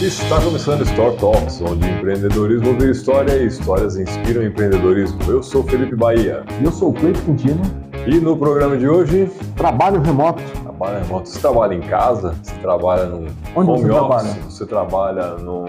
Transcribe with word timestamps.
Está 0.00 0.40
começando 0.40 0.82
Store 0.82 1.16
Talks, 1.16 1.60
onde 1.62 1.88
empreendedorismo 1.88 2.78
vê 2.78 2.90
história 2.90 3.32
e 3.38 3.46
histórias 3.46 3.96
inspiram 3.96 4.42
empreendedorismo. 4.44 5.18
Eu 5.26 5.42
sou 5.42 5.62
Felipe 5.62 5.96
Bahia. 5.96 6.44
E 6.60 6.64
eu 6.64 6.70
sou 6.72 6.90
o 6.90 6.92
Cleito 6.92 7.20
Quintino. 7.22 7.62
E 8.06 8.20
no 8.20 8.36
programa 8.36 8.76
de 8.76 8.86
hoje, 8.88 9.28
Trabalho 9.56 10.00
remoto. 10.00 10.42
trabalho 10.62 10.98
remoto. 11.02 11.28
Você 11.28 11.40
trabalha 11.40 11.74
em 11.74 11.80
casa? 11.80 12.34
Você 12.42 12.54
trabalha 12.60 13.06
num 13.06 13.26
Onde 13.56 13.70
home 13.70 13.80
você 13.82 13.90
office? 13.90 13.92
trabalha? 13.98 14.34
Você 14.48 14.66
trabalha 14.66 15.28
num 15.38 15.64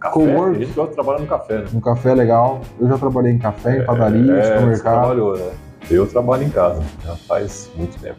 café? 0.00 0.14
Cowork. 0.14 0.56
A 0.56 0.60
gente 0.60 0.72
gosta 0.72 0.88
de 0.90 0.94
trabalhar 0.94 1.18
no 1.20 1.26
café, 1.26 1.58
né? 1.58 1.64
Um 1.74 1.80
café 1.80 2.14
legal. 2.14 2.60
Eu 2.80 2.88
já 2.88 2.98
trabalhei 2.98 3.32
em 3.32 3.38
café, 3.38 3.78
em 3.78 3.84
padaria, 3.84 4.32
é, 4.32 4.42
você 4.42 4.48
supermercado. 4.54 4.92
trabalhou, 4.94 5.36
né? 5.36 5.50
Eu 5.90 6.06
trabalho 6.06 6.42
em 6.44 6.50
casa, 6.50 6.80
já 7.04 7.16
faz 7.16 7.68
muito 7.76 7.98
tempo. 8.00 8.18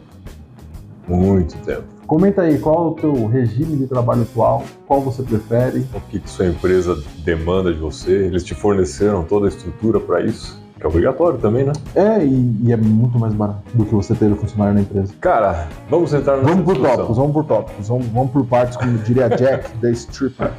Muito 1.08 1.56
tempo. 1.64 1.93
Comenta 2.06 2.42
aí 2.42 2.58
qual 2.58 2.74
é 2.76 2.88
o 2.88 2.92
teu 2.92 3.26
regime 3.26 3.76
de 3.76 3.86
trabalho 3.86 4.22
atual, 4.22 4.62
qual 4.86 5.00
você 5.00 5.22
prefere. 5.22 5.86
O 5.94 6.00
que, 6.10 6.20
que 6.20 6.28
sua 6.30 6.46
empresa 6.46 7.02
demanda 7.24 7.72
de 7.72 7.78
você? 7.78 8.12
Eles 8.26 8.44
te 8.44 8.54
forneceram 8.54 9.24
toda 9.24 9.46
a 9.46 9.48
estrutura 9.48 9.98
para 9.98 10.22
isso? 10.22 10.62
Que 10.78 10.84
é 10.84 10.88
obrigatório 10.88 11.38
também, 11.38 11.64
né? 11.64 11.72
É, 11.94 12.22
e, 12.24 12.56
e 12.64 12.72
é 12.72 12.76
muito 12.76 13.18
mais 13.18 13.32
barato 13.32 13.62
do 13.72 13.86
que 13.86 13.94
você 13.94 14.14
ter 14.14 14.30
o 14.30 14.36
funcionário 14.36 14.74
na 14.74 14.80
empresa. 14.82 15.14
Cara, 15.20 15.66
vamos 15.88 16.12
entrar 16.12 16.36
nessa 16.36 16.48
Vamos 16.48 16.64
por 16.64 16.74
discussão. 16.74 16.96
tópicos, 16.96 17.16
vamos 17.16 17.32
por 17.32 17.44
tópicos, 17.44 17.88
vamos, 17.88 18.06
vamos 18.08 18.30
por 18.32 18.46
partes, 18.46 18.76
como 18.76 18.98
diria 18.98 19.28
Jack, 19.30 19.70
The 19.80 19.90
Stripper. 19.92 20.50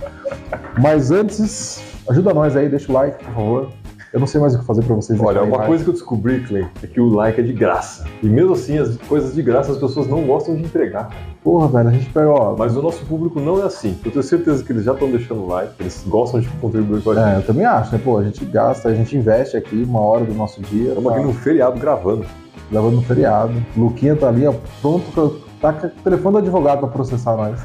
Mas 0.81 1.11
antes, 1.11 1.83
ajuda 2.09 2.33
nós 2.33 2.55
aí, 2.55 2.67
deixa 2.69 2.91
o 2.91 2.95
like, 2.95 3.23
por 3.23 3.33
favor. 3.33 3.69
Eu 4.15 4.19
não 4.21 4.27
sei 4.27 4.39
mais 4.39 4.55
o 4.55 4.59
que 4.59 4.63
fazer 4.63 4.81
pra 4.81 4.95
vocês. 4.95 5.19
Olha, 5.19 5.43
uma 5.43 5.57
like. 5.57 5.67
coisa 5.67 5.83
que 5.83 5.89
eu 5.89 5.93
descobri, 5.93 6.39
Clay, 6.39 6.65
é 6.81 6.87
que 6.87 7.01
o 7.01 7.09
like 7.09 7.37
é 7.37 7.43
de 7.43 7.51
graça. 7.51 8.05
E 8.23 8.27
mesmo 8.27 8.53
assim, 8.53 8.77
as 8.77 8.95
coisas 8.95 9.35
de 9.35 9.41
graça 9.41 9.73
as 9.73 9.77
pessoas 9.77 10.07
não 10.07 10.21
gostam 10.23 10.55
de 10.55 10.63
entregar. 10.63 11.09
Porra, 11.43 11.67
velho, 11.67 11.89
a 11.89 11.91
gente 11.91 12.09
pega, 12.11 12.29
ó. 12.29 12.55
Mas 12.57 12.77
o 12.77 12.81
nosso 12.81 13.05
público 13.07 13.41
não 13.41 13.61
é 13.61 13.65
assim. 13.65 13.99
Eu 14.05 14.11
tenho 14.11 14.23
certeza 14.23 14.63
que 14.63 14.71
eles 14.71 14.85
já 14.85 14.93
estão 14.93 15.11
deixando 15.11 15.45
like, 15.45 15.73
eles 15.81 16.01
gostam 16.07 16.39
de 16.39 16.47
contribuir 16.61 17.03
com 17.03 17.11
a 17.11 17.15
gente. 17.15 17.25
É, 17.25 17.37
eu 17.39 17.45
também 17.45 17.65
acho, 17.65 17.91
né? 17.91 17.99
Pô, 18.01 18.17
a 18.17 18.23
gente 18.23 18.45
gasta, 18.45 18.87
a 18.87 18.95
gente 18.95 19.17
investe 19.17 19.57
aqui 19.57 19.83
uma 19.83 19.99
hora 19.99 20.23
do 20.23 20.33
nosso 20.33 20.61
dia. 20.61 20.87
Estamos 20.89 21.11
tá 21.11 21.17
aqui 21.17 21.27
num 21.27 21.33
feriado 21.33 21.77
gravando. 21.77 22.25
levando 22.71 22.95
no 22.95 23.01
feriado. 23.01 23.53
Luquinha 23.75 24.15
tá 24.15 24.29
ali, 24.29 24.47
ó, 24.47 24.53
pronto 24.81 25.11
pra. 25.11 25.45
Tá 25.59 25.73
com 25.73 25.87
o 25.87 25.89
telefone 25.89 26.33
do 26.33 26.37
advogado 26.37 26.79
pra 26.79 26.87
processar 26.87 27.35
nós. 27.35 27.59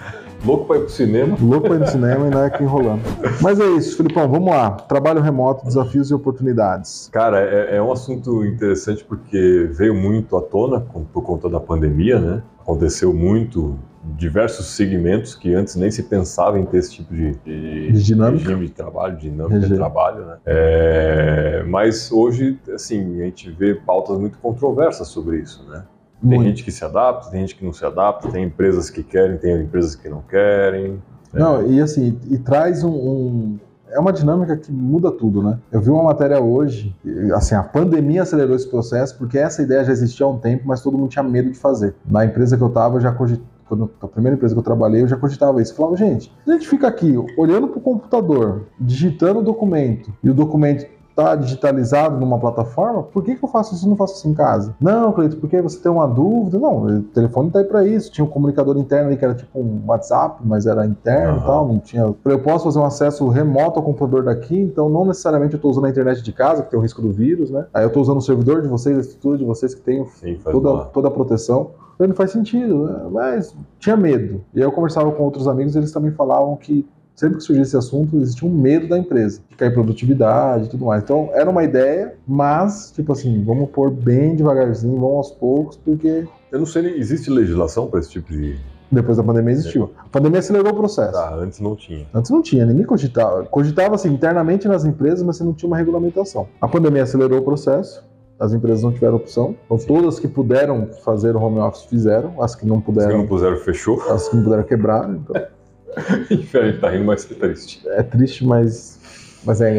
Louco 0.45 0.67
pra 0.67 0.77
ir 0.77 0.81
pro 0.81 0.89
cinema. 0.91 1.37
Louco 1.41 1.67
pra 1.67 1.77
ir 1.77 1.81
no 1.81 1.87
cinema 1.87 2.27
e 2.27 2.31
não 2.31 2.43
é 2.43 2.47
aqui 2.47 2.63
enrolando. 2.63 3.03
Mas 3.43 3.61
é 3.61 3.67
isso, 3.71 3.97
Filipão, 3.97 4.29
vamos 4.29 4.49
lá. 4.51 4.71
Trabalho 4.71 5.21
remoto, 5.21 5.65
desafios 5.67 6.11
e 6.11 6.15
oportunidades. 6.15 7.09
Cara, 7.13 7.41
é, 7.41 7.77
é 7.77 7.83
um 7.83 7.93
assunto 7.93 8.45
interessante 8.45 9.05
porque 9.05 9.69
veio 9.73 9.95
muito 9.95 10.37
à 10.37 10.43
tona 10.43 10.81
por 11.13 11.23
conta 11.23 11.49
da 11.49 11.61
pandemia, 11.61 12.19
né? 12.19 12.43
Aconteceu 12.61 13.13
muito 13.13 13.77
diversos 14.17 14.67
segmentos 14.69 15.35
que 15.35 15.55
antes 15.55 15.77
nem 15.77 15.91
se 15.91 16.03
pensava 16.05 16.59
em 16.59 16.65
ter 16.65 16.79
esse 16.79 16.93
tipo 16.93 17.15
de, 17.15 17.33
de 17.45 17.93
De 17.93 18.03
dinâmica. 18.03 18.45
regime 18.49 18.67
de 18.67 18.73
trabalho, 18.73 19.17
dinâmica 19.19 19.61
de 19.69 19.75
trabalho, 19.75 20.25
né? 20.25 20.37
É, 20.47 21.63
mas 21.69 22.11
hoje, 22.11 22.59
assim, 22.75 23.21
a 23.21 23.25
gente 23.25 23.51
vê 23.51 23.75
pautas 23.75 24.19
muito 24.19 24.39
controversas 24.39 25.09
sobre 25.09 25.39
isso, 25.41 25.67
né? 25.69 25.83
Tem 26.21 26.29
Muito. 26.31 26.49
gente 26.49 26.65
que 26.65 26.71
se 26.71 26.85
adapta, 26.85 27.31
tem 27.31 27.41
gente 27.41 27.57
que 27.57 27.65
não 27.65 27.73
se 27.73 27.85
adapta, 27.85 28.29
tem 28.29 28.45
empresas 28.45 28.91
que 28.91 29.03
querem, 29.03 29.39
tem 29.39 29.63
empresas 29.63 29.95
que 29.95 30.09
não 30.09 30.21
querem. 30.21 31.01
Não, 31.33 31.67
e 31.67 31.81
assim, 31.81 32.19
e 32.29 32.37
traz 32.39 32.85
um, 32.85 32.91
um- 32.91 33.59
É 33.93 33.99
uma 33.99 34.13
dinâmica 34.13 34.57
que 34.57 34.71
muda 34.71 35.11
tudo, 35.11 35.43
né? 35.43 35.59
Eu 35.73 35.81
vi 35.81 35.91
uma 35.91 36.05
matéria 36.05 36.41
hoje, 36.41 36.95
assim, 37.35 37.57
a 37.57 37.63
pandemia 37.63 38.23
acelerou 38.23 38.55
esse 38.55 38.69
processo, 38.69 39.19
porque 39.19 39.37
essa 39.37 39.63
ideia 39.63 39.83
já 39.85 39.91
existia 39.91 40.25
há 40.25 40.29
um 40.29 40.39
tempo, 40.39 40.63
mas 40.65 40.81
todo 40.81 40.97
mundo 40.97 41.09
tinha 41.11 41.25
medo 41.25 41.51
de 41.51 41.59
fazer. 41.59 41.97
Na 42.09 42.25
empresa 42.25 42.57
que 42.57 42.63
eu 42.63 42.69
tava, 42.71 42.97
eu 42.97 43.01
já 43.01 43.11
cogitava. 43.11 43.49
Quando, 43.69 43.89
a 44.01 44.07
primeira 44.09 44.35
empresa 44.37 44.53
que 44.55 44.59
eu 44.59 44.65
trabalhei, 44.65 45.03
eu 45.03 45.09
já 45.09 45.17
cogitava 45.17 45.61
isso. 45.63 45.73
Eu 45.73 45.77
falava, 45.77 45.97
gente, 45.97 46.25
se 46.45 46.51
a 46.51 46.53
gente 46.55 46.69
fica 46.69 46.87
aqui 46.89 47.15
olhando 47.37 47.67
pro 47.69 47.81
computador, 47.81 48.63
digitando 48.81 49.39
o 49.41 49.43
documento, 49.43 50.13
e 50.23 50.29
o 50.31 50.35
documento 50.35 50.87
tá 51.15 51.35
digitalizado 51.35 52.19
numa 52.19 52.39
plataforma, 52.39 53.03
por 53.03 53.23
que, 53.23 53.35
que 53.37 53.45
eu 53.45 53.49
faço 53.49 53.75
isso 53.75 53.87
e 53.87 53.89
não 53.89 53.97
faço 53.97 54.15
isso 54.15 54.29
em 54.29 54.35
casa? 54.35 54.75
Não, 54.81 55.13
Cleito, 55.13 55.37
porque 55.37 55.61
você 55.61 55.79
tem 55.79 55.91
uma 55.91 56.07
dúvida? 56.07 56.59
Não, 56.59 56.85
o 56.87 57.03
telefone 57.03 57.51
tá 57.51 57.59
aí 57.59 57.65
pra 57.65 57.85
isso. 57.87 58.11
Tinha 58.11 58.25
um 58.25 58.29
comunicador 58.29 58.77
interno 58.79 59.09
ali 59.09 59.17
que 59.17 59.25
era 59.25 59.35
tipo 59.35 59.59
um 59.59 59.83
WhatsApp, 59.87 60.41
mas 60.45 60.67
era 60.67 60.87
interno 60.87 61.37
e 61.37 61.41
Aham. 61.41 61.47
tal, 61.47 61.69
não 61.69 61.79
tinha. 61.79 62.15
Eu 62.25 62.39
posso 62.41 62.65
fazer 62.65 62.79
um 62.79 62.85
acesso 62.85 63.29
remoto 63.29 63.79
ao 63.79 63.85
computador 63.85 64.25
daqui, 64.25 64.59
então 64.59 64.89
não 64.89 65.05
necessariamente 65.05 65.55
eu 65.55 65.61
tô 65.61 65.69
usando 65.69 65.87
a 65.87 65.91
internet 65.91 66.23
de 66.23 66.33
casa, 66.33 66.63
que 66.63 66.71
tem 66.71 66.79
o 66.79 66.83
risco 66.83 67.03
do 67.03 67.13
vírus, 67.13 67.51
né? 67.51 67.67
Aí 67.75 67.85
eu 67.85 67.91
tô 67.91 68.01
usando 68.01 68.19
o 68.19 68.23
servidor 68.23 68.63
de 68.63 68.69
vocês, 68.69 68.97
a 68.97 69.01
estrutura 69.01 69.39
de 69.39 69.45
vocês 69.45 69.75
que 69.75 69.81
tem 69.83 70.05
Sim, 70.07 70.39
toda, 70.45 70.85
toda 70.87 71.09
a 71.09 71.11
proteção. 71.11 71.71
Não 71.99 72.15
faz 72.15 72.31
sentido, 72.31 72.87
né? 72.87 73.09
mas 73.11 73.55
tinha 73.79 73.95
medo. 73.95 74.43
E 74.55 74.59
aí 74.59 74.65
eu 74.65 74.73
conversava 74.73 75.13
com 75.13 75.23
outros 75.23 75.47
amigos, 75.47 75.77
eles 75.77 75.93
também 75.93 76.11
falavam 76.13 76.57
que 76.57 76.89
sempre 77.21 77.37
que 77.37 77.45
surgia 77.45 77.63
esse 77.63 77.77
assunto, 77.77 78.17
existia 78.19 78.49
um 78.49 78.53
medo 78.53 78.89
da 78.89 78.97
empresa, 78.99 79.41
de 79.51 79.57
cair 79.57 79.73
produtividade 79.73 80.65
e 80.67 80.69
tudo 80.69 80.87
mais. 80.87 81.03
Então 81.03 81.29
era 81.35 81.49
uma 81.51 81.63
ideia, 81.63 82.15
mas, 82.27 82.91
tipo 82.95 83.13
assim, 83.13 83.45
vamos 83.45 83.69
pôr 83.71 83.91
bem 83.91 84.35
devagarzinho, 84.35 84.95
vamos 84.99 85.17
aos 85.17 85.31
poucos, 85.33 85.77
porque 85.77 86.27
Eu 86.51 86.59
não 86.59 86.67
sei, 86.67 86.83
nem- 86.83 86.95
existe 86.99 87.31
legislação 87.31 87.87
para 87.87 88.01
esse 88.01 88.11
tipo 88.11 88.33
de. 88.33 88.59
depois 88.91 89.19
da 89.19 89.23
pandemia 89.23 89.53
existiu. 89.53 89.91
A 90.05 90.09
pandemia 90.09 90.41
acelerou 90.41 90.73
o 90.73 90.77
processo. 90.77 91.17
Ah, 91.17 91.35
antes 91.37 91.61
não 91.61 91.77
tinha. 91.77 92.07
Antes 92.13 92.31
não 92.31 92.43
tinha, 92.43 92.65
ninguém 92.67 92.85
cogitava. 92.85 93.45
Cogitava 93.45 93.95
assim, 93.95 94.09
internamente 94.13 94.67
nas 94.67 94.85
empresas, 94.85 95.23
mas 95.23 95.37
você 95.37 95.45
não 95.45 95.53
tinha 95.53 95.69
uma 95.69 95.77
regulamentação. 95.77 96.49
A 96.61 96.67
pandemia 96.67 97.03
acelerou 97.05 97.39
o 97.39 97.43
processo, 97.43 98.03
as 98.39 98.53
empresas 98.53 98.83
não 98.83 98.91
tiveram 98.93 99.17
opção. 99.17 99.55
Então, 99.67 99.77
todas 99.79 100.19
que 100.19 100.27
puderam 100.27 100.89
fazer 101.05 101.37
o 101.37 101.41
home 101.41 101.59
office 101.61 101.85
fizeram, 101.85 102.43
as 102.43 102.57
que 102.57 102.67
não 102.67 102.81
puderam, 102.81 103.19
não 103.19 103.27
puseram, 103.27 103.57
fechou. 103.59 104.01
as 104.11 104.29
que 104.29 104.35
não 104.37 104.43
puderam 104.43 104.63
quebrar. 104.65 105.09
Então, 105.09 105.41
a 106.59 106.67
gente 106.67 106.79
tá 106.81 106.91
rindo, 106.91 107.05
mas 107.05 107.31
é 107.31 107.35
triste. 107.35 107.83
é 107.89 108.03
triste, 108.03 108.45
mas, 108.47 109.39
mas 109.45 109.61
é, 109.61 109.79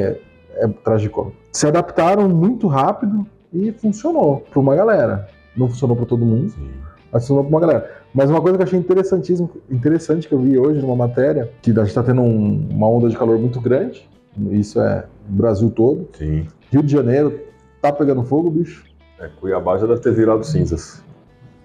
é, 0.56 0.66
é 0.66 0.68
tragicômico. 0.68 1.36
Se 1.52 1.68
adaptaram 1.68 2.28
muito 2.30 2.68
rápido 2.68 3.26
e 3.54 3.72
funcionou 3.72 4.44
para 4.50 4.60
uma 4.60 4.76
galera. 4.76 5.28
Não 5.56 5.68
funcionou 5.68 5.96
para 5.96 6.06
todo 6.06 6.26
mundo, 6.26 6.50
Sim. 6.52 6.70
mas 7.12 7.24
funcionou 7.24 7.44
para 7.44 7.50
uma 7.50 7.60
galera. 7.60 7.92
Mas 8.14 8.30
uma 8.30 8.42
coisa 8.42 8.58
que 8.58 8.64
eu 8.64 8.68
achei 8.68 8.80
interessantíssimo, 8.80 9.50
interessante 9.70 10.28
que 10.28 10.34
eu 10.34 10.40
vi 10.40 10.58
hoje 10.58 10.82
numa 10.82 10.96
matéria, 10.96 11.50
que 11.62 11.72
a 11.72 11.76
gente 11.76 11.88
está 11.88 12.04
tendo 12.04 12.22
um- 12.22 12.68
uma 12.70 12.88
onda 12.90 13.08
de 13.10 13.18
calor 13.18 13.38
muito 13.40 13.60
grande, 13.62 14.10
isso 14.52 14.80
é 14.82 15.06
o 15.30 15.32
Brasil 15.34 15.70
todo. 15.72 16.08
Sim. 16.18 16.46
Rio 16.72 16.84
de 16.84 16.92
Janeiro 16.92 17.40
tá 17.82 17.92
pegando 17.92 18.24
fogo, 18.24 18.50
bicho. 18.50 18.84
É, 19.20 19.30
Cuiabá 19.40 19.78
já 19.78 19.86
deve 19.88 20.00
ter 20.02 20.14
virado 20.14 20.44
cinzas. 20.44 21.02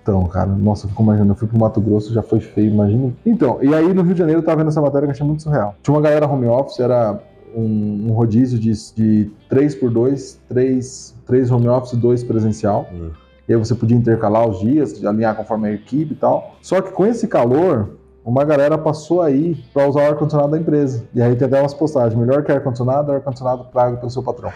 Então, 0.06 0.24
cara, 0.26 0.46
nossa, 0.46 0.86
eu 0.86 0.90
fico 0.90 1.02
imaginando, 1.02 1.32
eu 1.32 1.34
fui 1.34 1.48
pro 1.48 1.58
Mato 1.58 1.80
Grosso, 1.80 2.14
já 2.14 2.22
foi 2.22 2.38
feio, 2.38 2.70
imagina. 2.70 3.12
Então, 3.26 3.58
e 3.60 3.74
aí 3.74 3.92
no 3.92 4.02
Rio 4.02 4.12
de 4.12 4.20
Janeiro 4.20 4.40
eu 4.40 4.44
tava 4.44 4.58
vendo 4.58 4.68
essa 4.68 4.80
matéria 4.80 5.00
que 5.00 5.10
eu 5.10 5.14
achei 5.14 5.26
muito 5.26 5.42
surreal. 5.42 5.74
Tinha 5.82 5.96
uma 5.96 6.00
galera 6.00 6.28
home 6.28 6.46
office, 6.46 6.78
era 6.78 7.18
um, 7.52 8.06
um 8.08 8.12
rodízio 8.12 8.56
de, 8.56 8.72
de 8.94 9.32
3 9.48 9.74
por 9.74 9.90
2 9.90 10.40
3, 10.48 11.14
três 11.26 11.50
home 11.50 11.66
office 11.66 11.94
e 11.94 11.96
2 11.96 12.22
presencial. 12.22 12.86
Hum. 12.92 13.10
E 13.48 13.52
aí 13.52 13.58
você 13.58 13.74
podia 13.74 13.96
intercalar 13.96 14.48
os 14.48 14.60
dias, 14.60 15.04
alinhar 15.04 15.34
conforme 15.34 15.68
a 15.68 15.72
equipe 15.72 16.12
e 16.12 16.16
tal. 16.16 16.54
Só 16.62 16.80
que 16.80 16.92
com 16.92 17.04
esse 17.04 17.26
calor, 17.26 17.90
uma 18.24 18.44
galera 18.44 18.78
passou 18.78 19.22
aí 19.22 19.56
para 19.74 19.88
usar 19.88 20.02
o 20.02 20.06
ar-condicionado 20.06 20.52
da 20.52 20.58
empresa. 20.58 21.02
E 21.12 21.20
aí 21.20 21.34
tem 21.34 21.48
até 21.48 21.60
umas 21.60 21.74
postagens, 21.74 22.14
melhor 22.14 22.44
que 22.44 22.52
ar-condicionado, 22.52 23.10
ar-condicionado 23.10 23.64
pago 23.72 23.96
pelo 23.96 24.10
seu 24.10 24.22
patrão. 24.22 24.52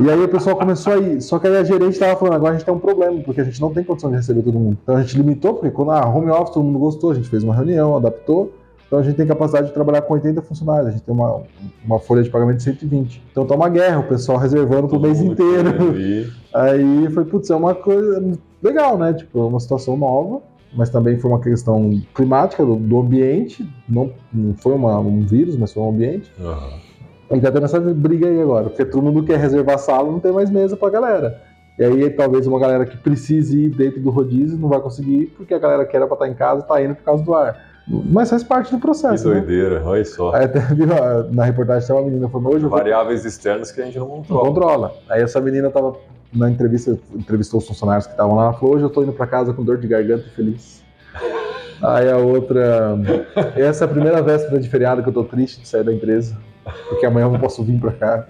E 0.00 0.10
aí 0.10 0.22
o 0.24 0.28
pessoal 0.28 0.56
começou 0.56 0.92
a 0.94 0.98
ir. 0.98 1.20
Só 1.20 1.38
que 1.38 1.46
aí 1.46 1.56
a 1.56 1.64
gerente 1.64 1.92
estava 1.92 2.16
falando, 2.16 2.34
agora 2.34 2.54
a 2.54 2.56
gente 2.56 2.64
tem 2.64 2.74
um 2.74 2.78
problema, 2.78 3.20
porque 3.22 3.40
a 3.40 3.44
gente 3.44 3.60
não 3.60 3.72
tem 3.72 3.84
condição 3.84 4.10
de 4.10 4.16
receber 4.16 4.42
todo 4.42 4.58
mundo. 4.58 4.78
Então 4.82 4.96
a 4.96 5.02
gente 5.02 5.16
limitou, 5.16 5.54
porque 5.54 5.70
quando 5.70 5.90
a 5.90 6.06
home 6.08 6.30
office 6.30 6.54
todo 6.54 6.64
mundo 6.64 6.78
gostou, 6.78 7.10
a 7.10 7.14
gente 7.14 7.28
fez 7.28 7.44
uma 7.44 7.54
reunião, 7.54 7.96
adaptou. 7.96 8.52
Então 8.86 8.98
a 8.98 9.02
gente 9.02 9.16
tem 9.16 9.26
capacidade 9.26 9.66
de 9.66 9.74
trabalhar 9.74 10.00
com 10.00 10.14
80 10.14 10.40
funcionários, 10.40 10.86
a 10.86 10.90
gente 10.92 11.02
tem 11.02 11.14
uma, 11.14 11.42
uma 11.84 11.98
folha 11.98 12.22
de 12.22 12.30
pagamento 12.30 12.56
de 12.56 12.62
120. 12.62 13.22
Então 13.30 13.44
tá 13.44 13.54
uma 13.54 13.68
guerra, 13.68 13.98
o 13.98 14.04
pessoal 14.04 14.38
reservando 14.38 14.88
pro 14.88 14.98
mês 14.98 15.20
inteiro. 15.20 15.92
Aí 16.54 17.10
foi, 17.10 17.24
putz, 17.26 17.50
é 17.50 17.54
uma 17.54 17.74
coisa 17.74 18.24
legal, 18.62 18.96
né? 18.96 19.12
Tipo, 19.12 19.40
é 19.40 19.44
uma 19.44 19.60
situação 19.60 19.94
nova, 19.94 20.40
mas 20.72 20.88
também 20.88 21.18
foi 21.18 21.30
uma 21.30 21.38
questão 21.40 22.00
climática 22.14 22.64
do, 22.64 22.76
do 22.76 22.98
ambiente. 22.98 23.68
Não, 23.86 24.10
não 24.32 24.54
foi 24.54 24.72
uma- 24.72 24.98
um 25.00 25.20
vírus, 25.20 25.54
mas 25.58 25.70
foi 25.70 25.82
um 25.82 25.90
ambiente. 25.90 26.32
Aham. 26.40 26.87
E 27.30 27.40
tá 27.40 27.50
tendo 27.52 27.64
essa 27.66 27.78
briga 27.80 28.26
aí 28.26 28.40
agora, 28.40 28.64
porque 28.70 28.84
todo 28.84 29.02
mundo 29.02 29.22
quer 29.22 29.38
reservar 29.38 29.78
sala 29.78 30.10
não 30.10 30.18
tem 30.20 30.32
mais 30.32 30.50
mesa 30.50 30.76
pra 30.76 30.88
galera. 30.90 31.40
E 31.78 31.84
aí 31.84 32.10
talvez 32.10 32.46
uma 32.46 32.58
galera 32.58 32.84
que 32.86 32.96
precise 32.96 33.64
ir 33.66 33.68
dentro 33.68 34.00
do 34.00 34.10
rodízio 34.10 34.58
não 34.58 34.68
vai 34.68 34.80
conseguir 34.80 35.14
ir, 35.22 35.26
porque 35.36 35.52
a 35.54 35.58
galera 35.58 35.84
que 35.84 35.94
era 35.96 36.06
pra 36.06 36.14
estar 36.14 36.28
em 36.28 36.34
casa 36.34 36.62
tá 36.62 36.82
indo 36.82 36.94
por 36.94 37.04
causa 37.04 37.22
do 37.22 37.34
ar. 37.34 37.56
Mas 37.86 38.28
faz 38.30 38.42
parte 38.42 38.70
do 38.70 38.76
Que 38.76 38.82
processo, 38.82 39.28
né? 39.28 39.34
doideira, 39.40 39.82
olha 39.84 40.04
só. 40.04 40.34
Aí 40.34 40.44
até 40.44 40.58
viu, 40.74 40.86
na 41.32 41.44
reportagem 41.44 41.86
tem 41.86 41.96
uma 41.96 42.02
menina 42.04 42.28
falando, 42.28 42.48
hoje 42.48 42.64
eu 42.64 42.68
vou 42.70 42.78
Variáveis 42.78 43.24
externas 43.24 43.70
que 43.70 43.80
a 43.80 43.84
gente 43.84 43.98
não 43.98 44.06
não 44.08 44.16
controla. 44.16 44.44
controla. 44.48 44.92
Aí 45.08 45.22
essa 45.22 45.40
menina 45.40 45.70
tava 45.70 45.96
na 46.34 46.50
entrevista, 46.50 46.98
entrevistou 47.14 47.58
os 47.60 47.66
funcionários 47.68 48.06
que 48.06 48.12
estavam 48.12 48.34
lá, 48.36 48.44
ela 48.44 48.52
falou, 48.54 48.74
hoje 48.74 48.84
eu 48.84 48.90
tô 48.90 49.02
indo 49.02 49.12
pra 49.12 49.26
casa 49.26 49.52
com 49.54 49.62
dor 49.62 49.78
de 49.78 49.86
garganta 49.86 50.24
e 50.26 50.30
feliz. 50.30 50.82
Aí 51.80 52.10
a 52.10 52.16
outra, 52.16 52.98
essa 53.56 53.84
é 53.84 53.86
a 53.86 53.88
primeira 53.88 54.20
véspera 54.20 54.58
de 54.60 54.68
feriado 54.68 55.02
que 55.02 55.08
eu 55.08 55.12
tô 55.12 55.22
triste 55.24 55.60
de 55.62 55.68
sair 55.68 55.84
da 55.84 55.92
empresa, 55.92 56.36
porque 56.88 57.06
amanhã 57.06 57.26
eu 57.26 57.32
não 57.32 57.40
posso 57.40 57.62
vir 57.62 57.80
pra 57.80 57.92
cá. 57.92 58.26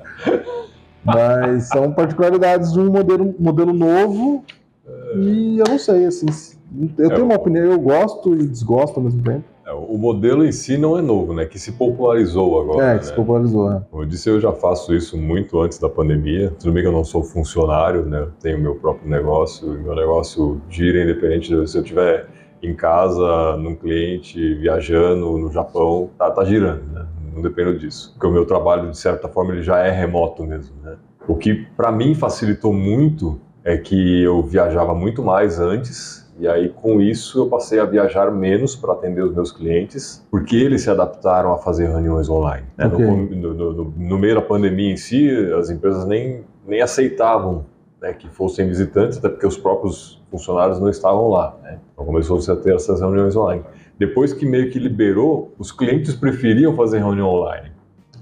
Mas 1.04 1.68
são 1.68 1.92
particularidades 1.92 2.72
de 2.72 2.80
um 2.80 2.90
modelo, 2.90 3.34
modelo 3.38 3.72
novo 3.72 4.44
e 5.14 5.58
eu 5.58 5.64
não 5.68 5.78
sei, 5.78 6.06
assim, 6.06 6.26
eu 6.98 7.08
tenho 7.08 7.24
uma 7.24 7.36
opinião, 7.36 7.64
eu 7.64 7.78
gosto 7.78 8.34
e 8.34 8.46
desgosto 8.46 8.98
ao 8.98 9.04
mesmo 9.04 9.22
tempo. 9.22 9.44
É, 9.66 9.72
o 9.72 9.98
modelo 9.98 10.44
em 10.44 10.52
si 10.52 10.76
não 10.78 10.98
é 10.98 11.02
novo, 11.02 11.34
né? 11.34 11.44
Que 11.44 11.58
se 11.58 11.72
popularizou 11.72 12.60
agora. 12.60 12.84
É, 12.84 12.92
né? 12.94 12.98
que 12.98 13.06
se 13.06 13.12
popularizou, 13.12 13.70
né? 13.70 13.82
Como 13.90 14.02
eu 14.02 14.06
disse, 14.06 14.28
eu 14.28 14.40
já 14.40 14.52
faço 14.52 14.94
isso 14.94 15.16
muito 15.16 15.60
antes 15.60 15.78
da 15.78 15.88
pandemia. 15.88 16.50
Tudo 16.58 16.72
bem 16.72 16.82
que 16.82 16.88
eu 16.88 16.92
não 16.92 17.04
sou 17.04 17.22
funcionário, 17.22 18.04
né? 18.04 18.20
Eu 18.20 18.30
tenho 18.40 18.58
meu 18.58 18.76
próprio 18.76 19.08
negócio, 19.08 19.74
e 19.74 19.78
meu 19.78 19.94
negócio 19.94 20.60
gira 20.68 21.02
independente 21.02 21.54
de 21.54 21.70
se 21.70 21.76
eu 21.76 21.82
estiver 21.82 22.28
em 22.62 22.74
casa, 22.74 23.56
num 23.56 23.76
cliente, 23.76 24.54
viajando 24.54 25.38
no 25.38 25.52
Japão, 25.52 26.10
tá, 26.18 26.30
tá 26.30 26.44
girando, 26.44 26.84
né? 26.92 27.06
Não 27.38 27.42
dependo 27.42 27.78
disso. 27.78 28.10
Porque 28.14 28.26
o 28.26 28.30
meu 28.32 28.44
trabalho, 28.44 28.90
de 28.90 28.98
certa 28.98 29.28
forma, 29.28 29.52
ele 29.52 29.62
já 29.62 29.78
é 29.78 29.90
remoto 29.90 30.44
mesmo, 30.44 30.74
né? 30.82 30.96
O 31.26 31.36
que 31.36 31.66
para 31.76 31.92
mim 31.92 32.14
facilitou 32.14 32.72
muito 32.72 33.38
é 33.64 33.76
que 33.76 34.22
eu 34.22 34.42
viajava 34.42 34.94
muito 34.94 35.22
mais 35.22 35.60
antes 35.60 36.26
e 36.40 36.46
aí, 36.46 36.68
com 36.68 37.00
isso, 37.00 37.40
eu 37.40 37.46
passei 37.48 37.80
a 37.80 37.84
viajar 37.84 38.30
menos 38.30 38.76
para 38.76 38.92
atender 38.92 39.22
os 39.24 39.34
meus 39.34 39.50
clientes, 39.50 40.24
porque 40.30 40.54
eles 40.54 40.82
se 40.82 40.88
adaptaram 40.90 41.52
a 41.52 41.58
fazer 41.58 41.88
reuniões 41.88 42.28
online. 42.30 42.64
Né? 42.76 42.86
Ok. 42.86 43.04
No, 43.04 43.54
no- 43.54 43.72
no- 43.72 43.94
no 43.96 44.18
meio 44.18 44.36
da 44.36 44.42
pandemia 44.42 44.92
em 44.92 44.96
si, 44.96 45.28
as 45.58 45.68
empresas 45.68 46.06
nem, 46.06 46.44
nem 46.66 46.80
aceitavam 46.80 47.66
né, 48.00 48.12
que 48.12 48.28
fossem 48.28 48.68
visitantes, 48.68 49.18
até 49.18 49.28
porque 49.28 49.46
os 49.48 49.58
próprios 49.58 50.22
funcionários 50.30 50.78
não 50.78 50.88
estavam 50.88 51.28
lá. 51.28 51.56
Né? 51.60 51.80
Então, 51.92 52.04
começou 52.06 52.40
-se 52.40 52.48
a 52.52 52.54
ter 52.54 52.76
essas 52.76 53.00
reuniões 53.00 53.34
online. 53.34 53.62
Depois 53.98 54.32
que 54.32 54.46
meio 54.46 54.70
que 54.70 54.78
liberou, 54.78 55.52
os 55.58 55.72
clientes 55.72 56.14
preferiam 56.14 56.74
fazer 56.76 56.98
reunião 56.98 57.28
online. 57.28 57.72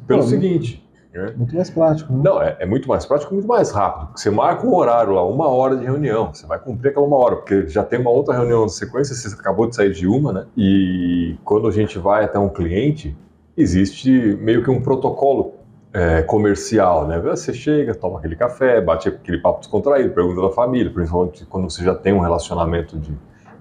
Pelo 0.07 0.21
Pô, 0.21 0.27
seguinte. 0.27 0.83
né? 1.13 1.35
Muito 1.37 1.55
mais 1.55 1.69
prático, 1.71 2.13
né? 2.13 2.21
Não, 2.25 2.41
é, 2.41 2.57
é 2.61 2.67
muito 2.67 2.89
mais 2.89 3.05
prático, 3.05 3.35
muito 3.35 3.47
mais 3.47 3.71
rápido. 3.71 4.11
Você 4.17 4.31
marca 4.31 4.67
um 4.67 4.75
horário 4.75 5.13
lá, 5.13 5.27
uma 5.27 5.49
hora 5.49 5.77
de 5.77 5.85
reunião, 5.85 6.33
você 6.33 6.47
vai 6.47 6.59
cumprir 6.59 6.91
aquela 6.91 7.07
uma 7.07 7.17
hora, 7.17 7.37
porque 7.37 7.67
já 7.69 7.83
tem 7.83 7.99
uma 8.01 8.11
outra 8.11 8.35
reunião 8.35 8.63
na 8.63 8.69
sequência, 8.69 9.15
você 9.15 9.35
acabou 9.35 9.69
de 9.69 9.77
sair 9.77 9.93
de 9.93 10.07
uma, 10.07 10.33
né? 10.33 10.47
E 10.57 11.37
quando 11.45 11.69
a 11.69 11.71
gente 11.71 11.99
vai 11.99 12.25
até 12.25 12.39
um 12.39 12.49
cliente, 12.49 13.17
existe 13.57 14.11
meio 14.41 14.63
que 14.63 14.71
um 14.71 14.81
protocolo 14.81 15.55
é, 15.93 16.23
comercial, 16.23 17.07
né? 17.07 17.19
Você 17.21 17.53
chega, 17.55 17.95
toma 17.95 18.19
aquele 18.19 18.37
café, 18.37 18.81
bate 18.81 19.09
aquele 19.09 19.39
papo 19.39 19.61
descontraído, 19.61 20.15
pergunta 20.15 20.43
da 20.43 20.51
família, 20.51 20.93
principalmente 20.93 21.45
quando 21.47 21.71
você 21.71 21.83
já 21.83 21.95
tem 21.95 22.13
um 22.13 22.21
relacionamento 22.21 22.99
de 22.99 23.13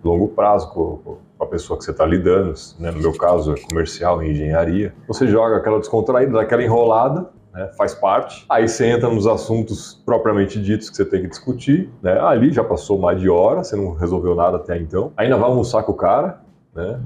longo 0.03 0.27
prazo 0.27 0.69
com, 0.71 1.17
com 1.37 1.43
a 1.43 1.47
pessoa 1.47 1.77
que 1.77 1.83
você 1.85 1.91
está 1.91 2.05
lidando, 2.05 2.53
né? 2.79 2.91
no 2.91 2.99
meu 2.99 3.13
caso 3.17 3.53
é 3.53 3.59
comercial 3.59 4.23
e 4.23 4.31
engenharia. 4.31 4.93
Você 5.07 5.27
joga 5.27 5.57
aquela 5.57 5.79
descontraída, 5.79 6.31
dá 6.31 6.41
aquela 6.41 6.63
enrolada, 6.63 7.27
né? 7.53 7.69
faz 7.77 7.93
parte. 7.93 8.45
Aí 8.49 8.67
você 8.67 8.85
entra 8.85 9.09
nos 9.09 9.27
assuntos 9.27 10.01
propriamente 10.05 10.61
ditos 10.61 10.89
que 10.89 10.95
você 10.95 11.05
tem 11.05 11.21
que 11.21 11.27
discutir. 11.29 11.89
Né? 12.01 12.19
Ali 12.19 12.51
já 12.51 12.63
passou 12.63 12.97
mais 12.99 13.19
de 13.19 13.29
hora, 13.29 13.63
você 13.63 13.75
não 13.75 13.93
resolveu 13.93 14.35
nada 14.35 14.57
até 14.57 14.77
então. 14.77 15.11
Ainda 15.17 15.37
vai 15.37 15.49
almoçar 15.49 15.83
com 15.83 15.91
o 15.91 15.95
cara, 15.95 16.41
né? 16.73 16.99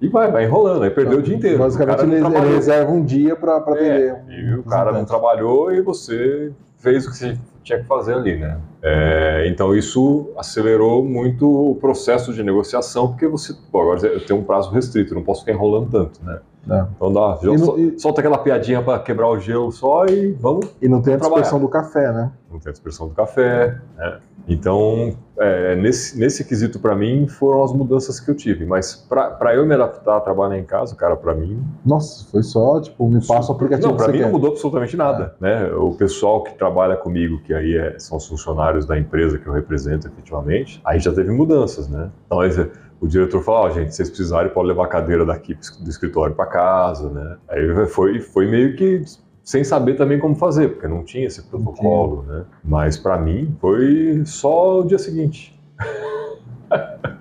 E 0.00 0.08
vai, 0.08 0.32
vai 0.32 0.44
enrolando, 0.44 0.82
aí 0.82 0.88
perdeu 0.90 1.18
o 1.18 1.22
dia 1.22 1.36
inteiro. 1.36 1.58
Basicamente, 1.58 2.02
ele, 2.04 2.16
ele 2.16 2.54
reserva 2.54 2.90
um 2.90 3.04
dia 3.04 3.36
para 3.36 3.52
É, 3.52 3.56
atender. 3.58 4.14
um 4.14 4.30
e 4.30 4.54
o 4.54 4.62
cara 4.62 4.92
não 4.92 5.04
trabalhou 5.04 5.70
e 5.74 5.82
você 5.82 6.52
fez 6.78 7.06
o 7.06 7.10
que 7.10 7.16
você 7.18 7.38
tinha 7.62 7.78
que 7.78 7.86
fazer 7.86 8.14
ali, 8.14 8.36
né? 8.36 8.58
É, 8.82 9.44
então 9.46 9.74
isso 9.74 10.32
acelerou 10.36 11.04
muito 11.04 11.46
o 11.46 11.74
processo 11.74 12.32
de 12.32 12.42
negociação, 12.42 13.08
porque 13.08 13.26
você, 13.26 13.54
pô, 13.70 13.82
agora 13.82 14.06
eu 14.06 14.24
tenho 14.24 14.40
um 14.40 14.44
prazo 14.44 14.70
restrito, 14.70 15.14
não 15.14 15.22
posso 15.22 15.40
ficar 15.40 15.52
enrolando 15.52 15.90
tanto, 15.90 16.24
né? 16.24 16.40
É. 16.68 16.84
Então 16.94 17.12
dá, 17.12 17.38
E 17.42 17.58
sol- 17.58 17.78
e- 17.78 17.98
solta 17.98 18.20
aquela 18.20 18.38
piadinha 18.38 18.82
para 18.82 18.98
quebrar 18.98 19.28
o 19.28 19.38
gelo 19.38 19.72
só 19.72 20.04
e 20.06 20.32
vamos 20.32 20.66
E 20.80 20.88
não 20.88 21.00
tem 21.00 21.14
a 21.14 21.18
Trabalhar. 21.18 21.42
dispersão 21.42 21.58
do 21.60 21.68
café, 21.68 22.12
né? 22.12 22.32
não 22.52 22.58
tem 22.58 22.68
a 22.70 22.72
dispersão 22.72 23.08
do 23.08 23.14
café, 23.14 23.78
né? 23.96 24.18
Então, 24.48 25.16
é, 25.38 25.76
nesse, 25.76 26.18
nesse 26.18 26.44
quesito 26.44 26.80
para 26.80 26.94
mim 26.96 27.28
foram 27.28 27.62
as 27.62 27.72
mudanças 27.72 28.18
que 28.18 28.28
eu 28.30 28.34
tive, 28.34 28.64
mas 28.66 28.94
para 28.96 29.54
eu 29.54 29.64
me 29.64 29.74
adaptar 29.74 30.16
a 30.16 30.20
trabalhar 30.20 30.58
em 30.58 30.64
casa, 30.64 30.96
cara, 30.96 31.16
para 31.16 31.34
mim 31.34 31.62
Nossa, 31.86 32.26
foi 32.30 32.42
só, 32.42 32.80
tipo, 32.80 33.08
me 33.08 33.24
passa 33.24 33.52
o 33.52 33.54
aplicativo 33.54 33.88
Não, 33.90 33.96
para 33.96 34.08
mim 34.08 34.18
quer. 34.18 34.24
não 34.24 34.32
mudou 34.32 34.50
absolutamente 34.50 34.96
nada. 34.96 35.34
Né? 35.40 35.70
O 35.74 35.92
pessoal 35.94 36.42
que 36.42 36.54
trabalha 36.54 36.96
comigo, 36.96 37.38
que 37.42 37.54
aí 37.54 37.76
é- 37.76 37.96
são 37.98 38.18
os 38.18 38.26
funcionários 38.26 38.84
da 38.86 38.98
empresa 38.98 39.38
que 39.38 39.46
eu 39.46 39.52
represento 39.52 40.08
efetivamente, 40.08 40.80
aí 40.84 40.98
já 40.98 41.12
teve 41.12 41.30
mudanças, 41.30 41.88
né? 41.88 42.10
Então 42.26 42.40
aí 42.40 42.50
o 43.00 43.08
diretor 43.08 43.42
falou, 43.42 43.62
ó, 43.62 43.70
gente, 43.70 43.90
se 43.90 43.96
vocês 43.96 44.10
precisarem, 44.10 44.52
pode 44.52 44.68
levar 44.68 44.84
a 44.84 44.88
cadeira 44.88 45.24
daqui 45.24 45.54
do 45.54 45.88
escritório 45.88 46.34
para 46.34 46.46
casa, 46.46 47.08
né? 47.08 47.36
Aí 47.48 47.86
foi, 47.86 48.20
foi 48.20 48.46
meio 48.46 48.76
que 48.76 49.02
sem 49.42 49.64
saber 49.64 49.94
também 49.96 50.18
como 50.18 50.34
fazer, 50.34 50.68
porque 50.68 50.86
não 50.86 51.02
tinha 51.02 51.26
esse 51.26 51.42
protocolo, 51.42 52.22
né? 52.22 52.44
Mas 52.62 52.98
para 52.98 53.18
mim 53.18 53.56
foi 53.58 54.22
só 54.26 54.80
o 54.80 54.84
dia 54.84 54.98
seguinte. 54.98 55.58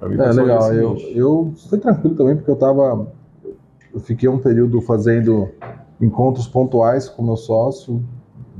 É, 0.00 0.06
legal. 0.06 0.72
Eu, 0.72 0.96
eu 1.12 1.54
fui 1.68 1.76
tranquilo 1.78 2.14
também, 2.14 2.36
porque 2.36 2.48
eu 2.48 2.54
tava. 2.54 3.08
Eu 3.92 3.98
fiquei 3.98 4.28
um 4.28 4.38
período 4.38 4.80
fazendo 4.80 5.48
encontros 6.00 6.46
pontuais 6.46 7.08
com 7.08 7.22
meu 7.22 7.36
sócio, 7.36 8.00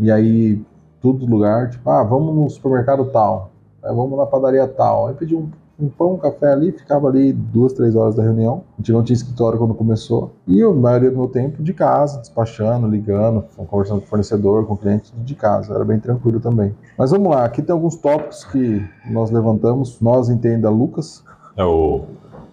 e 0.00 0.10
aí, 0.10 0.60
tudo 1.00 1.24
lugar, 1.26 1.70
tipo, 1.70 1.88
ah, 1.88 2.02
vamos 2.02 2.34
no 2.34 2.50
supermercado 2.50 3.04
tal, 3.12 3.52
aí 3.82 3.94
vamos 3.94 4.18
na 4.18 4.26
padaria 4.26 4.66
tal. 4.66 5.06
Aí 5.06 5.14
pedi 5.14 5.36
um, 5.36 5.48
um 5.78 5.88
pão, 5.88 6.14
um 6.14 6.18
café 6.18 6.52
ali, 6.52 6.72
ficava 6.72 7.06
ali 7.08 7.32
duas, 7.32 7.72
três 7.72 7.94
horas 7.94 8.16
da 8.16 8.22
reunião. 8.22 8.64
A 8.76 8.80
gente 8.80 8.92
não 8.92 9.02
tinha 9.04 9.14
escritório 9.14 9.58
quando 9.58 9.74
começou. 9.74 10.32
E 10.46 10.60
a 10.60 10.68
maioria 10.72 11.10
do 11.10 11.16
meu 11.16 11.28
tempo 11.28 11.62
de 11.62 11.72
casa, 11.72 12.18
despachando, 12.20 12.88
ligando, 12.88 13.44
conversando 13.68 14.00
com 14.00 14.06
o 14.06 14.08
fornecedor, 14.08 14.66
com 14.66 14.74
o 14.74 14.76
cliente 14.76 15.12
de 15.16 15.34
casa. 15.36 15.72
Era 15.74 15.84
bem 15.84 16.00
tranquilo 16.00 16.40
também. 16.40 16.74
Mas 16.98 17.12
vamos 17.12 17.28
lá, 17.30 17.44
aqui 17.44 17.62
tem 17.62 17.72
alguns 17.72 17.94
tópicos 17.94 18.42
que 18.44 18.82
nós 19.08 19.30
levantamos. 19.30 20.00
Nós 20.00 20.28
entenda 20.28 20.68
Lucas, 20.68 21.22
É 21.56 21.64
o, 21.64 22.06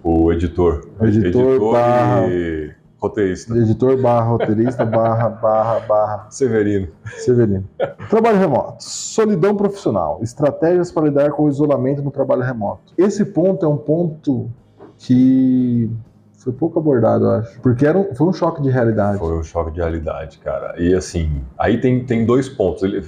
o 0.04 0.31
editor. 0.31 0.88
O 1.00 1.06
editor 1.06 1.72
barra- 1.72 2.27
e 2.27 2.72
roteirista. 3.07 3.56
editor 3.57 4.02
barra 4.02 4.25
roteirista 4.25 4.84
barra 4.86 5.30
barra 5.30 5.80
barra 5.81 6.28
Severino. 6.30 6.88
Severino. 7.18 7.63
Trabalho 8.10 8.38
remoto. 8.38 8.84
Solidão 8.84 9.56
profissional. 9.56 10.19
Estratégias 10.22 10.92
para 10.92 11.06
lidar 11.06 11.31
com 11.31 11.44
o 11.44 11.50
isolamento 11.50 12.02
no 12.02 12.12
trabalho 12.12 12.42
remoto. 12.42 12.94
Esse 12.98 13.24
ponto 13.25 13.66
é 13.66 13.69
um 13.69 13.78
ponto 13.78 14.50
que 14.98 15.90
foi 16.38 16.54
pouco 16.54 16.78
abordado, 16.80 17.25
eu 17.25 17.31
acho. 17.31 17.60
Porque 17.62 17.86
era 17.86 17.98
um- 17.98 18.13
foi 18.13 18.28
um 18.28 18.34
choque 18.34 18.62
de 18.62 18.69
realidade. 18.69 19.18
Foi 19.18 19.38
um 19.38 19.44
choque 19.44 19.72
de 19.72 19.80
realidade, 19.80 20.38
cara. 20.40 20.75
E 20.80 20.94
assim, 20.94 21.42
aí 21.58 21.80
tem, 21.81 22.06
tem 22.06 22.25
dois 22.25 22.48
pontos. 22.48 22.84
Ele, 22.84 23.04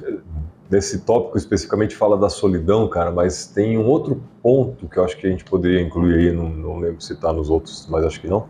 nesse 0.70 1.00
tópico 1.06 1.38
especificamente 1.38 1.96
fala 1.96 2.18
da 2.18 2.30
solidão, 2.30 2.88
cara, 2.90 3.12
mas 3.12 3.46
tem 3.48 3.78
um 3.78 3.86
outro 3.86 4.22
ponto 4.44 4.88
que 4.88 4.98
eu 4.98 5.04
acho 5.06 5.16
que 5.18 5.26
a 5.26 5.30
gente 5.30 5.46
poderia 5.46 5.80
incluir 5.82 6.16
aí, 6.30 6.32
não, 6.36 6.50
não 6.50 6.78
lembro 6.80 7.00
se 7.00 7.16
tá 7.16 7.32
nos 7.32 7.50
outros, 7.50 7.88
mas 7.90 8.04
acho 8.04 8.20
que 8.20 8.28
não, 8.28 8.46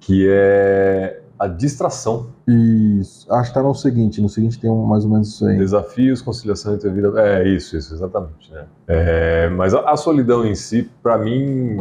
que 0.00 0.26
é 0.28 1.22
a 1.38 1.46
distração. 1.46 2.28
Isso. 2.50 3.32
Acho 3.32 3.50
que 3.50 3.54
tá 3.54 3.62
no 3.62 3.74
seguinte. 3.74 4.20
No 4.20 4.28
seguinte 4.28 4.58
tem 4.58 4.70
um, 4.70 4.84
mais 4.84 5.04
ou 5.04 5.10
menos 5.10 5.28
isso 5.28 5.46
aí. 5.46 5.56
Desafios, 5.56 6.20
conciliação 6.22 6.74
entre 6.74 6.88
a 6.88 6.92
vida. 6.92 7.12
É, 7.16 7.48
isso, 7.48 7.76
isso, 7.76 7.94
exatamente. 7.94 8.52
Né? 8.52 8.64
É, 8.88 9.48
mas 9.50 9.74
a, 9.74 9.90
a 9.90 9.96
solidão 9.96 10.44
em 10.44 10.54
si, 10.54 10.90
para 11.02 11.16
mim, 11.18 11.78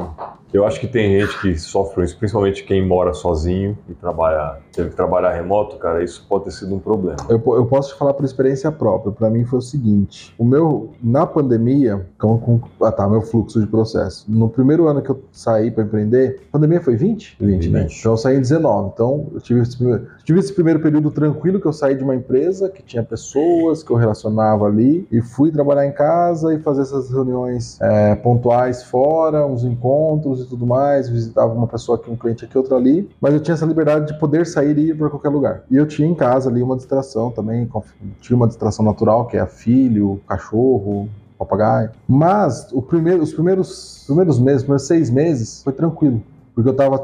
eu 0.54 0.66
acho 0.66 0.80
que 0.80 0.88
tem 0.88 1.20
gente 1.20 1.40
que 1.42 1.58
sofre 1.58 2.04
isso, 2.04 2.18
principalmente 2.18 2.64
quem 2.64 2.86
mora 2.86 3.14
sozinho 3.14 3.78
e 3.88 3.94
trabalha, 3.94 4.58
teve 4.74 4.90
que 4.90 4.96
trabalhar 4.96 5.32
remoto, 5.32 5.78
cara, 5.78 6.04
isso 6.04 6.26
pode 6.28 6.46
ter 6.46 6.52
sido 6.52 6.74
um 6.74 6.80
problema. 6.80 7.18
Eu, 7.30 7.42
eu 7.56 7.66
posso 7.66 7.94
te 7.94 8.00
falar 8.00 8.14
por 8.14 8.26
experiência 8.26 8.72
própria. 8.72 9.12
Para 9.12 9.30
mim 9.30 9.46
foi 9.46 9.60
o 9.60 9.62
seguinte: 9.62 10.34
o 10.38 10.44
meu 10.44 10.92
na 11.04 11.26
pandemia, 11.26 12.06
com, 12.20 12.38
com- 12.40 12.62
ah 12.82 12.92
tá, 12.92 13.08
meu 13.08 13.22
fluxo 13.22 13.60
de 13.60 13.68
processo. 13.68 14.26
No 14.28 14.50
primeiro 14.50 14.88
ano 14.88 15.02
que 15.02 15.10
eu 15.10 15.24
saí 15.32 15.70
para 15.72 15.84
empreender, 15.84 16.42
a 16.50 16.52
pandemia 16.54 16.82
foi 16.82 16.96
20? 16.96 17.38
20, 17.40 17.70
né? 17.70 17.82
20. 17.84 18.00
Então 18.00 18.14
eu 18.14 18.18
saí 18.18 18.38
em 18.38 18.42
19. 18.42 18.92
Então 18.94 19.28
eu 19.34 19.42
tive 19.42 19.62
esse, 19.62 19.78
primeiro, 19.78 20.08
tive 20.24 20.40
esse 20.40 20.54
primeiro 20.60 20.82
período 20.82 21.10
tranquilo 21.10 21.58
que 21.58 21.66
eu 21.66 21.72
saí 21.72 21.96
de 21.96 22.04
uma 22.04 22.14
empresa 22.14 22.68
que 22.68 22.84
tinha 22.84 23.02
pessoas 23.02 23.82
que 23.82 23.90
eu 23.92 23.96
relacionava 23.96 24.66
ali 24.66 25.08
e 25.10 25.22
fui 25.22 25.54
trabalhar 25.54 25.88
em 25.88 25.92
casa 25.94 26.54
e 26.54 26.60
fazer 26.60 26.82
essas 26.82 27.10
reuniões 27.10 27.80
é, 27.80 28.14
pontuais 28.16 28.84
fora, 28.84 29.48
uns 29.48 29.64
encontros 29.64 30.42
e 30.42 30.46
tudo 30.46 30.68
mais. 30.68 31.08
Visitava 31.08 31.54
uma 31.54 31.66
pessoa 31.66 31.98
aqui, 31.98 32.12
um 32.12 32.18
cliente 32.18 32.44
aqui, 32.44 32.58
outro 32.58 32.76
ali. 32.76 33.10
Mas 33.22 33.34
eu 33.34 33.40
tinha 33.40 33.54
essa 33.54 33.66
liberdade 33.66 34.08
de 34.08 34.20
poder 34.20 34.46
sair 34.46 34.78
e 34.78 34.90
ir 34.90 34.98
para 34.98 35.10
qualquer 35.10 35.30
lugar. 35.30 35.64
E 35.72 35.78
eu 35.78 35.88
tinha 35.88 36.06
em 36.06 36.14
casa 36.14 36.50
ali 36.50 36.62
uma 36.62 36.76
distração 36.76 37.32
também, 37.32 37.70
tinha 38.20 38.36
uma 38.36 38.48
distração 38.48 38.84
natural, 38.84 39.28
que 39.28 39.38
é 39.38 39.46
filho, 39.46 40.20
cachorro, 40.28 41.08
papagaio. 41.38 41.92
Mas 42.06 42.68
o 42.74 42.82
primeiro, 42.82 43.24
os 43.24 43.32
primeiros, 43.32 44.04
primeiros 44.06 44.38
meses, 44.38 44.58
os 44.58 44.64
primeiros 44.64 44.88
seis 44.88 45.10
meses, 45.10 45.64
foi 45.64 45.72
tranquilo. 45.72 46.22
Porque 46.54 46.70
eu 46.70 46.76
tava, 46.76 47.02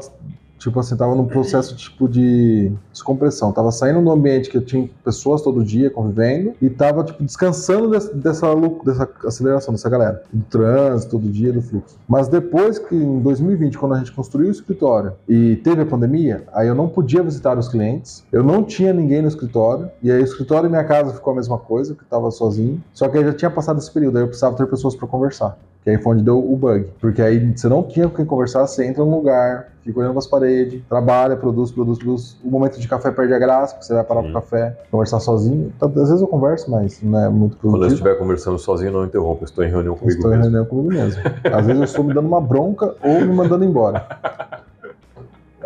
tipo 0.66 0.80
assim, 0.80 0.96
tava 0.96 1.14
num 1.14 1.26
processo 1.26 1.76
tipo 1.76 2.08
de 2.08 2.72
descompressão. 2.92 3.52
Tava 3.52 3.70
saindo 3.70 4.02
do 4.02 4.10
ambiente 4.10 4.50
que 4.50 4.60
tinha 4.60 4.88
pessoas 5.04 5.40
todo 5.42 5.64
dia 5.64 5.90
convivendo 5.90 6.54
e 6.60 6.68
tava, 6.68 7.04
tipo, 7.04 7.22
descansando 7.22 7.90
dessa, 7.90 8.12
dessa, 8.14 8.54
dessa 8.84 9.08
aceleração 9.24 9.72
dessa 9.72 9.88
galera. 9.88 10.22
Do 10.32 10.44
trânsito, 10.44 11.12
todo 11.12 11.28
dia, 11.28 11.52
do 11.52 11.62
fluxo. 11.62 11.98
Mas 12.08 12.28
depois 12.28 12.78
que, 12.78 12.94
em 12.94 13.20
2020, 13.20 13.78
quando 13.78 13.94
a 13.94 13.98
gente 13.98 14.12
construiu 14.12 14.48
o 14.48 14.50
escritório 14.50 15.12
e 15.28 15.56
teve 15.56 15.82
a 15.82 15.86
pandemia, 15.86 16.44
aí 16.52 16.66
eu 16.66 16.74
não 16.74 16.88
podia 16.88 17.22
visitar 17.22 17.56
os 17.56 17.68
clientes, 17.68 18.24
eu 18.32 18.42
não 18.42 18.64
tinha 18.64 18.92
ninguém 18.92 19.22
no 19.22 19.28
escritório, 19.28 19.88
e 20.02 20.10
aí 20.10 20.20
o 20.20 20.24
escritório 20.24 20.66
e 20.66 20.70
minha 20.70 20.84
casa 20.84 21.12
ficou 21.12 21.32
a 21.32 21.36
mesma 21.36 21.58
coisa, 21.58 21.94
que 21.94 22.02
eu 22.02 22.08
tava 22.08 22.30
sozinho. 22.30 22.82
Só 22.92 23.08
que 23.08 23.18
aí 23.18 23.24
já 23.24 23.32
tinha 23.32 23.50
passado 23.50 23.78
esse 23.78 23.92
período, 23.92 24.16
aí 24.16 24.24
eu 24.24 24.28
precisava 24.28 24.56
ter 24.56 24.66
pessoas 24.66 24.96
para 24.96 25.06
conversar. 25.06 25.56
Que 25.86 25.90
aí 25.90 25.98
foi 26.02 26.14
onde 26.14 26.24
deu 26.24 26.36
o 26.38 26.56
bug. 26.56 26.88
Porque 27.00 27.22
aí 27.22 27.52
você 27.56 27.68
não 27.68 27.80
tinha 27.84 28.08
com 28.08 28.16
quem 28.16 28.24
conversar, 28.24 28.66
você 28.66 28.84
entra 28.84 29.04
num 29.04 29.14
lugar, 29.14 29.68
fica 29.84 30.00
olhando 30.00 30.18
as 30.18 30.26
paredes, 30.26 30.82
trabalha, 30.88 31.36
produz, 31.36 31.70
produz, 31.70 31.96
produz. 31.96 32.36
O 32.42 32.50
momento 32.50 32.80
de 32.80 32.88
café 32.88 33.12
perde 33.12 33.32
a 33.32 33.38
graça, 33.38 33.72
porque 33.74 33.86
você 33.86 33.94
vai 33.94 34.02
parar 34.02 34.22
Sim. 34.22 34.32
pro 34.32 34.40
café, 34.40 34.76
conversar 34.90 35.20
sozinho. 35.20 35.72
Então, 35.76 35.88
às 35.88 35.94
vezes 36.08 36.20
eu 36.20 36.26
converso, 36.26 36.68
mas 36.68 37.00
não 37.00 37.20
é 37.24 37.28
muito 37.28 37.56
Quando 37.58 37.66
eu 37.66 37.70
produtivo. 37.78 37.94
estiver 37.94 38.18
conversando 38.18 38.58
sozinho, 38.58 38.90
não 38.90 39.04
interrompa. 39.04 39.42
Eu 39.42 39.44
estou 39.44 39.62
em 39.64 39.68
reunião 39.70 39.94
Eu 39.94 39.98
comigo 40.00 40.16
estou 40.18 40.32
em 40.34 40.36
mesmo. 40.38 40.50
reunião 40.50 40.64
comigo 40.68 40.92
mesmo. 40.92 41.22
Às 41.54 41.66
vezes 41.66 41.80
eu 41.80 41.84
estou 41.84 42.04
me 42.04 42.12
dando 42.12 42.26
uma 42.26 42.40
bronca 42.40 42.96
ou 43.00 43.20
me 43.20 43.32
mandando 43.32 43.64
embora. 43.64 44.04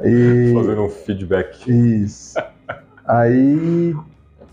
E... 0.04 0.52
Fazendo 0.54 0.82
um 0.82 0.88
feedback. 0.88 1.66
Isso. 1.66 2.38
Aí, 3.06 3.94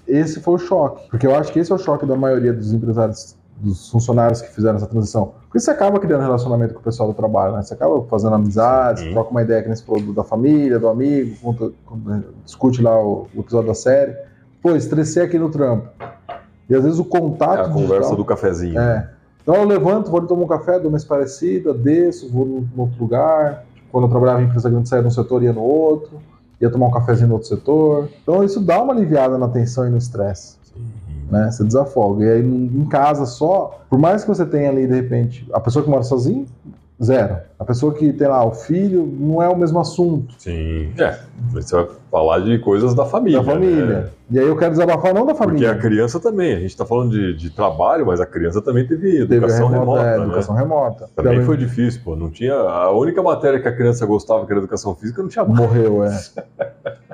esse 0.08 0.40
foi 0.40 0.56
o 0.56 0.58
choque. 0.58 1.10
Porque 1.10 1.28
eu 1.28 1.36
acho 1.36 1.52
que 1.52 1.60
esse 1.60 1.72
é 1.72 1.76
o 1.76 1.78
choque 1.78 2.06
da 2.06 2.16
maioria 2.16 2.54
dos 2.54 2.74
empresários, 2.74 3.37
dos 3.60 3.90
funcionários 3.90 4.42
que 4.42 4.50
fizeram 4.54 4.76
essa 4.78 4.86
transição. 4.88 5.34
Porque 5.42 5.60
você 5.60 5.72
acaba 5.72 6.00
criando 6.00 6.22
relacionamento 6.22 6.74
com 6.74 6.80
o 6.80 6.84
pessoal 6.84 7.10
do 7.10 7.16
trabalho, 7.16 7.54
né? 7.56 7.62
Você 7.64 7.74
acaba 7.74 8.04
fazendo 8.06 8.36
amizades, 8.36 9.04
Sim. 9.04 9.12
troca 9.12 9.32
uma 9.32 9.42
ideia 9.42 9.64
que 9.64 9.76
falou 9.84 10.02
do- 10.02 10.14
da 10.14 10.24
família, 10.24 10.80
do 10.80 10.88
amigo, 10.88 11.36
conta- 11.42 11.72
conta- 11.86 12.24
discute 12.46 12.82
lá 12.82 12.96
o, 13.04 13.28
o 13.36 13.40
episódio 13.40 13.68
da 13.68 13.74
série. 13.74 14.16
Pô, 14.62 14.76
estressei 14.76 15.24
aqui 15.24 15.40
no 15.40 15.50
trampo. 15.50 15.88
E 16.70 16.76
às 16.76 16.84
vezes 16.84 17.00
o 17.00 17.04
É 17.04 17.06
contato. 17.06 17.60
a 17.62 17.70
conversa 17.70 17.96
digital- 17.96 18.16
do 18.16 18.26
cafezinho. 18.26 18.80
é. 18.80 19.10
Então 19.42 19.56
eu 19.56 19.64
levanto, 19.66 20.12
vou 20.12 20.20
ali 20.20 20.28
tomar 20.28 20.44
um 20.44 20.48
café, 20.48 20.78
dou 20.78 20.90
uma 20.90 20.98
esparecida, 20.98 21.74
desço, 21.74 22.30
vou 22.30 22.46
num 22.46 22.68
outro 22.78 23.00
lugar. 23.00 23.64
Quando 23.90 24.04
eu 24.04 24.10
trabalhava 24.10 24.42
em 24.42 24.46
empresa 24.46 24.70
grande, 24.70 24.90
saía 24.90 25.02
de 25.02 25.08
um 25.08 25.12
setor 25.12 25.42
e 25.42 25.46
ia 25.46 25.54
no 25.54 25.62
outro. 25.62 26.20
Ia 26.60 26.70
tomar 26.70 26.88
um 26.88 26.92
cafezinho 26.92 27.30
no 27.30 27.36
outro 27.36 27.48
setor. 27.48 28.10
Então 28.22 28.44
isso 28.44 28.60
dá 28.60 28.82
uma 28.84 28.92
aliviada 28.94 29.38
na 29.38 29.48
tensão 29.48 29.88
e 29.88 29.90
no 29.90 29.96
estresse. 29.98 30.57
Né? 31.30 31.50
Você 31.52 31.64
desafoga. 31.64 32.24
E 32.26 32.32
aí 32.32 32.42
em 32.42 32.86
casa 32.86 33.26
só, 33.26 33.80
por 33.90 34.00
mais 34.00 34.24
que 34.24 34.30
você 34.30 34.46
tenha 34.46 34.70
ali, 34.70 34.88
de 34.88 34.96
repente, 34.96 35.48
a 35.54 35.60
pessoa 35.60 35.84
que 35.84 35.90
mora 35.90 36.04
sozinho, 36.04 36.46
zero. 37.04 37.38
A 37.60 37.66
pessoa 37.66 37.94
que 37.94 38.12
tem 38.14 38.28
lá 38.28 38.44
o 38.46 38.52
filho, 38.52 39.06
não 39.20 39.42
é 39.42 39.48
o 39.48 39.56
mesmo 39.56 39.80
assunto 39.80 40.34
Sim. 40.40 40.92
É. 40.98 41.20
Você 41.52 41.76
vai 41.76 41.88
falar 42.10 42.40
de 42.40 42.58
coisas 42.60 42.96
da 42.96 43.06
família. 43.06 43.40
da 43.40 43.46
família. 43.46 43.86
né? 43.86 44.10
E 44.32 44.40
aí 44.40 44.48
eu 44.48 44.58
quero 44.58 44.72
desabafar 44.72 45.14
não 45.14 45.26
da 45.26 45.34
Porque 45.34 45.46
família. 45.48 45.72
a 45.72 45.76
criança 45.78 46.20
também, 46.20 46.54
a 46.56 46.60
gente 46.60 46.72
está 46.72 46.86
falando 46.86 47.12
de, 47.12 47.36
de 47.36 47.50
trabalho, 47.52 48.06
mas 48.06 48.20
a 48.20 48.26
criança 48.26 48.62
também 48.62 48.86
teve 48.88 49.12
Teve 49.28 49.34
a 49.36 49.38
educação 49.38 49.68
remota. 49.68 50.02
é, 50.04 50.18
né? 50.18 50.24
educação 50.26 50.56
remota. 50.56 51.10
Também 51.16 51.42
foi 51.44 51.56
difícil, 51.58 52.02
pô. 52.04 52.16
Não 52.16 52.30
tinha. 52.32 52.54
A 52.56 52.92
única 52.92 53.22
matéria 53.22 53.60
que 53.60 53.68
a 53.68 53.76
criança 53.76 54.06
gostava, 54.06 54.46
que 54.46 54.52
era 54.52 54.60
educação 54.60 54.96
física, 54.96 55.22
não 55.22 55.30
tinha 55.30 55.46
mais. 55.46 55.60
Morreu, 55.60 56.04
é. 56.04 56.20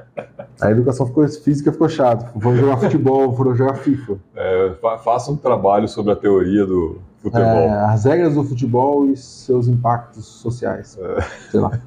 A 0.62 0.72
educação 0.72 1.06
ficou, 1.08 1.28
física 1.28 1.72
ficou 1.72 1.90
chato. 1.90 2.32
Vamos 2.38 2.60
jogar 2.60 2.78
futebol, 2.78 3.34
foram 3.36 3.56
jogar 3.56 3.76
FIFA. 3.76 4.16
É, 4.36 4.74
fa- 4.82 4.98
faça 4.98 5.32
um 5.32 5.36
trabalho 5.36 5.88
sobre 5.88 6.12
a 6.12 6.16
teoria 6.16 6.66
do 6.66 6.98
futebol. 7.22 7.46
É, 7.46 7.70
as 7.86 8.06
regras 8.06 8.36
do 8.36 8.44
futebol 8.44 9.06
e 9.10 9.16
seus 9.18 9.68
impactos 9.68 10.26
sociais. 10.26 10.98
Sei 11.50 11.60
lá. 11.60 11.80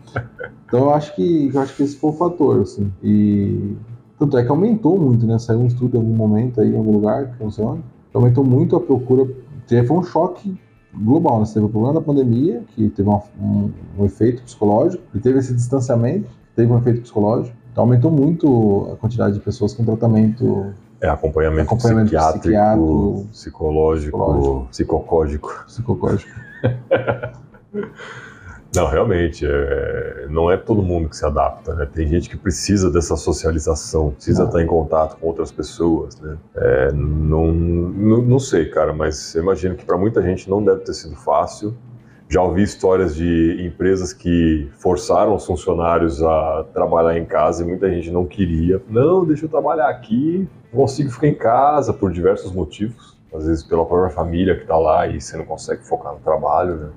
Então 0.66 0.80
eu 0.80 0.90
acho 0.94 1.14
que 1.14 1.50
eu 1.54 1.60
acho 1.60 1.76
que 1.76 1.82
esse 1.82 1.96
foi 1.96 2.10
o 2.10 2.12
fator, 2.14 2.60
assim. 2.62 2.92
E 3.02 3.76
tanto 4.18 4.36
é 4.38 4.42
que 4.44 4.50
aumentou 4.50 4.98
muito, 4.98 5.26
né? 5.26 5.38
Saiu 5.38 5.60
um 5.60 5.66
estudo 5.66 5.96
em 5.96 6.00
algum 6.00 6.14
momento 6.14 6.60
aí, 6.60 6.72
em 6.72 6.76
algum 6.76 6.92
lugar, 6.92 7.32
que 7.36 7.42
não 7.44 7.50
sei 7.50 7.64
onde. 7.64 7.82
Aumentou 8.12 8.44
muito 8.44 8.74
a 8.76 8.80
procura. 8.80 9.26
Foi 9.86 9.96
um 9.96 10.02
choque 10.02 10.56
global, 10.94 11.38
né? 11.40 11.44
Você 11.44 11.54
teve 11.54 11.66
o 11.66 11.68
problema 11.68 11.94
da 11.94 12.00
pandemia, 12.00 12.62
que 12.74 12.88
teve 12.88 13.08
uma- 13.08 13.22
um, 13.40 13.70
um 13.98 14.04
efeito 14.04 14.42
psicológico, 14.42 15.02
e 15.14 15.18
teve 15.20 15.38
esse 15.38 15.52
distanciamento, 15.54 16.28
teve 16.54 16.72
um 16.72 16.78
efeito 16.78 17.02
psicológico. 17.02 17.55
Então 17.76 17.84
aumentou 17.84 18.10
muito 18.10 18.88
a 18.90 18.96
quantidade 18.96 19.34
de 19.34 19.40
pessoas 19.40 19.74
com 19.74 19.84
tratamento 19.84 20.72
É, 20.98 21.10
acompanhamento, 21.10 21.64
Acompanhamento 21.64 22.06
psiquiátrico, 22.06 22.40
psiquiátrico, 22.40 23.26
psicológico, 23.30 24.66
psicológico. 24.70 25.64
psicocógico. 25.66 26.30
Não, 28.74 28.86
realmente, 28.88 29.46
é, 29.46 30.26
não 30.28 30.50
é 30.50 30.56
todo 30.56 30.82
mundo 30.82 31.08
que 31.08 31.16
se 31.16 31.24
adapta, 31.24 31.74
né? 31.74 31.86
Tem 31.90 32.06
gente 32.08 32.28
que 32.28 32.36
precisa 32.36 32.90
dessa 32.90 33.16
socialização, 33.16 34.10
precisa 34.10 34.40
Não. 34.40 34.48
estar 34.48 34.62
em 34.62 34.66
contato 34.66 35.16
com 35.18 35.26
outras 35.28 35.50
pessoas, 35.50 36.18
né? 36.20 36.36
É, 36.54 36.92
não, 36.92 37.52
não, 37.52 38.22
não 38.22 38.38
sei, 38.38 38.66
cara, 38.66 38.92
mas 38.92 39.34
eu 39.34 39.42
imagino 39.42 39.76
que 39.76 39.84
para 39.84 39.96
muita 39.96 40.20
gente 40.20 40.50
não 40.50 40.62
deve 40.62 40.80
ter 40.80 40.92
sido 40.92 41.14
fácil. 41.16 41.74
Já 42.28 42.42
ouvi 42.42 42.62
histórias 42.62 43.14
de 43.14 43.64
empresas 43.64 44.12
que 44.12 44.68
forçaram 44.78 45.34
os 45.34 45.46
funcionários 45.46 46.20
a 46.22 46.64
trabalhar 46.74 47.16
em 47.16 47.24
casa 47.24 47.62
e 47.62 47.66
muita 47.66 47.88
gente 47.88 48.10
não 48.10 48.24
queria. 48.24 48.82
Não, 48.88 49.24
deixa 49.24 49.44
eu 49.44 49.48
trabalhar 49.48 49.88
aqui, 49.88 50.48
não 50.72 50.80
consigo 50.80 51.10
ficar 51.10 51.28
em 51.28 51.34
casa 51.34 51.92
por 51.92 52.10
diversos 52.12 52.52
motivos. 52.52 53.16
Às 53.34 53.46
vezes 53.46 53.62
pela 53.62 53.84
própria 53.84 54.10
família 54.10 54.56
que 54.56 54.62
está 54.62 54.76
lá 54.76 55.06
e 55.06 55.20
você 55.20 55.36
não 55.36 55.44
consegue 55.44 55.84
focar 55.86 56.12
no 56.14 56.18
trabalho, 56.20 56.76
né? 56.76 56.88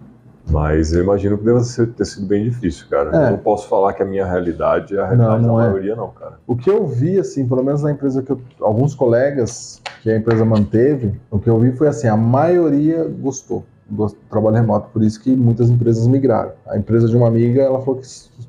Mas 0.49 0.93
eu 0.93 1.03
imagino 1.03 1.37
que 1.37 1.43
deve 1.43 1.59
ser- 1.59 1.91
ter 1.93 2.05
sido 2.05 2.25
bem 2.25 2.43
difícil, 2.45 2.87
cara. 2.89 3.11
É. 3.15 3.27
Eu 3.27 3.31
não 3.31 3.37
posso 3.37 3.67
falar 3.67 3.93
que 3.93 4.01
a 4.01 4.05
minha 4.05 4.25
realidade 4.25 4.95
é 4.95 4.99
a 4.99 5.05
realidade 5.05 5.43
não 5.45 5.57
da 5.57 5.63
é. 5.63 5.67
maioria, 5.67 5.95
não, 5.95 6.07
cara. 6.09 6.39
O 6.47 6.55
que 6.55 6.69
eu 6.69 6.87
vi, 6.87 7.19
assim, 7.19 7.47
pelo 7.47 7.63
menos 7.63 7.83
na 7.83 7.91
empresa 7.91 8.23
que 8.23 8.31
eu, 8.31 8.39
alguns 8.61 8.95
colegas 8.95 9.79
que 10.01 10.09
a 10.09 10.17
empresa 10.17 10.43
manteve, 10.45 11.19
o 11.29 11.37
que 11.37 11.49
eu 11.49 11.59
vi 11.59 11.71
foi 11.73 11.87
assim, 11.87 12.07
a 12.07 12.17
maioria 12.17 13.03
gostou 13.03 13.63
do 13.89 14.07
trabalho 14.29 14.55
remoto, 14.57 14.89
por 14.91 15.03
isso 15.03 15.19
que 15.21 15.35
muitas 15.35 15.69
empresas 15.69 16.07
migraram. 16.07 16.51
A 16.67 16.77
empresa 16.77 17.07
de 17.07 17.15
uma 17.15 17.27
amiga, 17.27 17.61
ela 17.61 17.79
falou 17.79 17.99
que 17.99 18.07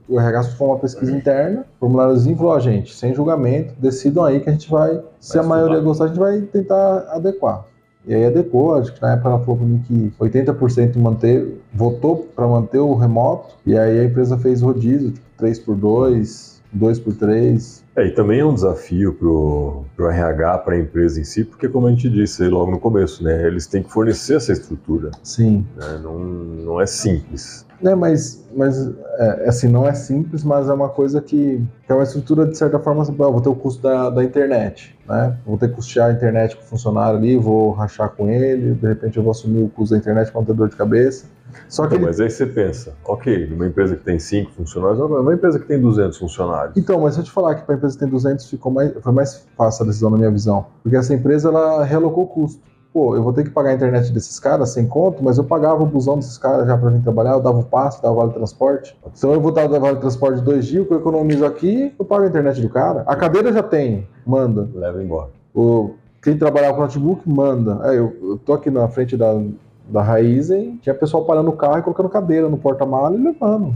o 0.08 0.18
RH 0.18 0.42
foi 0.56 0.68
uma 0.68 0.78
pesquisa 0.78 1.12
interna, 1.12 1.64
formuláriozinho 1.78 2.36
falou, 2.36 2.52
ó, 2.52 2.60
gente, 2.60 2.94
sem 2.94 3.14
julgamento, 3.14 3.74
decidam 3.78 4.24
aí 4.24 4.40
que 4.40 4.48
a 4.48 4.52
gente 4.52 4.70
vai, 4.70 5.00
se 5.18 5.36
Vai 5.36 5.44
a 5.44 5.48
maioria 5.48 5.74
estudar. 5.76 5.88
gostar, 5.88 6.04
a 6.04 6.08
gente 6.08 6.18
vai 6.18 6.40
tentar 6.42 7.06
adequar. 7.10 7.64
E 8.06 8.14
aí 8.14 8.24
adequou, 8.24 8.74
acho 8.76 8.94
que 8.94 9.02
na 9.02 9.12
época 9.12 9.28
ela 9.28 9.38
falou 9.40 9.56
pra 9.58 9.66
mim 9.66 9.82
que 9.86 10.12
80% 10.18 10.96
manter, 10.96 11.60
votou 11.72 12.28
para 12.34 12.46
manter 12.46 12.78
o 12.78 12.94
remoto, 12.94 13.56
e 13.66 13.76
aí 13.76 14.00
a 14.00 14.04
empresa 14.04 14.38
fez 14.38 14.62
rodízio, 14.62 15.10
tipo 15.10 15.26
3 15.36 15.58
por 15.58 15.76
2, 15.76 16.49
2 16.72 16.98
por 17.00 17.14
3. 17.14 17.84
É, 17.96 18.06
e 18.06 18.10
também 18.10 18.40
é 18.40 18.44
um 18.44 18.54
desafio 18.54 19.12
pro, 19.14 19.84
pro 19.96 20.08
RH, 20.08 20.58
para 20.58 20.74
a 20.74 20.78
empresa 20.78 21.20
em 21.20 21.24
si, 21.24 21.44
porque 21.44 21.68
como 21.68 21.86
a 21.86 21.90
gente 21.90 22.08
disse 22.08 22.42
aí 22.42 22.48
logo 22.48 22.70
no 22.70 22.78
começo, 22.78 23.22
né? 23.22 23.46
Eles 23.46 23.66
têm 23.66 23.82
que 23.82 23.90
fornecer 23.90 24.36
essa 24.36 24.52
estrutura, 24.52 25.10
Sim. 25.22 25.66
né? 25.76 26.00
Não, 26.02 26.18
não 26.18 26.80
é 26.80 26.86
simples. 26.86 27.66
Né, 27.82 27.94
mas, 27.94 28.44
mas 28.54 28.90
é, 29.18 29.48
assim, 29.48 29.66
não 29.68 29.86
é 29.88 29.94
simples, 29.94 30.44
mas 30.44 30.68
é 30.68 30.72
uma 30.72 30.88
coisa 30.90 31.20
que, 31.22 31.64
que 31.86 31.92
é 31.92 31.94
uma 31.94 32.02
estrutura, 32.02 32.46
de 32.46 32.56
certa 32.56 32.78
forma, 32.78 33.02
assim, 33.02 33.12
ah, 33.12 33.28
vou 33.28 33.40
ter 33.40 33.48
o 33.48 33.54
custo 33.54 33.82
da, 33.82 34.10
da 34.10 34.22
internet, 34.22 34.94
né? 35.08 35.38
Vou 35.46 35.56
ter 35.56 35.68
que 35.68 35.74
custear 35.76 36.10
a 36.10 36.12
internet 36.12 36.56
com 36.56 36.62
o 36.62 36.66
funcionário 36.66 37.18
ali, 37.18 37.36
vou 37.38 37.70
rachar 37.72 38.10
com 38.10 38.28
ele, 38.28 38.74
de 38.74 38.86
repente 38.86 39.16
eu 39.16 39.22
vou 39.22 39.30
assumir 39.30 39.62
o 39.62 39.68
custo 39.68 39.94
da 39.94 39.98
internet 39.98 40.30
com 40.30 40.44
ter 40.44 40.52
dor 40.52 40.68
de 40.68 40.76
cabeça. 40.76 41.24
Só 41.68 41.82
que 41.82 41.94
Então, 41.94 41.98
ele- 41.98 42.06
mas 42.06 42.20
aí 42.20 42.30
você 42.30 42.46
pensa, 42.46 42.92
ok, 43.04 43.46
numa 43.48 43.66
empresa 43.66 43.96
que 43.96 44.04
tem 44.04 44.18
cinco 44.18 44.52
funcionários, 44.52 45.00
uma 45.00 45.32
empresa 45.34 45.58
que 45.58 45.66
tem 45.66 45.80
200 45.80 46.18
funcionários. 46.18 46.76
Então, 46.76 47.00
mas 47.00 47.14
se 47.14 47.20
eu 47.20 47.24
te 47.24 47.30
falar 47.30 47.54
que 47.54 47.62
para 47.64 47.74
a 47.74 47.78
empresa 47.78 47.94
que 47.94 48.00
tem 48.00 48.08
200 48.08 48.48
ficou 48.48 48.70
mais, 48.70 48.92
foi 49.00 49.12
mais 49.12 49.46
fácil 49.56 49.84
a 49.84 49.86
decisão 49.86 50.10
na 50.10 50.18
minha 50.18 50.30
visão, 50.30 50.66
porque 50.82 50.96
essa 50.96 51.14
empresa 51.14 51.48
ela 51.48 51.82
realocou 51.82 52.24
o 52.24 52.26
custo. 52.26 52.60
Pô, 52.92 53.14
eu 53.14 53.22
vou 53.22 53.32
ter 53.32 53.44
que 53.44 53.50
pagar 53.50 53.70
a 53.70 53.74
internet 53.74 54.10
desses 54.10 54.40
caras 54.40 54.70
sem 54.70 54.86
conto, 54.86 55.22
mas 55.22 55.38
eu 55.38 55.44
pagava 55.44 55.80
o 55.80 55.86
busão 55.86 56.16
desses 56.16 56.36
caras 56.36 56.66
já 56.66 56.76
para 56.76 56.90
vir 56.90 57.02
trabalhar, 57.02 57.32
eu 57.32 57.40
dava 57.40 57.58
o 57.58 57.64
passe, 57.64 58.02
dava 58.02 58.14
o 58.14 58.16
vale 58.16 58.32
transporte. 58.32 58.98
Então 59.16 59.32
eu 59.32 59.40
vou 59.40 59.52
dar 59.52 59.70
o 59.70 59.80
vale 59.80 59.98
transporte 59.98 60.42
dois 60.42 60.66
dias, 60.66 60.86
que 60.86 60.92
eu 60.92 60.98
economizo 60.98 61.46
aqui, 61.46 61.94
eu 61.96 62.04
pago 62.04 62.24
a 62.24 62.26
internet 62.26 62.60
do 62.60 62.68
cara. 62.68 63.04
A 63.06 63.14
cadeira 63.14 63.52
já 63.52 63.62
tem, 63.62 64.08
manda. 64.26 64.68
Leva 64.74 65.00
embora. 65.00 65.30
O, 65.54 65.94
quem 66.20 66.36
trabalhar 66.36 66.72
com 66.74 66.80
notebook, 66.80 67.28
manda. 67.30 67.80
É, 67.84 67.96
eu, 67.96 68.16
eu 68.22 68.38
tô 68.44 68.54
aqui 68.54 68.70
na 68.70 68.88
frente 68.88 69.16
da, 69.16 69.40
da 69.88 70.02
Raizen, 70.02 70.78
tinha 70.82 70.94
pessoal 70.94 71.24
parando 71.24 71.50
o 71.50 71.56
carro 71.56 71.78
e 71.78 71.82
colocando 71.82 72.08
cadeira 72.08 72.48
no 72.48 72.58
porta-mala 72.58 73.16
e 73.16 73.22
levando. 73.22 73.72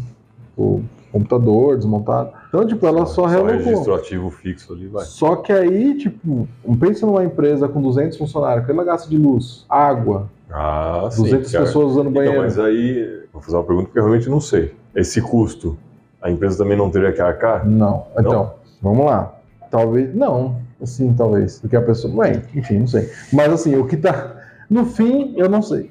O 0.57 0.83
computador 1.11 1.77
desmontado. 1.77 2.31
Então, 2.49 2.67
tipo, 2.67 2.87
ela 2.87 3.07
só 3.07 3.25
realocou. 3.27 3.57
registro 3.57 3.95
ativo 3.95 4.31
fixo 4.31 4.73
ali, 4.73 4.87
vai. 4.89 5.05
Só 5.05 5.37
que 5.37 5.53
aí, 5.53 5.97
tipo, 5.99 6.47
pensa 6.79 7.07
numa 7.07 7.25
empresa 7.25 7.69
com 7.69 7.81
200 7.81 8.17
funcionários, 8.19 8.65
que 8.67 8.73
ela 8.73 8.85
gasta 8.85 9.09
de 9.09 9.17
luz, 9.17 9.65
água, 9.69 10.29
Ah, 10.51 11.09
sim. 11.11 11.23
200 11.23 11.51
cara. 11.53 11.65
pessoas 11.65 11.93
usando 11.93 12.11
Então, 12.11 12.23
banheiro. 12.23 12.43
mas 12.43 12.59
aí, 12.59 13.23
vou 13.33 13.43
fazer 13.43 13.57
uma 13.57 13.65
pergunta 13.65 13.91
que 13.93 13.99
eu 13.99 14.03
realmente 14.05 14.29
não 14.31 14.41
sei. 14.41 14.73
Esse 14.95 15.21
custo, 15.21 15.77
a 16.23 16.31
empresa 16.31 16.59
também 16.59 16.77
não 16.79 16.91
teria 16.91 17.13
que 17.13 17.21
arcar? 17.21 17.67
Não. 17.67 18.07
Então, 18.19 18.55
vamos 18.81 19.07
lá. 19.07 19.35
Talvez, 19.71 20.15
não. 20.15 20.57
Assim, 20.81 21.13
talvez. 21.15 21.59
Porque 21.61 21.75
a 21.77 21.83
pessoa. 21.83 22.25
Bem, 22.25 22.43
enfim, 22.55 22.79
não 22.81 22.87
sei. 22.87 23.11
Mas 23.33 23.53
assim, 23.53 23.75
o 23.77 23.87
que 23.87 23.97
tá. 23.97 24.37
No 24.69 24.87
fim, 24.87 25.35
eu 25.37 25.49
não 25.49 25.63
sei. 25.63 25.91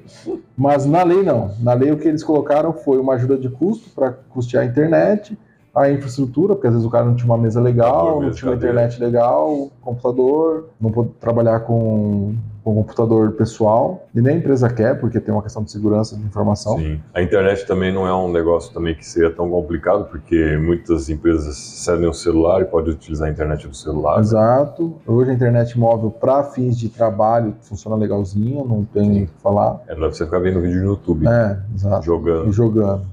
Mas 0.56 0.84
na 0.86 1.02
lei, 1.02 1.22
não. 1.22 1.54
Na 1.60 1.74
lei, 1.74 1.90
o 1.90 1.98
que 1.98 2.08
eles 2.08 2.22
colocaram 2.22 2.72
foi 2.72 2.98
uma 2.98 3.14
ajuda 3.14 3.36
de 3.36 3.48
custo 3.48 3.90
para 3.90 4.12
custear 4.12 4.64
a 4.64 4.66
internet, 4.66 5.38
a 5.74 5.90
infraestrutura, 5.90 6.54
porque 6.54 6.68
às 6.68 6.74
vezes 6.74 6.86
o 6.86 6.90
cara 6.90 7.04
não 7.04 7.16
tinha 7.16 7.26
uma 7.26 7.38
mesa 7.38 7.60
legal, 7.60 8.22
não 8.22 8.30
tinha 8.30 8.50
uma 8.50 8.56
internet 8.56 9.00
legal, 9.00 9.70
computador, 9.80 10.68
não 10.80 10.90
pôde 10.90 11.10
trabalhar 11.20 11.60
com 11.60 12.34
com 12.64 12.74
computador 12.74 13.32
pessoal, 13.32 14.08
e 14.14 14.22
nem 14.22 14.36
a 14.36 14.38
empresa 14.38 14.70
quer, 14.70 14.98
porque 14.98 15.20
tem 15.20 15.34
uma 15.34 15.42
questão 15.42 15.62
de 15.62 15.70
segurança 15.70 16.16
de 16.16 16.22
informação. 16.24 16.78
Sim. 16.78 16.98
A 17.12 17.20
internet 17.20 17.66
também 17.66 17.92
não 17.92 18.06
é 18.06 18.14
um 18.14 18.32
negócio 18.32 18.72
também 18.72 18.94
que 18.94 19.04
seria 19.04 19.30
tão 19.30 19.50
complicado, 19.50 20.06
porque 20.06 20.56
muitas 20.56 21.10
empresas 21.10 21.54
cedem 21.56 22.08
o 22.08 22.14
celular 22.14 22.62
e 22.62 22.64
pode 22.64 22.88
utilizar 22.90 23.28
a 23.28 23.30
internet 23.30 23.68
do 23.68 23.76
celular. 23.76 24.18
Exato. 24.18 24.94
Hoje 25.06 25.30
a 25.30 25.34
internet 25.34 25.78
móvel 25.78 26.10
para 26.10 26.42
fins 26.42 26.78
de 26.78 26.88
trabalho 26.88 27.54
funciona 27.60 27.96
legalzinho, 27.96 28.64
não 28.64 28.82
tem 28.82 29.24
o 29.24 29.26
que 29.26 29.32
falar. 29.42 29.82
É, 29.86 29.94
não 29.94 30.06
é 30.06 30.10
você 30.10 30.24
ficar 30.24 30.38
vendo 30.38 30.62
vídeo 30.62 30.80
no 30.80 30.86
YouTube. 30.92 31.28
É, 31.28 31.58
exato. 31.74 32.06
Jogando. 32.06 32.48
E 32.48 32.52
jogando. 32.52 33.04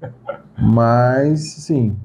Mas, 0.56 1.40
sim, 1.40 1.96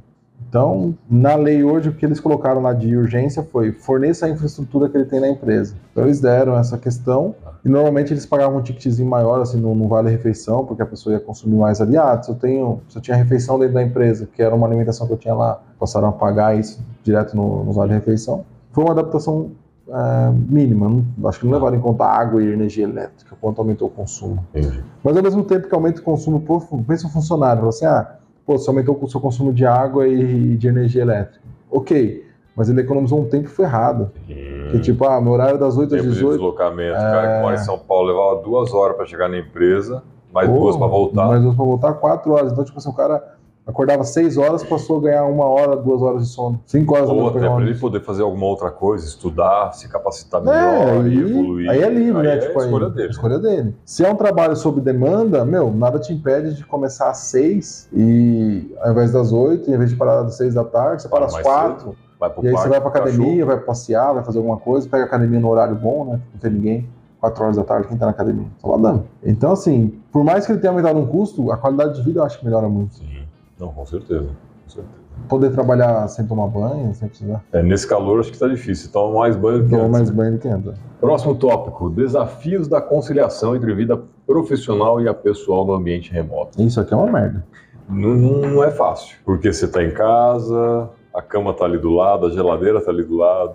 então, 0.49 0.95
na 1.07 1.35
lei 1.35 1.63
hoje, 1.63 1.89
o 1.89 1.93
que 1.93 2.03
eles 2.03 2.19
colocaram 2.19 2.59
lá 2.59 2.73
de 2.73 2.97
urgência 2.97 3.43
foi 3.43 3.71
forneça 3.71 4.25
a 4.25 4.29
infraestrutura 4.29 4.89
que 4.89 4.97
ele 4.97 5.05
tem 5.05 5.19
na 5.19 5.29
empresa. 5.29 5.75
Então, 5.91 6.03
eles 6.05 6.19
deram 6.19 6.57
essa 6.57 6.75
questão 6.75 7.35
e 7.63 7.69
normalmente 7.69 8.11
eles 8.11 8.25
pagavam 8.25 8.57
um 8.57 8.61
ticketzinho 8.63 9.07
maior, 9.07 9.41
assim, 9.41 9.61
no, 9.61 9.75
no 9.75 9.87
vale-refeição, 9.87 10.65
porque 10.65 10.81
a 10.81 10.87
pessoa 10.87 11.13
ia 11.13 11.19
consumir 11.19 11.55
mais 11.55 11.79
ali. 11.79 11.95
Ah, 11.97 12.19
se 12.19 12.31
eu, 12.31 12.35
tenho, 12.35 12.81
se 12.89 12.97
eu 12.97 13.01
tinha 13.01 13.15
refeição 13.15 13.59
dentro 13.59 13.75
da 13.75 13.83
empresa, 13.83 14.27
que 14.33 14.41
era 14.41 14.55
uma 14.55 14.65
alimentação 14.65 15.05
que 15.05 15.13
eu 15.13 15.17
tinha 15.17 15.35
lá, 15.35 15.61
passaram 15.79 16.07
a 16.07 16.11
pagar 16.11 16.57
isso 16.57 16.83
direto 17.03 17.37
no, 17.37 17.63
no 17.63 17.71
vale-refeição. 17.71 18.43
Foi 18.71 18.83
uma 18.83 18.93
adaptação 18.93 19.51
é, 19.87 20.31
mínima. 20.31 20.89
Não, 20.89 21.29
acho 21.29 21.41
que 21.41 21.45
não 21.45 21.53
levaram 21.53 21.77
em 21.77 21.79
conta 21.79 22.05
a 22.05 22.19
água 22.19 22.41
e 22.41 22.51
energia 22.51 22.85
elétrica, 22.85 23.35
quanto 23.39 23.59
aumentou 23.59 23.87
o 23.87 23.91
consumo. 23.91 24.43
Entendi. 24.55 24.83
Mas 25.03 25.15
ao 25.15 25.21
mesmo 25.21 25.43
tempo 25.43 25.67
que 25.67 25.75
aumenta 25.75 26.01
o 26.01 26.03
consumo, 26.03 26.43
pensa 26.87 27.05
o 27.05 27.09
funcionário, 27.11 27.61
você, 27.61 27.85
ah, 27.85 28.15
pô, 28.49 28.57
você 28.57 28.67
aumentou 28.67 28.97
o 28.99 29.07
seu 29.07 29.21
consumo 29.21 29.53
de 29.53 29.63
água 29.63 30.07
e 30.07 30.57
de 30.57 30.67
energia 30.67 31.03
elétrica. 31.03 31.45
Ok, 31.69 32.25
mas 32.55 32.67
ele 32.67 32.81
economizou 32.81 33.21
um 33.21 33.29
tempo 33.29 33.47
ferrado. 33.47 34.09
Hum. 34.27 34.69
Que 34.71 34.79
tipo, 34.79 35.05
ah, 35.05 35.21
meu 35.21 35.33
horário 35.33 35.53
é 35.53 35.57
das 35.59 35.77
8 35.77 35.93
às 35.93 36.01
18. 36.01 36.17
De 36.17 36.31
deslocamento. 36.31 36.95
É... 36.95 36.99
Cara 36.99 37.35
que 37.35 37.41
mora 37.43 37.55
em 37.55 37.59
São 37.59 37.77
Paulo 37.77 38.07
levava 38.07 38.41
duas 38.41 38.73
horas 38.73 38.97
para 38.97 39.05
chegar 39.05 39.29
na 39.29 39.37
empresa, 39.37 40.01
mais 40.33 40.49
duas 40.49 40.75
para 40.75 40.87
voltar. 40.87 41.27
Mais 41.27 41.43
duas 41.43 41.55
para 41.55 41.63
voltar, 41.63 41.93
quatro 41.93 42.31
horas. 42.31 42.51
Então, 42.51 42.63
tipo 42.63 42.79
assim, 42.79 42.89
o 42.89 42.93
cara 42.93 43.37
Acordava 43.69 44.03
seis 44.03 44.35
horas, 44.35 44.63
passou 44.63 44.97
a 44.97 45.01
ganhar 45.01 45.25
uma 45.25 45.45
hora, 45.45 45.75
duas 45.75 46.01
horas 46.01 46.23
de 46.23 46.29
sono. 46.29 46.59
Cinco 46.65 46.95
horas 46.95 47.07
Ou 47.07 47.27
até 47.27 47.39
para 47.39 47.61
ele 47.61 47.77
poder 47.77 48.01
fazer 48.01 48.23
alguma 48.23 48.47
outra 48.47 48.71
coisa, 48.71 49.05
estudar, 49.05 49.71
se 49.73 49.87
capacitar 49.87 50.41
melhor 50.41 51.05
é, 51.05 51.07
e 51.07 51.19
evoluir. 51.19 51.69
Aí 51.69 51.83
é 51.83 51.89
livre, 51.89 52.23
né? 52.23 52.35
É 52.35 52.37
tipo, 52.39 52.59
a 52.59 52.65
escolha 52.65 52.87
aí, 52.87 52.93
dele. 52.93 53.09
escolha 53.09 53.39
dele. 53.39 53.75
Se 53.85 54.03
é 54.03 54.11
um 54.11 54.15
trabalho 54.15 54.55
sob 54.55 54.81
demanda, 54.81 55.45
meu, 55.45 55.71
nada 55.71 55.99
te 55.99 56.11
impede 56.11 56.55
de 56.55 56.65
começar 56.65 57.11
às 57.11 57.19
seis 57.19 57.87
e 57.93 58.75
ao 58.81 58.91
invés 58.91 59.11
das 59.11 59.31
oito, 59.31 59.69
em 59.69 59.77
vez 59.77 59.91
de 59.91 59.95
parar 59.95 60.21
às 60.21 60.35
seis 60.35 60.55
da 60.55 60.63
tarde, 60.63 61.03
você 61.03 61.09
para 61.09 61.25
às 61.25 61.39
quatro. 61.39 61.95
Vai 62.19 62.29
pro 62.31 62.43
e 62.43 62.47
aí 62.47 62.53
parque, 62.53 62.67
você 62.67 62.79
vai 62.79 62.81
pra 62.81 62.89
academia, 62.89 63.45
vai 63.45 63.57
passear, 63.59 64.13
vai 64.13 64.23
fazer 64.23 64.39
alguma 64.39 64.57
coisa, 64.57 64.89
pega 64.89 65.03
a 65.03 65.05
academia 65.05 65.39
no 65.39 65.47
horário 65.47 65.75
bom, 65.75 66.05
né? 66.05 66.19
Não 66.33 66.39
tem 66.39 66.51
ninguém. 66.51 66.89
4 67.19 67.43
horas 67.43 67.57
da 67.57 67.63
tarde, 67.63 67.87
quem 67.87 67.97
tá 67.97 68.05
na 68.05 68.11
academia? 68.11 68.47
Só 68.59 68.69
lá 68.69 68.77
dando. 68.77 69.05
Então, 69.23 69.51
assim, 69.51 69.99
por 70.11 70.23
mais 70.23 70.45
que 70.45 70.53
ele 70.53 70.59
tenha 70.59 70.71
aumentado 70.71 70.97
um 70.97 71.05
custo, 71.05 71.51
a 71.51 71.57
qualidade 71.57 71.95
de 71.95 72.01
vida 72.01 72.21
eu 72.21 72.23
acho 72.23 72.39
que 72.39 72.45
melhora 72.45 72.69
muito. 72.69 72.95
Sim. 72.95 73.19
Não, 73.59 73.69
com 73.69 73.85
certeza. 73.85 74.29
Com 74.63 74.69
certeza. 74.69 74.99
Poder 75.27 75.51
trabalhar 75.51 76.07
sem 76.07 76.25
tomar 76.25 76.47
banho, 76.47 76.93
sem 76.93 77.09
precisar. 77.09 77.43
É, 77.51 77.61
nesse 77.61 77.85
calor 77.85 78.19
acho 78.19 78.29
que 78.29 78.35
está 78.35 78.47
difícil. 78.47 78.89
Toma 78.91 79.19
mais 79.19 79.35
banho 79.35 79.59
do 79.59 79.63
que 79.65 79.69
Toma 79.71 79.83
antes. 79.83 79.91
mais 79.91 80.09
banho 80.09 80.31
do 80.33 80.39
que 80.39 80.47
antes. 80.47 80.73
Próximo 80.99 81.35
tópico: 81.35 81.89
desafios 81.89 82.67
da 82.69 82.81
conciliação 82.81 83.55
entre 83.55 83.73
vida 83.73 84.01
profissional 84.25 85.01
e 85.01 85.09
a 85.09 85.13
pessoal 85.13 85.65
no 85.65 85.73
ambiente 85.73 86.11
remoto. 86.11 86.61
Isso 86.61 86.79
aqui 86.79 86.93
é 86.93 86.97
uma 86.97 87.11
merda. 87.11 87.45
Não, 87.89 88.09
não, 88.09 88.49
não 88.49 88.63
é 88.63 88.71
fácil, 88.71 89.17
porque 89.25 89.51
você 89.51 89.65
está 89.65 89.83
em 89.83 89.91
casa, 89.91 90.89
a 91.13 91.21
cama 91.21 91.51
está 91.51 91.65
ali 91.65 91.77
do 91.79 91.89
lado, 91.89 92.27
a 92.27 92.29
geladeira 92.29 92.77
está 92.79 92.91
ali 92.91 93.03
do 93.03 93.17
lado. 93.17 93.53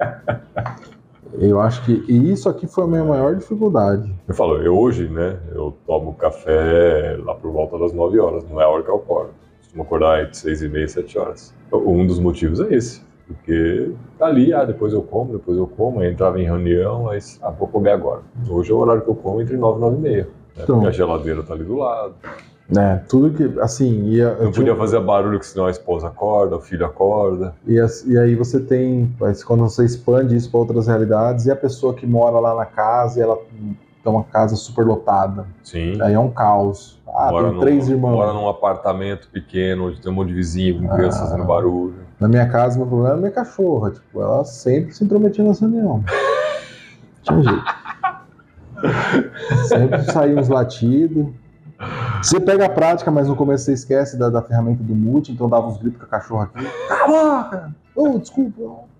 Eu 1.34 1.60
acho 1.60 1.84
que 1.84 2.04
e 2.08 2.32
isso 2.32 2.48
aqui 2.48 2.66
foi 2.66 2.84
a 2.84 2.86
minha 2.86 3.04
maior 3.04 3.34
dificuldade. 3.36 4.12
Eu 4.26 4.34
falo, 4.34 4.56
eu 4.58 4.76
hoje, 4.78 5.08
né, 5.08 5.38
eu 5.54 5.74
tomo 5.86 6.14
café 6.14 7.16
lá 7.24 7.34
por 7.34 7.50
volta 7.52 7.78
das 7.78 7.92
9 7.92 8.18
horas, 8.18 8.44
não 8.48 8.60
é 8.60 8.64
a 8.64 8.68
hora 8.68 8.82
que 8.82 8.90
eu 8.90 8.96
acordo. 8.96 9.30
Costumo 9.58 9.82
acordar 9.82 10.22
entre 10.22 10.36
6 10.36 10.62
e 10.62 10.68
meia, 10.68 10.88
7 10.88 11.18
horas. 11.18 11.54
Um 11.72 12.06
dos 12.06 12.18
motivos 12.18 12.60
é 12.60 12.74
esse, 12.74 13.00
porque 13.26 13.92
tá 14.18 14.26
ali, 14.26 14.52
ah, 14.52 14.64
depois 14.64 14.92
eu 14.92 15.02
como, 15.02 15.32
depois 15.32 15.56
eu 15.56 15.66
como, 15.68 16.00
aí 16.00 16.10
entrava 16.10 16.40
em 16.40 16.44
reunião, 16.44 17.08
aí, 17.08 17.20
ah, 17.42 17.50
vou 17.50 17.68
comer 17.68 17.90
agora. 17.92 18.22
Hoje 18.48 18.72
é 18.72 18.74
o 18.74 18.78
horário 18.78 19.02
que 19.02 19.08
eu 19.08 19.14
como 19.14 19.40
entre 19.40 19.56
9 19.56 19.78
e 19.78 19.80
9 19.80 19.96
e 19.96 20.00
meia, 20.00 20.22
né, 20.56 20.62
Então. 20.64 20.76
porque 20.76 20.88
a 20.88 20.92
geladeira 20.92 21.42
tá 21.44 21.54
ali 21.54 21.62
do 21.64 21.76
lado. 21.76 22.14
É, 22.76 22.96
tudo 23.08 23.30
que, 23.36 23.60
assim, 23.60 24.04
ia, 24.10 24.24
eu 24.24 24.30
Não 24.30 24.36
tinha- 24.52 24.52
podia 24.52 24.76
fazer 24.76 25.00
barulho, 25.00 25.38
que 25.40 25.46
senão 25.46 25.66
a 25.66 25.70
esposa 25.70 26.06
acorda, 26.08 26.56
o 26.56 26.60
filho 26.60 26.86
acorda. 26.86 27.54
e, 27.66 27.78
as- 27.80 28.04
e 28.06 28.16
aí 28.16 28.34
você 28.36 28.60
tem, 28.60 29.12
mas 29.18 29.42
quando 29.42 29.60
você 29.68 29.84
expande 29.84 30.36
isso 30.36 30.50
para 30.50 30.60
outras 30.60 30.86
realidades, 30.86 31.46
e 31.46 31.50
a 31.50 31.56
pessoa 31.56 31.94
que 31.94 32.06
mora 32.06 32.38
lá 32.38 32.54
na 32.54 32.66
casa, 32.66 33.18
e 33.18 33.22
ela 33.22 33.36
tem 33.36 34.12
uma 34.12 34.22
casa 34.24 34.54
super 34.56 34.86
lotada, 34.86 35.46
Sim. 35.64 36.00
aí 36.00 36.14
é 36.14 36.18
um 36.18 36.30
caos. 36.30 36.98
Ah, 37.08 37.30
mora 37.32 37.44
tem 37.46 37.54
num- 37.54 37.60
três 37.60 37.88
irmãos. 37.88 38.12
Mora 38.14 38.32
num 38.32 38.48
apartamento 38.48 39.28
pequeno, 39.32 39.88
onde 39.88 40.00
tem 40.00 40.12
um 40.12 40.14
monte 40.14 40.28
de 40.28 40.34
vizinho 40.34 40.80
com 40.80 40.88
crianças 40.94 41.20
Ah. 41.22 41.24
fazendo 41.24 41.44
barulho. 41.44 41.96
Na 42.20 42.28
minha 42.28 42.48
casa, 42.48 42.78
meu 42.78 42.86
problema 42.86 43.16
é 43.16 43.18
minha 43.18 43.30
cachorra. 43.32 43.90
Tipo, 43.90 44.20
ela 44.22 44.44
sempre 44.44 44.92
se 44.92 45.02
intrometia 45.02 45.42
nessa 45.42 45.66
reunião. 45.66 46.04
Tinha 47.24 47.42
jeito. 47.42 47.64
Sempre 49.66 50.02
saía 50.04 50.36
uns 50.38 50.48
latidos. 50.48 51.26
Você 52.22 52.38
pega 52.38 52.66
a 52.66 52.68
prática, 52.68 53.10
mas 53.10 53.28
no 53.28 53.34
começo 53.34 53.64
você 53.64 53.72
esquece 53.72 54.18
da, 54.18 54.28
da 54.28 54.42
ferramenta 54.42 54.82
do 54.82 54.94
mute, 54.94 55.32
então 55.32 55.48
dava 55.48 55.66
uns 55.66 55.78
gritos 55.78 55.98
com 55.98 56.04
a 56.04 56.08
cachorra 56.08 56.44
aqui. 56.44 56.66
Cala 56.88 57.02
a 57.02 57.42
boca! 57.42 57.74
Ô, 57.96 58.18
desculpa! 58.18 58.90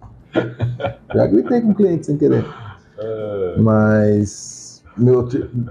Já 1.15 1.27
gritei 1.27 1.61
com 1.61 1.71
o 1.71 1.75
cliente 1.75 2.07
sem 2.07 2.17
querer. 2.17 2.45
É, 2.99 3.55
Mas. 3.59 4.71
Meu, 4.97 5.27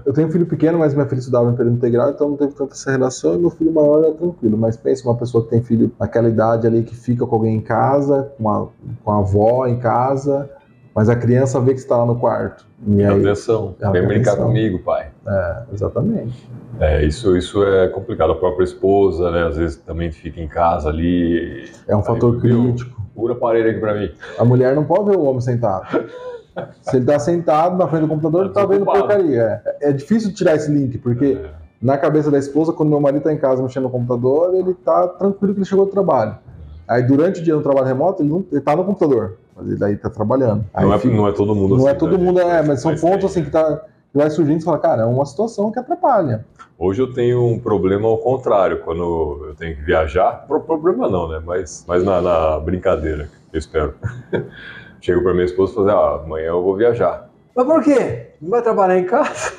eu 0.06 0.12
tenho 0.12 0.26
um 0.26 0.30
filho 0.30 0.46
pequeno, 0.46 0.78
mas 0.78 0.92
minha 0.92 1.06
filha 1.06 1.20
estudava 1.20 1.48
em 1.50 1.54
período 1.54 1.76
integral, 1.76 2.10
então 2.10 2.30
não 2.30 2.36
teve 2.36 2.52
tanta 2.52 2.72
essa 2.72 2.90
relação, 2.90 3.34
e 3.34 3.38
meu 3.38 3.50
filho 3.50 3.72
maior 3.72 4.04
é 4.04 4.10
tranquilo. 4.12 4.58
Mas 4.58 4.76
pensa 4.76 5.06
uma 5.06 5.16
pessoa 5.16 5.44
que 5.44 5.50
tem 5.50 5.62
filho 5.62 5.92
naquela 6.00 6.28
idade 6.28 6.66
ali 6.66 6.82
que 6.82 6.96
fica 6.96 7.24
com 7.24 7.36
alguém 7.36 7.54
em 7.54 7.60
casa, 7.60 8.32
com 8.36 8.50
a, 8.50 8.66
com 9.04 9.10
a 9.12 9.18
avó 9.18 9.66
em 9.66 9.78
casa, 9.78 10.50
mas 10.94 11.08
a 11.08 11.14
criança 11.14 11.60
vê 11.60 11.74
que 11.74 11.80
está 11.80 11.98
lá 11.98 12.06
no 12.06 12.18
quarto. 12.18 12.66
E 12.84 12.96
Tem 12.96 13.06
aí, 13.06 13.20
atenção. 13.20 13.76
Ela 13.78 13.92
Vem 13.92 14.06
brincar 14.06 14.36
comigo, 14.36 14.80
pai. 14.80 15.09
É, 15.26 15.62
exatamente. 15.72 16.48
É, 16.80 17.04
isso, 17.04 17.36
isso 17.36 17.62
é 17.62 17.88
complicado. 17.88 18.32
A 18.32 18.36
própria 18.36 18.64
esposa, 18.64 19.30
né? 19.30 19.46
Às 19.46 19.56
vezes 19.56 19.76
também 19.76 20.10
fica 20.10 20.40
em 20.40 20.48
casa 20.48 20.88
ali. 20.88 21.70
É 21.86 21.94
um 21.94 22.02
fator 22.02 22.40
crítico. 22.40 23.00
Pura 23.14 23.34
parede 23.34 23.68
aqui 23.70 23.80
pra 23.80 23.94
mim. 23.94 24.10
A 24.38 24.44
mulher 24.44 24.74
não 24.74 24.84
pode 24.84 25.10
ver 25.10 25.16
o 25.16 25.24
homem 25.24 25.40
sentado. 25.40 25.86
Se 26.82 26.96
ele 26.96 27.04
está 27.04 27.18
sentado 27.18 27.76
na 27.76 27.86
frente 27.86 28.02
do 28.02 28.08
computador, 28.08 28.44
ele 28.46 28.54
Tá 28.54 28.60
vendo 28.62 28.70
desocupado. 28.84 29.06
porcaria. 29.08 29.62
É, 29.80 29.90
é 29.90 29.92
difícil 29.92 30.32
tirar 30.32 30.54
esse 30.56 30.70
link, 30.70 30.96
porque 30.98 31.38
É. 31.44 31.50
na 31.82 31.98
cabeça 31.98 32.30
da 32.30 32.38
esposa, 32.38 32.72
quando 32.72 32.88
meu 32.88 33.00
marido 33.00 33.18
está 33.18 33.32
em 33.32 33.36
casa 33.38 33.62
mexendo 33.62 33.84
no 33.84 33.90
computador, 33.90 34.54
ele 34.54 34.74
tá 34.74 35.06
tranquilo 35.08 35.52
que 35.54 35.60
ele 35.60 35.66
chegou 35.66 35.84
do 35.84 35.90
trabalho. 35.92 36.36
Aí 36.88 37.02
durante 37.02 37.40
o 37.40 37.44
dia 37.44 37.54
no 37.54 37.62
trabalho 37.62 37.86
remoto, 37.86 38.22
ele, 38.22 38.30
não, 38.30 38.44
ele 38.50 38.60
tá 38.60 38.74
no 38.74 38.84
computador, 38.84 39.36
mas 39.56 39.70
ele 39.70 39.84
aí 39.84 39.96
tá 39.96 40.08
trabalhando. 40.10 40.64
Aí 40.74 40.84
Não 40.84 40.92
é, 40.94 40.98
fica- 40.98 41.14
não 41.16 41.28
é 41.28 41.32
todo 41.32 41.54
mundo 41.54 41.76
não 41.76 41.84
assim. 41.86 41.88
é 41.88 41.94
todo 41.94 42.18
né, 42.18 42.24
mundo, 42.24 42.40
é, 42.40 42.62
mas 42.62 42.80
são 42.80 42.94
pontos 42.96 43.18
tem. 43.32 43.42
assim 43.42 43.44
que, 43.44 43.50
tá, 43.50 43.82
que 44.12 44.18
vai 44.18 44.30
surgindo 44.30 44.56
e 44.58 44.60
você 44.60 44.64
fala, 44.64 44.78
cara, 44.78 45.02
é 45.02 45.06
uma 45.06 45.24
situação 45.24 45.70
que 45.70 45.78
atrapalha. 45.78 46.44
Hoje 46.78 47.00
eu 47.02 47.12
tenho 47.12 47.44
um 47.44 47.58
problema 47.58 48.08
ao 48.08 48.18
contrário, 48.18 48.80
quando 48.80 49.46
eu 49.48 49.54
tenho 49.56 49.76
que 49.76 49.82
viajar. 49.82 50.44
Pro- 50.46 50.60
problema 50.60 51.08
não, 51.08 51.28
né? 51.28 51.40
Mas, 51.44 51.84
mas 51.86 52.02
na, 52.04 52.20
na 52.20 52.58
brincadeira, 52.58 53.28
eu 53.52 53.58
espero. 53.58 53.94
Chego 55.00 55.22
pra 55.22 55.32
minha 55.32 55.44
esposa 55.44 55.72
e 55.72 55.74
falo, 55.76 55.88
assim, 55.90 55.98
ah, 55.98 56.24
amanhã 56.24 56.46
eu 56.48 56.62
vou 56.62 56.76
viajar. 56.76 57.28
Mas 57.54 57.66
por 57.66 57.82
quê? 57.82 58.28
Não 58.40 58.50
vai 58.50 58.62
trabalhar 58.62 58.98
em 58.98 59.04
casa? 59.06 59.52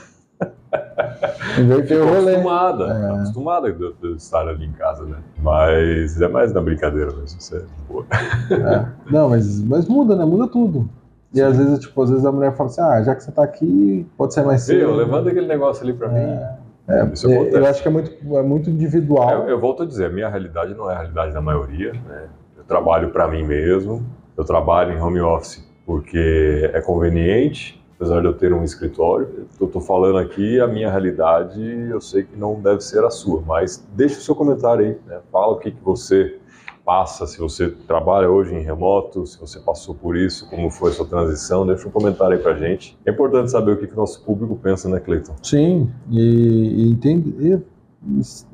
Ficou 1.87 2.05
rolê. 2.05 2.31
acostumada, 2.35 2.85
É. 2.85 3.11
acostumada 3.15 3.71
de, 3.73 3.93
de 3.93 4.15
estar 4.15 4.47
ali 4.47 4.65
em 4.65 4.71
casa, 4.71 5.03
né? 5.03 5.17
Mas 5.41 6.19
é 6.21 6.27
mais 6.27 6.53
na 6.53 6.61
brincadeira 6.61 7.11
mesmo, 7.11 7.39
isso 7.39 7.55
é 7.55 7.59
de 7.59 7.65
boa. 7.87 8.05
É. 8.51 8.85
Não, 9.11 9.29
mas, 9.29 9.61
mas 9.63 9.87
muda, 9.87 10.15
né? 10.15 10.23
Muda 10.25 10.47
tudo. 10.47 10.87
E 11.33 11.41
às 11.41 11.57
vezes, 11.57 11.79
tipo, 11.79 12.01
às 12.01 12.09
vezes 12.09 12.25
a 12.25 12.31
mulher 12.31 12.55
fala 12.55 12.69
assim, 12.69 12.81
ah, 12.81 13.01
já 13.03 13.15
que 13.15 13.23
você 13.23 13.31
tá 13.31 13.43
aqui, 13.43 14.05
pode 14.17 14.33
ser 14.33 14.43
mais 14.43 14.63
cedo. 14.63 14.79
Viu, 14.79 14.95
levanta 14.95 15.29
aquele 15.29 15.47
negócio 15.47 15.83
ali 15.83 15.93
pra 15.93 16.09
mim. 16.09 16.39
É, 16.87 17.05
Isso 17.13 17.29
é, 17.29 17.35
acontece. 17.35 17.57
eu 17.57 17.65
acho 17.65 17.81
que 17.81 17.87
é 17.87 17.91
muito, 17.91 18.37
é 18.37 18.43
muito 18.43 18.69
individual. 18.69 19.43
Eu, 19.43 19.49
eu 19.49 19.59
volto 19.59 19.83
a 19.83 19.85
dizer, 19.85 20.07
a 20.07 20.09
minha 20.09 20.27
realidade 20.27 20.73
não 20.73 20.89
é 20.89 20.93
a 20.93 20.97
realidade 20.97 21.33
da 21.33 21.41
maioria. 21.41 21.93
Né? 21.93 22.27
Eu 22.57 22.63
trabalho 22.65 23.11
para 23.11 23.27
mim 23.29 23.43
mesmo, 23.43 24.05
eu 24.35 24.43
trabalho 24.43 24.93
em 24.93 25.01
home 25.01 25.21
office 25.21 25.65
porque 25.85 26.69
é 26.73 26.81
conveniente, 26.81 27.83
apesar 27.95 28.21
de 28.21 28.27
eu 28.27 28.33
ter 28.33 28.53
um 28.53 28.63
escritório. 28.63 29.47
Eu 29.59 29.67
estou 29.67 29.81
falando 29.81 30.17
aqui 30.17 30.59
a 30.59 30.67
minha 30.67 30.89
realidade, 30.89 31.61
eu 31.89 32.01
sei 32.01 32.23
que 32.23 32.37
não 32.37 32.55
deve 32.59 32.81
ser 32.81 33.03
a 33.03 33.09
sua, 33.09 33.41
mas 33.45 33.85
deixe 33.93 34.17
o 34.17 34.21
seu 34.21 34.35
comentário 34.35 34.85
aí, 34.85 34.97
né? 35.07 35.19
fala 35.31 35.53
o 35.53 35.57
que, 35.57 35.71
que 35.71 35.83
você 35.83 36.39
passa, 36.85 37.25
se 37.27 37.39
você 37.39 37.69
trabalha 37.69 38.29
hoje 38.29 38.53
em 38.55 38.61
remoto, 38.61 39.25
se 39.25 39.39
você 39.39 39.59
passou 39.59 39.95
por 39.95 40.15
isso, 40.17 40.49
como 40.49 40.69
foi 40.69 40.91
a 40.91 40.93
sua 40.93 41.05
transição, 41.05 41.65
deixa 41.65 41.87
um 41.87 41.91
comentário 41.91 42.35
aí 42.35 42.41
pra 42.41 42.53
gente. 42.55 42.97
É 43.05 43.11
importante 43.11 43.51
saber 43.51 43.73
o 43.73 43.77
que, 43.77 43.87
que 43.87 43.93
o 43.93 43.97
nosso 43.97 44.23
público 44.23 44.55
pensa, 44.55 44.89
né, 44.89 44.99
Cleiton? 44.99 45.35
Sim, 45.41 45.89
e, 46.09 46.19
e 46.19 46.91
entende. 46.91 47.35
e 47.39 47.59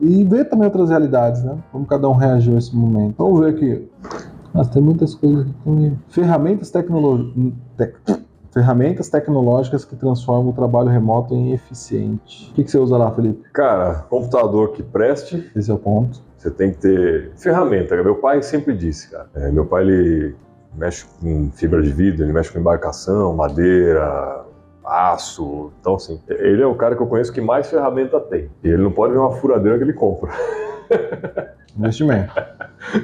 e 0.01 0.23
ver 0.25 0.45
também 0.49 0.65
outras 0.65 0.89
realidades, 0.89 1.41
né? 1.41 1.57
Como 1.71 1.85
cada 1.85 2.09
um 2.09 2.13
reagiu 2.13 2.55
a 2.55 2.57
esse 2.57 2.75
momento. 2.75 3.15
Vamos 3.17 3.39
ver 3.39 3.55
aqui. 3.55 3.89
Mas 4.53 4.67
tem 4.69 4.81
muitas 4.81 5.15
coisas 5.15 5.41
aqui 5.41 5.53
também. 5.63 5.99
Ferramentas 6.09 6.69
tecnológicas. 6.69 7.33
Ferramentas 8.51 9.09
tecnológicas 9.09 9.85
que 9.85 9.95
transformam 9.95 10.49
o 10.49 10.53
trabalho 10.53 10.89
remoto 10.89 11.33
em 11.33 11.53
eficiente. 11.53 12.51
O 12.51 12.55
que, 12.55 12.63
que 12.63 12.71
você 12.71 12.77
usa 12.77 12.97
lá, 12.97 13.11
Felipe? 13.11 13.47
Cara, 13.53 14.05
computador 14.09 14.71
que 14.71 14.83
preste. 14.83 15.49
Esse 15.55 15.71
é 15.71 15.73
o 15.73 15.77
ponto. 15.77 16.26
Você 16.37 16.51
tem 16.51 16.71
que 16.71 16.77
ter 16.77 17.31
ferramenta. 17.35 18.01
Meu 18.01 18.15
pai 18.15 18.41
sempre 18.41 18.75
disse, 18.75 19.09
cara. 19.09 19.27
É, 19.35 19.51
meu 19.51 19.65
pai, 19.65 19.83
ele 19.83 20.35
mexe 20.75 21.05
com 21.19 21.51
fibra 21.51 21.81
de 21.81 21.91
vidro, 21.91 22.23
ele 22.23 22.31
mexe 22.31 22.51
com 22.51 22.59
embarcação, 22.59 23.35
madeira, 23.35 24.45
aço. 24.85 25.71
Então, 25.79 25.95
assim, 25.95 26.21
ele 26.29 26.61
é 26.61 26.65
o 26.65 26.75
cara 26.75 26.95
que 26.95 27.01
eu 27.01 27.07
conheço 27.07 27.33
que 27.33 27.41
mais 27.41 27.69
ferramenta 27.69 28.19
tem. 28.19 28.49
E 28.63 28.67
ele 28.69 28.83
não 28.83 28.91
pode 28.91 29.13
ver 29.13 29.19
uma 29.19 29.33
furadeira 29.33 29.77
que 29.77 29.83
ele 29.83 29.93
compra. 29.93 30.31
Investimento. 31.75 32.33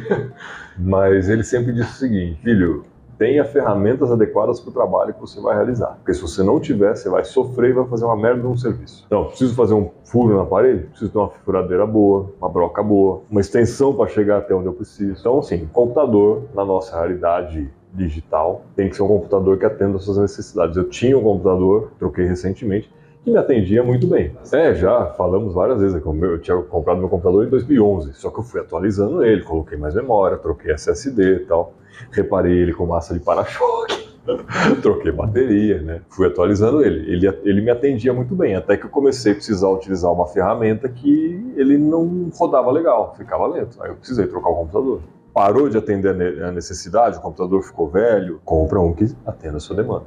Mas 0.78 1.30
ele 1.30 1.44
sempre 1.44 1.74
disse 1.74 1.92
o 1.92 1.96
seguinte, 1.96 2.40
filho, 2.44 2.86
tenha 3.18 3.46
ferramentas 3.46 4.12
adequadas 4.12 4.60
para 4.60 4.70
o 4.70 4.74
trabalho 4.74 5.14
que 5.14 5.22
você 5.22 5.40
vai 5.40 5.56
realizar. 5.56 5.96
Porque 5.98 6.14
se 6.14 6.22
você 6.22 6.44
não 6.44 6.60
tiver, 6.60 6.96
você 6.96 7.10
vai 7.10 7.24
sofrer 7.24 7.72
e 7.72 7.74
vai 7.74 7.86
fazer 7.86 8.06
uma 8.06 8.16
merda 8.16 8.44
no 8.44 8.58
serviço. 8.58 9.04
Então, 9.06 9.26
preciso 9.26 9.56
fazer 9.56 9.74
um 9.74 9.90
furo 10.04 10.38
na 10.38 10.46
parede? 10.46 10.88
Preciso 10.88 11.12
ter 11.12 11.18
uma 11.18 11.30
furadeira 11.30 11.86
boa, 11.86 12.32
uma 12.40 12.50
broca 12.50 12.82
boa, 12.84 13.22
uma 13.30 13.42
extensão 13.42 13.94
para 13.94 14.08
chegar 14.10 14.38
até 14.38 14.54
onde 14.54 14.68
eu 14.68 14.74
preciso. 14.74 15.20
Então, 15.20 15.40
assim, 15.40 15.68
computador, 15.72 16.44
na 16.54 16.66
nossa 16.66 16.96
realidade 16.96 17.70
digital, 17.94 18.64
tem 18.76 18.90
que 18.90 18.96
ser 18.96 19.04
um 19.04 19.08
computador 19.08 19.58
que 19.58 19.66
atenda 19.66 19.98
às 19.98 20.04
suas 20.04 20.18
necessidades. 20.18 20.76
Eu 20.76 20.90
tinha 20.90 21.18
um 21.18 21.22
computador, 21.22 21.92
troquei 22.00 22.26
recentemente, 22.26 22.92
que 23.24 23.32
me 23.32 23.38
atendia 23.38 23.84
muito 23.84 24.06
bem. 24.06 24.36
É, 24.52 24.76
já 24.76 25.08
falamos 25.18 25.54
várias 25.54 25.80
vezes, 25.80 26.02
eu 26.04 26.40
tinha 26.40 26.58
comprado 26.64 27.00
meu 27.00 27.10
computador 27.10 27.46
em 27.46 27.50
2011, 27.50 28.14
só 28.14 28.30
que 28.30 28.40
eu 28.40 28.44
fui 28.44 28.60
atualizando 28.60 29.24
ele, 29.24 29.44
coloquei 29.44 29.78
mais 29.78 29.96
memória, 29.96 30.38
troquei 30.38 30.74
SSD 30.74 31.36
e 31.36 31.40
tal, 31.40 31.74
reparei 32.12 32.58
ele 32.58 32.74
com 32.74 32.86
massa 32.86 33.14
de 33.14 33.22
para-choque, 33.22 34.10
troquei 34.82 35.12
bateria, 35.12 35.82
né? 35.82 36.02
Fui 36.10 36.28
atualizando 36.28 36.84
ele. 36.84 37.12
ele. 37.12 37.28
Ele 37.44 37.62
me 37.62 37.72
atendia 37.72 38.14
muito 38.14 38.36
bem, 38.36 38.56
até 38.56 38.76
que 38.76 38.86
eu 38.86 38.90
comecei 38.90 39.32
a 39.32 39.36
precisar 39.36 39.70
utilizar 39.70 40.12
uma 40.12 40.28
ferramenta 40.28 40.90
que 40.90 41.54
ele 41.56 41.78
não 41.78 42.30
rodava 42.34 42.72
legal, 42.72 43.16
ficava 43.18 43.48
lento. 43.48 43.82
Aí 43.82 43.90
eu 43.90 43.96
precisei 43.96 44.28
trocar 44.28 44.50
o 44.50 44.56
computador 44.56 45.02
parou 45.34 45.68
de 45.68 45.78
atender 45.78 46.44
a 46.44 46.52
necessidade, 46.52 47.18
o 47.18 47.22
computador 47.22 47.64
ficou 47.64 47.90
velho, 47.90 48.40
compra 48.46 48.80
um 48.80 48.94
que 48.94 49.06
atenda 49.26 49.58
a 49.58 49.60
sua 49.60 49.76
demanda. 49.76 50.06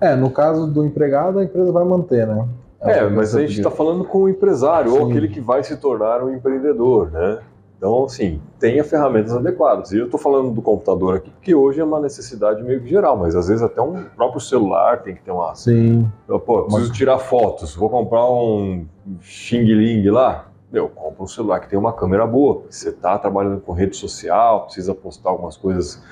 É, 0.00 0.16
no 0.16 0.30
caso 0.30 0.66
do 0.66 0.84
empregado, 0.84 1.38
a 1.38 1.44
empresa 1.44 1.70
vai 1.70 1.84
manter, 1.84 2.26
né? 2.26 2.48
É, 2.80 3.06
mas 3.08 3.36
a 3.36 3.40
gente 3.40 3.58
está 3.58 3.70
falando 3.70 4.04
com 4.04 4.22
o 4.22 4.28
empresário, 4.28 4.90
Sim. 4.90 4.98
ou 4.98 5.10
aquele 5.10 5.28
que 5.28 5.40
vai 5.40 5.62
se 5.62 5.76
tornar 5.76 6.22
um 6.24 6.34
empreendedor, 6.34 7.10
né? 7.10 7.40
Então, 7.76 8.04
assim, 8.04 8.40
tenha 8.58 8.84
ferramentas 8.84 9.32
adequadas. 9.34 9.90
E 9.90 9.96
eu 9.96 10.04
estou 10.04 10.20
falando 10.20 10.50
do 10.50 10.60
computador 10.60 11.16
aqui, 11.16 11.30
porque 11.30 11.54
hoje 11.54 11.80
é 11.80 11.84
uma 11.84 11.98
necessidade 11.98 12.62
meio 12.62 12.80
que 12.82 12.88
geral, 12.88 13.16
mas 13.16 13.34
às 13.34 13.48
vezes 13.48 13.62
até 13.62 13.80
um 13.80 14.04
próprio 14.16 14.40
celular 14.40 15.02
tem 15.02 15.14
que 15.14 15.22
ter 15.22 15.30
uma. 15.30 15.54
Sim. 15.54 16.06
Eu, 16.28 16.38
pô, 16.38 16.64
preciso 16.64 16.88
mas... 16.88 16.96
tirar 16.96 17.18
fotos, 17.18 17.74
vou 17.74 17.88
comprar 17.88 18.24
um 18.30 18.86
Xing 19.22 19.64
Ling 19.64 20.10
lá. 20.10 20.46
Meu, 20.70 20.90
compra 20.90 21.22
um 21.22 21.26
celular 21.26 21.58
que 21.60 21.70
tem 21.70 21.78
uma 21.78 21.92
câmera 21.92 22.26
boa. 22.26 22.62
Você 22.68 22.90
está 22.90 23.18
trabalhando 23.18 23.60
com 23.60 23.72
rede 23.72 23.96
social, 23.96 24.64
precisa 24.64 24.94
postar 24.94 25.30
algumas 25.30 25.56
coisas 25.56 26.02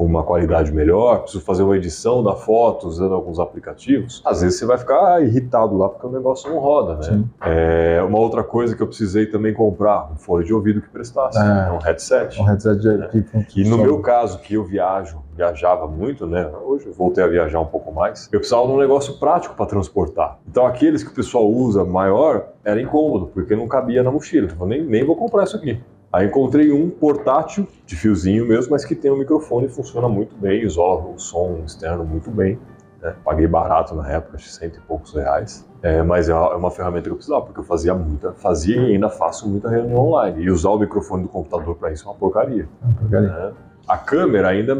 com 0.00 0.06
uma 0.06 0.22
qualidade 0.22 0.72
melhor, 0.72 1.20
preciso 1.20 1.44
fazer 1.44 1.62
uma 1.62 1.76
edição 1.76 2.22
da 2.22 2.32
foto 2.32 2.88
usando 2.88 3.12
alguns 3.12 3.38
aplicativos, 3.38 4.22
às 4.24 4.40
vezes 4.40 4.58
você 4.58 4.64
vai 4.64 4.78
ficar 4.78 5.22
irritado 5.22 5.76
lá 5.76 5.90
porque 5.90 6.06
o 6.06 6.10
negócio 6.10 6.48
não 6.48 6.58
roda, 6.58 6.96
né? 7.06 7.22
É, 7.42 8.02
uma 8.02 8.18
outra 8.18 8.42
coisa 8.42 8.74
que 8.74 8.82
eu 8.82 8.86
precisei 8.86 9.26
também 9.26 9.52
comprar, 9.52 10.10
um 10.10 10.16
fone 10.16 10.46
de 10.46 10.54
ouvido 10.54 10.80
que 10.80 10.88
prestasse, 10.88 11.36
é. 11.38 11.70
um 11.70 11.76
headset. 11.76 12.40
Um 12.40 12.44
headset 12.44 12.80
de... 12.80 12.88
É. 12.88 13.42
Que, 13.42 13.62
no 13.62 13.76
meu 13.76 14.00
caso, 14.00 14.38
que 14.38 14.54
eu 14.54 14.64
viajo, 14.64 15.22
viajava 15.36 15.86
muito, 15.86 16.26
né? 16.26 16.50
Hoje 16.64 16.86
eu 16.86 16.94
voltei 16.94 17.22
a 17.22 17.26
viajar 17.26 17.60
um 17.60 17.66
pouco 17.66 17.92
mais. 17.92 18.26
Eu 18.32 18.38
precisava 18.38 18.66
de 18.66 18.72
um 18.72 18.78
negócio 18.78 19.18
prático 19.18 19.54
para 19.54 19.66
transportar. 19.66 20.38
Então 20.48 20.64
aqueles 20.66 21.02
que 21.02 21.10
o 21.10 21.14
pessoal 21.14 21.46
usa 21.46 21.84
maior, 21.84 22.46
era 22.64 22.80
incômodo, 22.80 23.26
porque 23.26 23.54
não 23.54 23.68
cabia 23.68 24.02
na 24.02 24.10
mochila. 24.10 24.48
Eu 24.58 24.66
nem, 24.66 24.82
nem 24.82 25.04
vou 25.04 25.16
comprar 25.16 25.44
isso 25.44 25.56
aqui. 25.56 25.78
Aí 26.12 26.26
encontrei 26.26 26.72
um 26.72 26.90
portátil 26.90 27.68
de 27.86 27.94
fiozinho 27.94 28.46
mesmo, 28.46 28.72
mas 28.72 28.84
que 28.84 28.94
tem 28.94 29.10
um 29.10 29.16
microfone 29.16 29.66
e 29.66 29.68
funciona 29.68 30.08
muito 30.08 30.34
bem, 30.36 30.62
isola 30.62 31.06
o 31.06 31.18
som 31.18 31.62
externo 31.64 32.04
muito 32.04 32.30
bem. 32.30 32.58
Né? 33.00 33.14
Paguei 33.24 33.46
barato 33.46 33.94
na 33.94 34.10
época, 34.10 34.36
acho 34.36 34.48
cento 34.48 34.78
e 34.78 34.80
poucos 34.80 35.14
reais. 35.14 35.68
É, 35.82 36.02
mas 36.02 36.28
é 36.28 36.34
uma, 36.34 36.52
é 36.52 36.56
uma, 36.56 36.70
ferramenta 36.70 37.04
que 37.04 37.10
eu 37.10 37.16
precisava, 37.16 37.42
porque 37.42 37.60
eu 37.60 37.64
fazia 37.64 37.94
muita, 37.94 38.32
fazia 38.32 38.76
e 38.82 38.92
ainda 38.94 39.08
faço 39.08 39.48
muita 39.48 39.70
reunião 39.70 39.98
online. 39.98 40.42
E 40.42 40.50
usar 40.50 40.70
o 40.70 40.78
microfone 40.78 41.22
do 41.22 41.28
computador 41.28 41.76
para 41.76 41.92
isso 41.92 42.06
é 42.06 42.10
uma 42.10 42.18
porcaria. 42.18 42.68
É 42.82 42.84
uma 42.84 42.94
porcaria. 42.94 43.28
Né? 43.28 43.52
A 43.88 43.96
câmera 43.96 44.48
ainda 44.48 44.76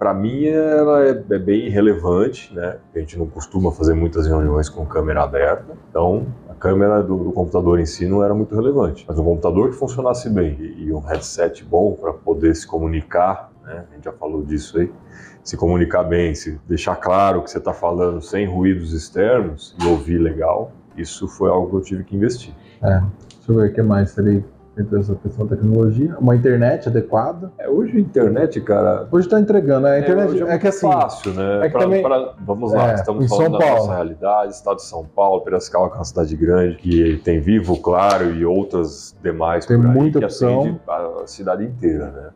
para 0.00 0.14
mim 0.14 0.46
ela 0.46 1.04
é, 1.04 1.10
é, 1.10 1.38
bem 1.38 1.68
relevante, 1.68 2.54
né? 2.54 2.78
A 2.94 2.98
gente 2.98 3.18
não 3.18 3.26
costuma 3.26 3.70
fazer 3.70 3.92
muitas 3.92 4.26
reuniões 4.26 4.66
com 4.70 4.86
câmera 4.86 5.22
aberta, 5.22 5.76
então 5.90 6.26
câmera 6.60 7.02
do, 7.02 7.24
do 7.24 7.32
computador 7.32 7.80
em 7.80 7.86
si 7.86 8.06
não 8.06 8.22
era 8.22 8.34
muito 8.34 8.54
relevante. 8.54 9.04
Mas 9.08 9.18
um 9.18 9.24
computador 9.24 9.70
que 9.70 9.76
funcionasse 9.76 10.28
bem 10.28 10.56
e, 10.60 10.84
e 10.84 10.92
um 10.92 11.00
headset 11.00 11.64
bom 11.64 11.94
para 11.94 12.12
poder 12.12 12.54
se 12.54 12.66
comunicar, 12.66 13.50
né? 13.64 13.86
A 13.90 13.94
gente 13.94 14.04
já 14.04 14.12
falou 14.12 14.42
disso 14.42 14.78
aí, 14.78 14.92
se 15.42 15.56
comunicar 15.56 16.04
bem, 16.04 16.34
se 16.34 16.60
deixar 16.68 16.96
claro 16.96 17.40
o 17.40 17.42
que 17.42 17.50
você 17.50 17.58
está 17.58 17.72
falando 17.72 18.20
sem 18.20 18.46
ruídos 18.46 18.92
externos 18.92 19.74
e 19.82 19.86
ouvir 19.86 20.18
legal, 20.18 20.70
isso 20.96 21.26
foi 21.26 21.48
algo 21.48 21.70
que 21.70 21.76
eu 21.76 21.80
tive 21.80 22.04
que 22.04 22.14
investir. 22.14 22.54
É. 22.82 23.00
Deixa 23.00 23.52
eu 23.52 23.56
ver 23.56 23.70
o 23.70 23.72
que 23.72 23.82
mais 23.82 24.10
seria 24.10 24.44
dentro 24.76 24.96
dessa 24.96 25.14
questão 25.16 25.46
da 25.46 25.56
tecnologia, 25.56 26.16
uma 26.18 26.34
internet 26.34 26.88
adequada. 26.88 27.50
É, 27.58 27.68
hoje 27.68 27.96
a 27.96 28.00
internet, 28.00 28.60
cara. 28.60 29.08
Hoje 29.10 29.26
está 29.26 29.40
entregando. 29.40 29.86
A 29.86 29.96
é, 29.96 30.00
internet 30.00 30.42
é, 30.42 30.54
é, 30.54 30.58
que 30.58 30.68
assim. 30.68 30.90
fácil, 30.90 31.32
né? 31.34 31.58
É 31.58 31.62
que 31.66 31.72
pra, 31.72 31.80
também, 31.80 32.02
pra, 32.02 32.34
vamos 32.40 32.72
lá, 32.72 32.92
é, 32.92 32.94
estamos 32.94 33.28
falando 33.28 33.58
da 33.58 33.70
nossa 33.70 33.94
realidade, 33.94 34.52
estado 34.52 34.76
de 34.76 34.84
São 34.84 35.04
Paulo, 35.04 35.40
Piracicaba 35.42 35.86
é 35.86 35.94
uma 35.94 36.04
cidade 36.04 36.36
grande 36.36 36.76
que 36.76 37.20
tem 37.24 37.40
Vivo, 37.40 37.76
Claro 37.80 38.32
e 38.34 38.44
outras 38.44 39.16
demais 39.22 39.66
tem 39.66 39.76
aí, 39.76 39.82
muita 39.82 40.18
que 40.18 40.24
opção. 40.24 40.78
a 40.88 41.26
cidade 41.26 41.64
inteira, 41.64 42.06
né? 42.10 42.30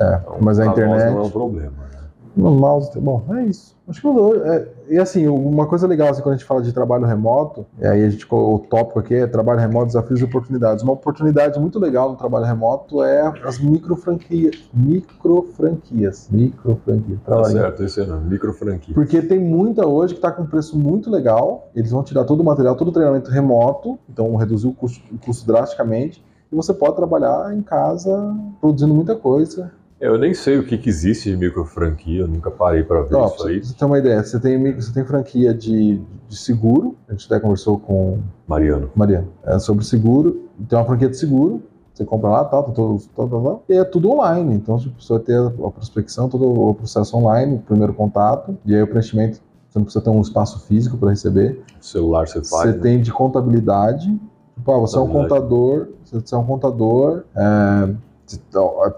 É, 0.00 0.20
então, 0.22 0.38
mas 0.40 0.58
a 0.58 0.66
internet 0.66 1.10
não 1.10 1.18
é 1.18 1.22
um 1.22 1.30
problema. 1.30 1.70
Né? 1.70 2.00
No 2.36 2.50
mouse, 2.52 2.98
bom, 2.98 3.24
é 3.34 3.44
isso. 3.44 3.76
Acho 3.88 4.00
que 4.00 4.06
mudou. 4.06 4.44
É, 4.44 4.66
e 4.88 4.98
assim, 4.98 5.26
uma 5.26 5.66
coisa 5.66 5.86
legal 5.86 6.08
assim, 6.08 6.22
quando 6.22 6.34
a 6.34 6.36
gente 6.36 6.46
fala 6.46 6.62
de 6.62 6.72
trabalho 6.72 7.04
remoto, 7.04 7.66
e 7.78 7.86
aí 7.86 8.04
a 8.04 8.10
gente, 8.10 8.26
o 8.30 8.58
tópico 8.58 8.98
aqui 8.98 9.14
é 9.14 9.26
trabalho 9.26 9.60
remoto, 9.60 9.86
desafios 9.86 10.20
e 10.20 10.24
oportunidades. 10.24 10.82
Uma 10.82 10.92
oportunidade 10.92 11.58
muito 11.58 11.78
legal 11.78 12.10
no 12.10 12.16
trabalho 12.16 12.44
remoto 12.44 13.02
é 13.02 13.32
as 13.44 13.58
micro 13.58 13.96
franquias. 13.96 14.68
Micro 14.72 15.42
franquias. 15.56 16.28
Micro 16.30 16.76
franquias. 16.84 17.18
Tá 17.24 17.44
certo, 17.44 17.84
isso 17.84 18.00
é 18.00 18.06
não, 18.06 18.20
micro 18.20 18.52
franquia. 18.52 18.94
Porque 18.94 19.20
tem 19.22 19.38
muita 19.38 19.86
hoje 19.86 20.14
que 20.14 20.18
está 20.18 20.30
com 20.30 20.46
preço 20.46 20.78
muito 20.78 21.10
legal. 21.10 21.70
Eles 21.74 21.90
vão 21.90 22.02
tirar 22.02 22.24
todo 22.24 22.40
o 22.40 22.44
material, 22.44 22.76
todo 22.76 22.88
o 22.88 22.92
treinamento 22.92 23.30
remoto, 23.30 23.98
então 24.08 24.34
reduzir 24.36 24.68
o 24.68 24.72
custo, 24.72 25.02
o 25.12 25.18
custo 25.18 25.46
drasticamente. 25.46 26.24
E 26.50 26.54
você 26.54 26.72
pode 26.72 26.96
trabalhar 26.96 27.52
em 27.54 27.62
casa 27.62 28.34
produzindo 28.60 28.94
muita 28.94 29.16
coisa 29.16 29.72
eu 30.00 30.18
nem 30.18 30.34
sei 30.34 30.58
o 30.58 30.66
que, 30.66 30.76
que 30.76 30.88
existe 30.88 31.30
de 31.30 31.36
micro 31.36 31.64
franquia, 31.64 32.20
eu 32.20 32.28
nunca 32.28 32.50
parei 32.50 32.82
para 32.82 33.02
ver 33.02 33.14
Ó, 33.14 33.26
isso 33.26 33.46
aí. 33.46 33.64
Você 33.64 33.74
ter 33.74 33.84
uma 33.84 33.98
ideia, 33.98 34.22
você 34.22 34.38
tem, 34.38 34.74
você 34.74 34.92
tem 34.92 35.04
franquia 35.04 35.54
de, 35.54 36.00
de 36.28 36.36
seguro, 36.36 36.96
a 37.08 37.12
gente 37.12 37.26
até 37.26 37.40
conversou 37.40 37.78
com 37.78 38.18
Mariano. 38.46 38.90
Mariano, 38.94 39.28
é 39.44 39.58
sobre 39.58 39.84
seguro, 39.84 40.48
tem 40.68 40.78
uma 40.78 40.84
franquia 40.84 41.08
de 41.08 41.16
seguro, 41.16 41.62
você 41.96 42.04
compra 42.04 42.28
lá, 42.28 42.44
tal, 42.44 42.62
tal, 42.64 42.74
tal, 42.74 43.28
tal, 43.28 43.42
tal, 43.42 43.64
e 43.68 43.72
é 43.72 43.82
tudo 43.82 44.10
online. 44.10 44.54
Então, 44.54 44.76
tipo, 44.76 45.02
você 45.02 45.14
vai 45.14 45.22
ter 45.22 45.38
a 45.38 45.70
prospecção, 45.70 46.28
todo 46.28 46.44
o 46.44 46.74
processo 46.74 47.16
online, 47.16 47.54
o 47.54 47.58
primeiro 47.60 47.94
contato, 47.94 48.56
e 48.66 48.74
aí 48.74 48.82
o 48.82 48.86
preenchimento, 48.86 49.40
você 49.66 49.78
não 49.78 49.84
precisa 49.84 50.04
ter 50.04 50.10
um 50.10 50.20
espaço 50.20 50.66
físico 50.66 50.98
para 50.98 51.08
receber. 51.08 51.62
O 51.80 51.84
celular 51.84 52.28
você 52.28 52.44
faz. 52.44 52.70
Você 52.70 52.72
né? 52.72 52.82
tem 52.82 53.00
de 53.00 53.10
contabilidade, 53.10 54.08
tipo, 54.54 54.72
ah, 54.72 54.78
você 54.78 54.98
é 54.98 55.00
um 55.00 55.08
contador, 55.08 55.88
você 56.04 56.34
é 56.34 56.38
um 56.38 56.44
contador, 56.44 57.24
é, 57.34 57.94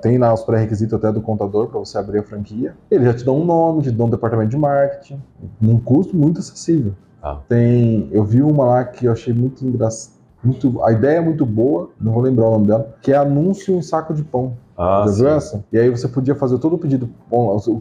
tem 0.00 0.18
lá 0.18 0.32
os 0.32 0.42
pré-requisitos 0.42 0.94
até 0.94 1.12
do 1.12 1.20
contador 1.20 1.68
para 1.68 1.78
você 1.78 1.98
abrir 1.98 2.18
a 2.18 2.22
franquia. 2.22 2.74
Ele 2.90 3.04
já 3.04 3.14
te 3.14 3.24
dá 3.24 3.32
um 3.32 3.44
nome, 3.44 3.82
te 3.82 3.90
dá 3.90 4.04
um 4.04 4.10
departamento 4.10 4.50
de 4.50 4.56
marketing, 4.56 5.20
num 5.60 5.78
custo 5.78 6.16
muito 6.16 6.40
acessível. 6.40 6.92
Ah. 7.22 7.38
Tem, 7.48 8.08
eu 8.12 8.24
vi 8.24 8.42
uma 8.42 8.64
lá 8.64 8.84
que 8.84 9.06
eu 9.06 9.12
achei 9.12 9.34
muito 9.34 9.66
engraçado, 9.66 10.18
muito, 10.42 10.82
a 10.84 10.92
ideia 10.92 11.18
é 11.18 11.20
muito 11.20 11.44
boa, 11.44 11.90
não 12.00 12.12
vou 12.12 12.22
lembrar 12.22 12.46
o 12.46 12.52
nome 12.52 12.68
dela, 12.68 12.94
que 13.02 13.12
é 13.12 13.16
anúncio 13.16 13.74
em 13.74 13.82
saco 13.82 14.14
de 14.14 14.22
pão. 14.22 14.56
Ah, 14.78 15.04
essa? 15.08 15.64
E 15.72 15.78
aí 15.78 15.90
você 15.90 16.06
podia 16.06 16.36
fazer 16.36 16.56
todo 16.58 16.76
o 16.76 16.78
pedido, 16.78 17.10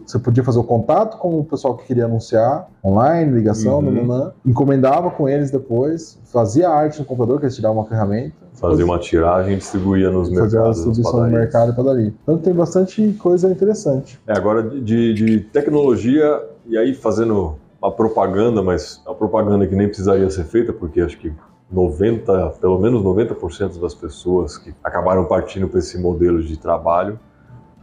você 0.04 0.18
podia 0.18 0.44
fazer 0.44 0.58
o 0.58 0.64
contato 0.64 1.18
com 1.18 1.40
o 1.40 1.44
pessoal 1.44 1.78
que 1.78 1.86
queria 1.86 2.06
anunciar, 2.06 2.68
online, 2.84 3.32
ligação, 3.32 3.76
uhum. 3.76 3.92
nananã, 3.92 4.32
encomendava 4.44 5.12
com 5.12 5.30
eles 5.30 5.52
depois, 5.52 6.20
fazia 6.26 6.70
arte 6.70 7.00
no 7.00 7.06
computador, 7.06 7.40
que 7.40 7.46
eles 7.46 7.56
te 7.56 7.62
davam 7.62 7.78
uma 7.78 7.86
ferramenta. 7.86 8.34
Fazia 8.54 8.84
uma 8.84 8.98
tiragem 8.98 9.54
e 9.54 9.58
distribuía 9.58 10.10
nos 10.10 10.32
mercados. 10.32 10.54
Fazia 10.54 10.68
a 10.68 10.72
distribuição 10.72 11.24
no 11.24 11.32
mercado 11.32 11.72
e 11.72 11.76
padaria. 11.76 12.14
Então 12.24 12.40
tem 12.40 12.54
bastante 12.54 13.14
coisa 13.20 13.52
interessante. 13.52 14.20
É, 14.26 14.36
agora 14.36 14.64
de, 14.64 15.14
de 15.14 15.40
tecnologia, 15.42 16.42
e 16.66 16.76
aí 16.76 16.96
fazendo 16.96 17.58
uma 17.80 17.92
propaganda, 17.92 18.64
mas 18.64 19.02
a 19.06 19.14
propaganda 19.14 19.68
que 19.68 19.76
nem 19.76 19.88
precisaria 19.88 20.28
ser 20.32 20.46
feita, 20.46 20.74
porque 20.74 21.00
acho 21.00 21.20
que 21.20 21.32
90, 21.70 22.50
pelo 22.62 22.80
menos 22.80 23.04
90% 23.04 23.80
das 23.80 23.94
pessoas 23.94 24.58
que 24.58 24.74
acabaram 24.84 25.26
partindo 25.26 25.68
para 25.68 25.80
esse 25.80 25.98
modelo 25.98 26.42
de 26.42 26.58
trabalho 26.58 27.20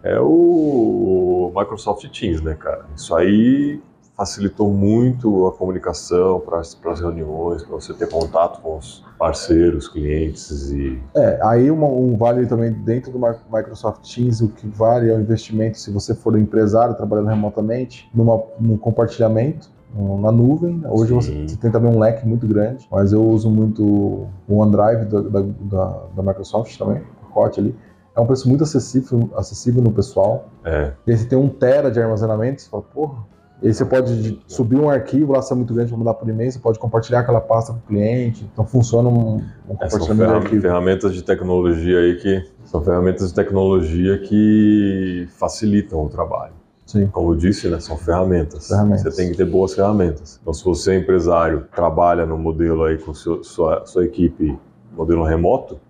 é 0.02 0.18
o 0.20 1.52
Microsoft 1.54 2.06
Teams, 2.08 2.40
né, 2.42 2.54
cara? 2.54 2.84
Isso 2.94 3.14
aí 3.14 3.80
facilitou 4.16 4.70
muito 4.70 5.46
a 5.46 5.52
comunicação 5.52 6.40
para 6.40 6.60
as 6.60 7.00
reuniões, 7.00 7.64
para 7.64 7.74
você 7.74 7.92
ter 7.94 8.08
contato 8.08 8.60
com 8.60 8.78
os 8.78 9.04
parceiros, 9.18 9.88
clientes 9.88 10.70
e... 10.70 11.02
É, 11.16 11.40
aí 11.42 11.70
uma, 11.70 11.88
um 11.88 12.16
vale 12.16 12.46
também 12.46 12.72
dentro 12.72 13.10
do 13.10 13.18
Microsoft 13.18 14.02
Teams, 14.14 14.40
o 14.40 14.48
que 14.48 14.68
vale 14.68 15.10
é 15.10 15.14
o 15.14 15.20
investimento, 15.20 15.78
se 15.78 15.90
você 15.90 16.14
for 16.14 16.34
um 16.34 16.38
empresário 16.38 16.94
trabalhando 16.94 17.28
remotamente, 17.28 18.08
numa, 18.14 18.40
num 18.60 18.76
compartilhamento, 18.76 19.68
na 19.94 20.32
nuvem. 20.32 20.82
Hoje 20.88 21.12
você, 21.12 21.46
você, 21.46 21.56
tem 21.56 21.70
também 21.70 21.90
um 21.90 21.98
leque 21.98 22.26
muito 22.26 22.46
grande, 22.46 22.86
mas 22.90 23.12
eu 23.12 23.22
uso 23.22 23.50
muito 23.50 23.82
o 23.84 24.28
OneDrive 24.48 25.04
da, 25.06 25.20
da, 25.20 25.40
da, 25.40 26.02
da 26.16 26.22
Microsoft 26.22 26.76
também, 26.76 27.02
pacote 27.22 27.60
ali. 27.60 27.74
É 28.16 28.20
um 28.20 28.26
preço 28.26 28.48
muito 28.48 28.62
acessível, 28.62 29.30
acessível 29.36 29.82
no 29.82 29.92
pessoal. 29.92 30.48
É. 30.64 30.92
E 31.06 31.12
aí 31.12 31.18
você 31.18 31.26
tem 31.26 31.38
um 31.38 31.48
tera 31.48 31.90
de 31.90 32.00
armazenamento, 32.00 32.62
você 32.62 32.70
fala, 32.70 32.82
porra. 32.82 33.24
E 33.62 33.68
aí 33.68 33.74
você 33.74 33.84
pode 33.84 34.40
subir 34.46 34.76
um 34.76 34.90
arquivo 34.90 35.32
lá, 35.32 35.40
se 35.40 35.52
é 35.52 35.56
muito 35.56 35.72
grande, 35.72 35.88
para 35.88 35.98
mandar 35.98 36.14
por 36.14 36.28
e-mail, 36.28 36.52
você 36.52 36.58
pode 36.58 36.78
compartilhar 36.78 37.20
aquela 37.20 37.40
pasta 37.40 37.72
com 37.72 37.78
o 37.78 37.82
cliente. 37.82 38.48
Então 38.52 38.66
funciona 38.66 39.08
um, 39.08 39.36
um 39.36 39.40
é, 39.70 39.88
compartilhamento 39.88 40.30
de 40.32 40.36
arquivo. 40.36 40.62
ferramentas 40.62 41.14
de 41.14 41.22
tecnologia 41.22 41.98
aí 41.98 42.16
que 42.16 42.44
são 42.64 42.82
ferramentas 42.82 43.28
de 43.28 43.34
tecnologia 43.34 44.18
que 44.18 45.26
facilitam 45.30 46.04
o 46.04 46.08
trabalho. 46.08 46.52
Sim. 46.86 47.06
Como 47.08 47.32
eu 47.32 47.36
disse, 47.36 47.68
né, 47.68 47.80
são 47.80 47.96
ferramentas. 47.96 48.68
ferramentas. 48.68 49.02
Você 49.02 49.22
tem 49.22 49.30
que 49.30 49.36
ter 49.36 49.46
boas 49.46 49.74
ferramentas. 49.74 50.38
Então, 50.40 50.52
se 50.52 50.64
você 50.64 50.92
é 50.92 50.98
empresário, 50.98 51.66
trabalha 51.74 52.26
no 52.26 52.36
modelo 52.38 52.84
aí 52.84 52.98
com 52.98 53.14
seu, 53.14 53.42
sua, 53.42 53.84
sua 53.86 54.04
equipe, 54.04 54.58
modelo 54.92 55.24
remoto, 55.24 55.80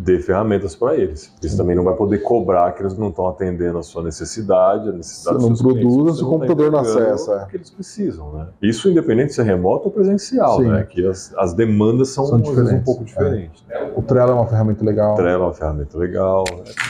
dê 0.00 0.18
ferramentas 0.18 0.74
para 0.74 0.96
eles. 0.96 1.30
Você 1.40 1.56
também 1.56 1.76
não 1.76 1.84
vai 1.84 1.94
poder 1.94 2.18
cobrar 2.18 2.72
que 2.72 2.82
eles 2.82 2.96
não 2.96 3.08
estão 3.10 3.28
atendendo 3.28 3.78
a 3.78 3.82
sua 3.82 4.02
necessidade, 4.02 4.88
a 4.88 4.92
necessidade 4.92 5.42
Se 5.42 5.48
não 5.48 5.54
produz, 5.54 6.16
se 6.16 6.24
o 6.24 6.28
computador 6.28 6.72
não 6.72 6.80
acessa. 6.80 7.44
O 7.44 7.46
que 7.46 7.56
eles 7.56 7.70
precisam, 7.70 8.32
né? 8.32 8.48
Isso 8.62 8.88
independente 8.88 9.34
se 9.34 9.40
é 9.40 9.44
remoto 9.44 9.86
ou 9.86 9.90
presencial, 9.92 10.56
Sim. 10.56 10.68
né? 10.68 10.84
Que 10.88 11.06
as, 11.06 11.34
as 11.36 11.52
demandas 11.52 12.08
são, 12.08 12.26
são 12.26 12.38
um 12.38 12.82
pouco 12.82 13.04
diferentes. 13.04 13.62
É. 13.68 13.92
O 13.94 14.02
Trello 14.02 14.30
é 14.30 14.34
uma 14.34 14.46
ferramenta 14.46 14.84
legal. 14.84 15.14
Trello 15.16 15.42
é 15.42 15.46
uma 15.46 15.54
ferramenta 15.54 15.98
legal. 15.98 16.44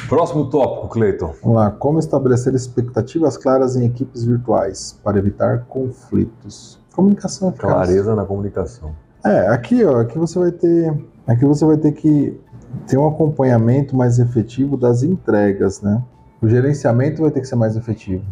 Próximo 0.08 0.48
tópico, 0.48 0.88
Cleiton. 0.88 1.34
Vamos 1.42 1.56
lá. 1.56 1.70
Como 1.70 1.98
estabelecer 1.98 2.54
expectativas 2.54 3.36
claras 3.36 3.74
em 3.74 3.84
equipes 3.84 4.24
virtuais 4.24 4.98
para 5.02 5.18
evitar 5.18 5.64
conflitos. 5.68 6.78
Comunicação 6.94 7.48
eficaz. 7.48 7.72
Clareza 7.72 8.14
na 8.14 8.24
comunicação. 8.24 8.92
É, 9.24 9.48
aqui, 9.48 9.84
ó, 9.84 10.00
aqui 10.00 10.18
você 10.18 10.38
vai 10.38 10.50
ter, 10.50 10.94
aqui 11.26 11.44
você 11.44 11.64
vai 11.64 11.76
ter 11.76 11.92
que 11.92 12.40
ter 12.86 12.96
um 12.96 13.06
acompanhamento 13.06 13.96
mais 13.96 14.18
efetivo 14.18 14.76
das 14.76 15.02
entregas, 15.02 15.80
né? 15.80 16.02
O 16.42 16.48
gerenciamento 16.48 17.22
vai 17.22 17.30
ter 17.30 17.40
que 17.40 17.46
ser 17.46 17.56
mais 17.56 17.76
efetivo. 17.76 18.24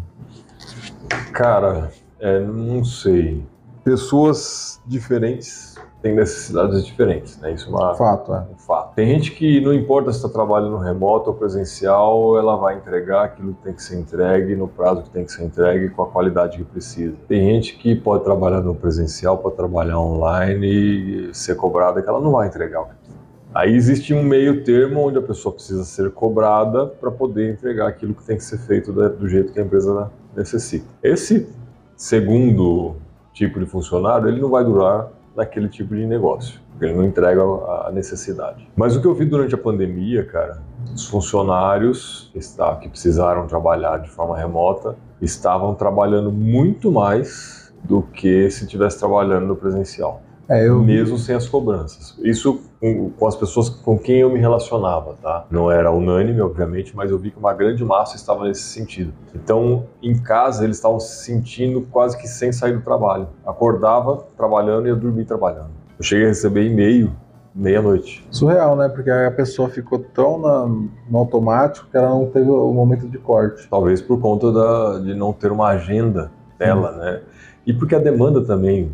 Cara, 1.32 1.90
é, 2.18 2.40
não 2.40 2.82
sei. 2.84 3.44
Pessoas 3.84 4.80
diferentes 4.86 5.76
têm 6.02 6.14
necessidades 6.14 6.84
diferentes, 6.84 7.38
né? 7.38 7.52
Isso 7.52 7.66
é 7.66 7.70
uma, 7.70 7.94
fato, 7.94 8.32
é. 8.32 8.46
um 8.52 8.56
fato. 8.56 8.94
Tem 8.94 9.06
gente 9.06 9.32
que 9.32 9.60
não 9.60 9.72
importa 9.72 10.12
se 10.12 10.18
está 10.18 10.28
trabalhando 10.28 10.76
remoto 10.78 11.30
ou 11.30 11.36
presencial, 11.36 12.38
ela 12.38 12.56
vai 12.56 12.76
entregar 12.76 13.24
aquilo 13.24 13.54
que 13.54 13.62
tem 13.62 13.72
que 13.72 13.82
ser 13.82 13.98
entregue 13.98 14.54
no 14.54 14.68
prazo 14.68 15.02
que 15.02 15.10
tem 15.10 15.24
que 15.24 15.32
ser 15.32 15.44
entregue 15.44 15.90
com 15.90 16.02
a 16.02 16.06
qualidade 16.06 16.58
que 16.58 16.64
precisa. 16.64 17.14
Tem 17.26 17.40
gente 17.54 17.76
que 17.76 17.94
pode 17.94 18.24
trabalhar 18.24 18.60
no 18.60 18.74
presencial, 18.74 19.38
pode 19.38 19.56
trabalhar 19.56 19.98
online 19.98 21.30
e 21.30 21.34
ser 21.34 21.56
cobrada 21.56 22.00
que 22.00 22.08
ela 22.08 22.20
não 22.20 22.32
vai 22.32 22.46
entregar 22.46 22.82
o 22.82 22.86
que 22.86 23.17
Aí 23.54 23.74
existe 23.74 24.12
um 24.12 24.22
meio 24.22 24.62
termo 24.62 25.06
onde 25.06 25.18
a 25.18 25.22
pessoa 25.22 25.54
precisa 25.54 25.84
ser 25.84 26.10
cobrada 26.10 26.86
para 26.86 27.10
poder 27.10 27.50
entregar 27.50 27.88
aquilo 27.88 28.14
que 28.14 28.24
tem 28.24 28.36
que 28.36 28.44
ser 28.44 28.58
feito 28.58 28.92
do 28.92 29.28
jeito 29.28 29.52
que 29.52 29.58
a 29.58 29.62
empresa 29.62 30.10
necessita. 30.36 30.86
Esse 31.02 31.48
segundo 31.96 32.96
tipo 33.32 33.58
de 33.58 33.66
funcionário, 33.66 34.28
ele 34.28 34.40
não 34.40 34.50
vai 34.50 34.64
durar 34.64 35.08
naquele 35.34 35.68
tipo 35.68 35.94
de 35.94 36.04
negócio, 36.04 36.60
porque 36.70 36.84
ele 36.84 36.94
não 36.94 37.04
entrega 37.04 37.40
a 37.42 37.90
necessidade. 37.92 38.68
Mas 38.76 38.96
o 38.96 39.00
que 39.00 39.06
eu 39.06 39.14
vi 39.14 39.24
durante 39.24 39.54
a 39.54 39.58
pandemia, 39.58 40.24
cara, 40.24 40.60
os 40.94 41.06
funcionários 41.06 42.32
que 42.80 42.88
precisaram 42.88 43.46
trabalhar 43.46 43.98
de 43.98 44.10
forma 44.10 44.36
remota 44.36 44.96
estavam 45.22 45.74
trabalhando 45.74 46.30
muito 46.30 46.92
mais 46.92 47.72
do 47.82 48.02
que 48.02 48.50
se 48.50 48.64
estivesse 48.64 48.98
trabalhando 48.98 49.46
no 49.46 49.56
presencial. 49.56 50.22
É, 50.48 50.66
eu... 50.66 50.80
Mesmo 50.82 51.18
sem 51.18 51.34
as 51.34 51.46
cobranças. 51.46 52.18
Isso 52.22 52.62
com, 52.80 53.10
com, 53.10 53.26
as 53.26 53.36
pessoas 53.36 53.68
com 53.68 53.98
quem 53.98 54.20
eu 54.20 54.30
me 54.30 54.38
relacionava, 54.38 55.14
tá? 55.20 55.44
Não 55.50 55.70
era 55.70 55.92
unânime, 55.92 56.40
obviamente, 56.40 56.96
mas 56.96 57.10
eu 57.10 57.18
vi 57.18 57.30
que 57.30 57.38
uma 57.38 57.52
grande 57.52 57.84
massa 57.84 58.16
estava 58.16 58.44
nesse 58.44 58.62
sentido. 58.62 59.12
Então, 59.34 59.84
em 60.02 60.18
casa, 60.18 60.64
eles 60.64 60.76
estavam 60.76 60.98
se 60.98 61.24
sentindo 61.24 61.82
quase 61.82 62.16
que 62.16 62.26
sem 62.26 62.50
sair 62.50 62.72
do 62.72 62.82
trabalho. 62.82 63.28
Acordava 63.44 64.24
trabalhando 64.36 64.86
e 64.86 64.88
ia 64.88 64.96
dormir 64.96 65.26
trabalhando. 65.26 65.70
Eu 65.98 66.04
cheguei 66.04 66.24
a 66.24 66.28
receber 66.28 66.64
e-mail 66.64 67.12
meia-noite. 67.54 68.26
Surreal, 68.30 68.76
né? 68.76 68.88
Porque 68.88 69.10
a 69.10 69.30
pessoa 69.30 69.68
ficou 69.68 69.98
tão 69.98 70.38
na, 70.38 70.66
no 71.10 71.18
automático 71.18 71.88
que 71.90 71.96
ela 71.96 72.08
não 72.08 72.26
teve 72.26 72.48
o 72.48 72.72
momento 72.72 73.08
de 73.08 73.18
corte. 73.18 73.68
Talvez 73.68 74.00
por 74.00 74.20
conta 74.20 74.52
da, 74.52 74.98
de 75.00 75.14
não 75.14 75.32
ter 75.32 75.50
uma 75.50 75.68
agenda 75.68 76.30
dela, 76.58 76.92
hum. 76.92 76.98
né? 76.98 77.20
E 77.66 77.72
porque 77.72 77.94
a 77.94 77.98
demanda 77.98 78.40
também 78.42 78.92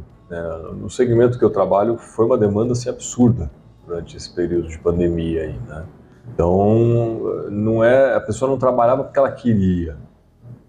no 0.77 0.89
segmento 0.91 1.39
que 1.39 1.45
eu 1.45 1.51
trabalho, 1.51 1.97
foi 1.99 2.27
uma 2.27 2.39
demanda 2.39 2.73
assim, 2.73 2.89
absurda 2.89 3.51
durante 3.87 4.17
esse 4.17 4.35
período 4.35 4.69
de 4.69 4.79
pandemia 4.79 5.43
aí, 5.43 5.59
né? 5.69 5.85
Então, 6.33 7.49
não 7.51 7.85
é, 7.85 8.15
a 8.15 8.21
pessoa 8.21 8.51
não 8.51 8.59
trabalhava 8.59 9.05
porque 9.05 9.19
ela 9.19 9.31
queria. 9.31 9.97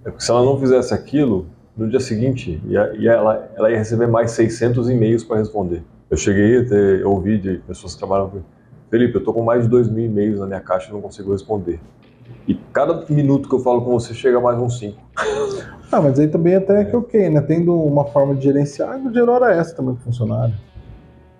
É 0.03 0.09
porque 0.09 0.23
se 0.23 0.29
ela 0.29 0.43
não 0.43 0.59
fizesse 0.59 0.93
aquilo, 0.93 1.47
no 1.75 1.89
dia 1.89 1.99
seguinte, 1.99 2.61
ia, 2.65 2.93
ia 2.95 3.13
ela, 3.13 3.49
ela 3.55 3.71
ia 3.71 3.77
receber 3.77 4.07
mais 4.07 4.31
600 4.31 4.89
e-mails 4.89 5.23
para 5.23 5.37
responder. 5.37 5.83
Eu 6.09 6.17
cheguei 6.17 6.59
a 6.59 6.65
ter, 6.67 7.05
ouvir 7.05 7.39
de 7.39 7.57
pessoas 7.59 7.93
que 7.93 7.99
trabalham 7.99 8.43
Felipe, 8.89 9.15
eu 9.15 9.23
tô 9.23 9.33
com 9.33 9.43
mais 9.43 9.63
de 9.63 9.69
2 9.69 9.89
mil 9.89 10.05
e-mails 10.05 10.39
na 10.39 10.45
minha 10.45 10.59
caixa 10.59 10.89
e 10.89 10.93
não 10.93 11.01
consigo 11.01 11.31
responder. 11.31 11.79
E 12.47 12.53
cada 12.73 13.05
minuto 13.09 13.49
que 13.49 13.55
eu 13.55 13.59
falo 13.59 13.81
com 13.81 13.91
você 13.91 14.13
chega 14.13 14.39
mais 14.39 14.59
uns 14.59 14.77
5. 14.79 14.97
Ah, 15.91 16.01
mas 16.01 16.19
aí 16.19 16.27
também 16.27 16.55
até 16.55 16.83
que 16.85 16.95
ok, 16.95 17.29
né? 17.29 17.41
Tendo 17.41 17.73
uma 17.73 18.05
forma 18.05 18.35
de 18.35 18.43
gerenciar, 18.43 18.99
gera 19.13 19.31
hora 19.31 19.53
essa 19.53 19.75
também 19.75 19.95
pro 19.95 20.03
funcionário. 20.03 20.53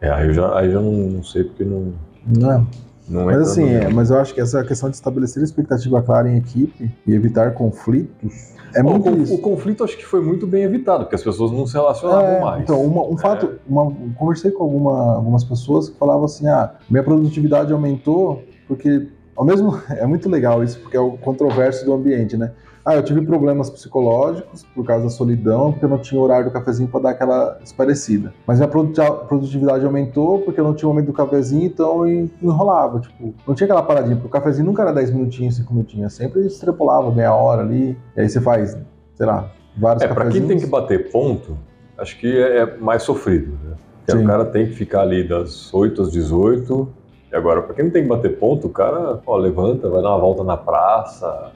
É, 0.01 0.09
aí 0.09 0.27
eu 0.27 0.33
já, 0.33 0.57
aí 0.57 0.71
já 0.71 0.79
não, 0.79 0.91
não 0.91 1.23
sei 1.23 1.43
porque 1.43 1.63
não. 1.63 1.93
Não 2.25 2.51
é. 2.51 2.65
Não 3.07 3.25
mas 3.25 3.49
assim, 3.49 3.69
é, 3.69 3.87
mas 3.87 4.09
eu 4.09 4.17
acho 4.17 4.33
que 4.33 4.41
essa 4.41 4.63
questão 4.63 4.89
de 4.89 4.95
estabelecer 4.95 5.43
expectativa 5.43 6.01
clara 6.01 6.27
em 6.27 6.37
equipe 6.37 6.91
e 7.05 7.13
evitar 7.13 7.53
conflitos 7.53 8.55
é 8.75 8.83
Bom, 8.83 8.91
muito 8.91 9.09
o, 9.09 9.21
isso. 9.21 9.33
o 9.33 9.37
conflito 9.37 9.83
acho 9.85 9.97
que 9.97 10.05
foi 10.05 10.21
muito 10.21 10.45
bem 10.45 10.63
evitado, 10.63 11.05
porque 11.05 11.15
as 11.15 11.23
pessoas 11.23 11.49
não 11.49 11.65
se 11.65 11.73
relacionavam 11.73 12.29
é, 12.29 12.41
mais. 12.41 12.63
Então, 12.63 12.83
uma, 12.83 13.07
um 13.07 13.17
fato, 13.17 13.45
é. 13.45 13.49
uma, 13.67 13.89
conversei 14.15 14.51
com 14.51 14.63
alguma, 14.63 15.15
algumas 15.15 15.45
pessoas 15.45 15.89
que 15.89 15.97
falavam 15.97 16.25
assim, 16.25 16.45
ah, 16.47 16.75
minha 16.89 17.01
produtividade 17.01 17.71
aumentou 17.71 18.43
porque, 18.67 19.07
ao 19.35 19.45
mesmo, 19.45 19.79
é 19.89 20.05
muito 20.05 20.29
legal 20.29 20.63
isso, 20.63 20.79
porque 20.79 20.95
é 20.97 20.99
o 20.99 21.17
controverso 21.17 21.85
do 21.85 21.93
ambiente, 21.93 22.37
né? 22.37 22.51
Ah, 22.85 22.93
eu 22.93 23.01
tive 23.01 23.19
problemas 23.25 23.67
psicológicos 23.67 24.63
por 24.75 24.85
causa 24.85 25.05
da 25.05 25.09
solidão, 25.09 25.71
porque 25.71 25.85
eu 25.85 25.89
não 25.89 25.97
tinha 25.97 26.21
horário 26.21 26.45
do 26.45 26.51
cafezinho 26.51 26.87
para 26.87 26.99
dar 26.99 27.09
aquela 27.09 27.57
esparecida. 27.63 28.31
Mas 28.45 28.59
minha 28.59 28.69
produtividade 28.69 29.83
aumentou 29.83 30.41
porque 30.41 30.59
eu 30.59 30.63
não 30.63 30.75
tinha 30.75 30.87
o 30.87 30.93
momento 30.93 31.07
do 31.07 31.13
cafezinho, 31.13 31.65
então 31.65 32.07
enrolava. 32.07 32.99
Tipo, 32.99 33.33
não 33.47 33.55
tinha 33.55 33.65
aquela 33.65 33.81
paradinha, 33.81 34.17
porque 34.17 34.27
o 34.27 34.29
cafezinho 34.29 34.67
nunca 34.67 34.83
era 34.83 34.93
10 34.93 35.09
minutinhos, 35.09 35.55
5 35.55 35.73
minutinhos. 35.73 36.13
Sempre 36.13 36.45
extrapolava 36.45 37.11
meia 37.11 37.33
hora 37.33 37.63
ali. 37.63 37.97
E 38.15 38.21
aí 38.21 38.29
você 38.29 38.39
faz, 38.39 38.77
sei 39.15 39.25
lá, 39.25 39.51
vários 39.75 40.03
é, 40.03 40.07
Para 40.07 40.29
quem 40.29 40.45
tem 40.45 40.59
que 40.59 40.67
bater 40.67 41.09
ponto, 41.09 41.57
acho 41.97 42.19
que 42.19 42.37
é, 42.37 42.59
é 42.59 42.77
mais 42.77 43.01
sofrido. 43.01 43.57
Né? 43.63 43.77
Porque 44.05 44.21
o 44.21 44.27
cara 44.27 44.45
tem 44.45 44.67
que 44.67 44.73
ficar 44.73 45.01
ali 45.01 45.27
das 45.27 45.73
8 45.73 46.03
às 46.03 46.11
18. 46.11 46.87
E 47.31 47.35
agora, 47.35 47.61
para 47.61 47.73
quem 47.73 47.85
não 47.85 47.91
tem 47.91 48.03
que 48.03 48.09
bater 48.09 48.37
ponto, 48.37 48.67
o 48.67 48.69
cara 48.69 49.19
ó, 49.25 49.37
levanta, 49.37 49.89
vai 49.89 50.01
dar 50.01 50.09
uma 50.09 50.19
volta 50.19 50.43
na 50.43 50.57
praça, 50.57 51.51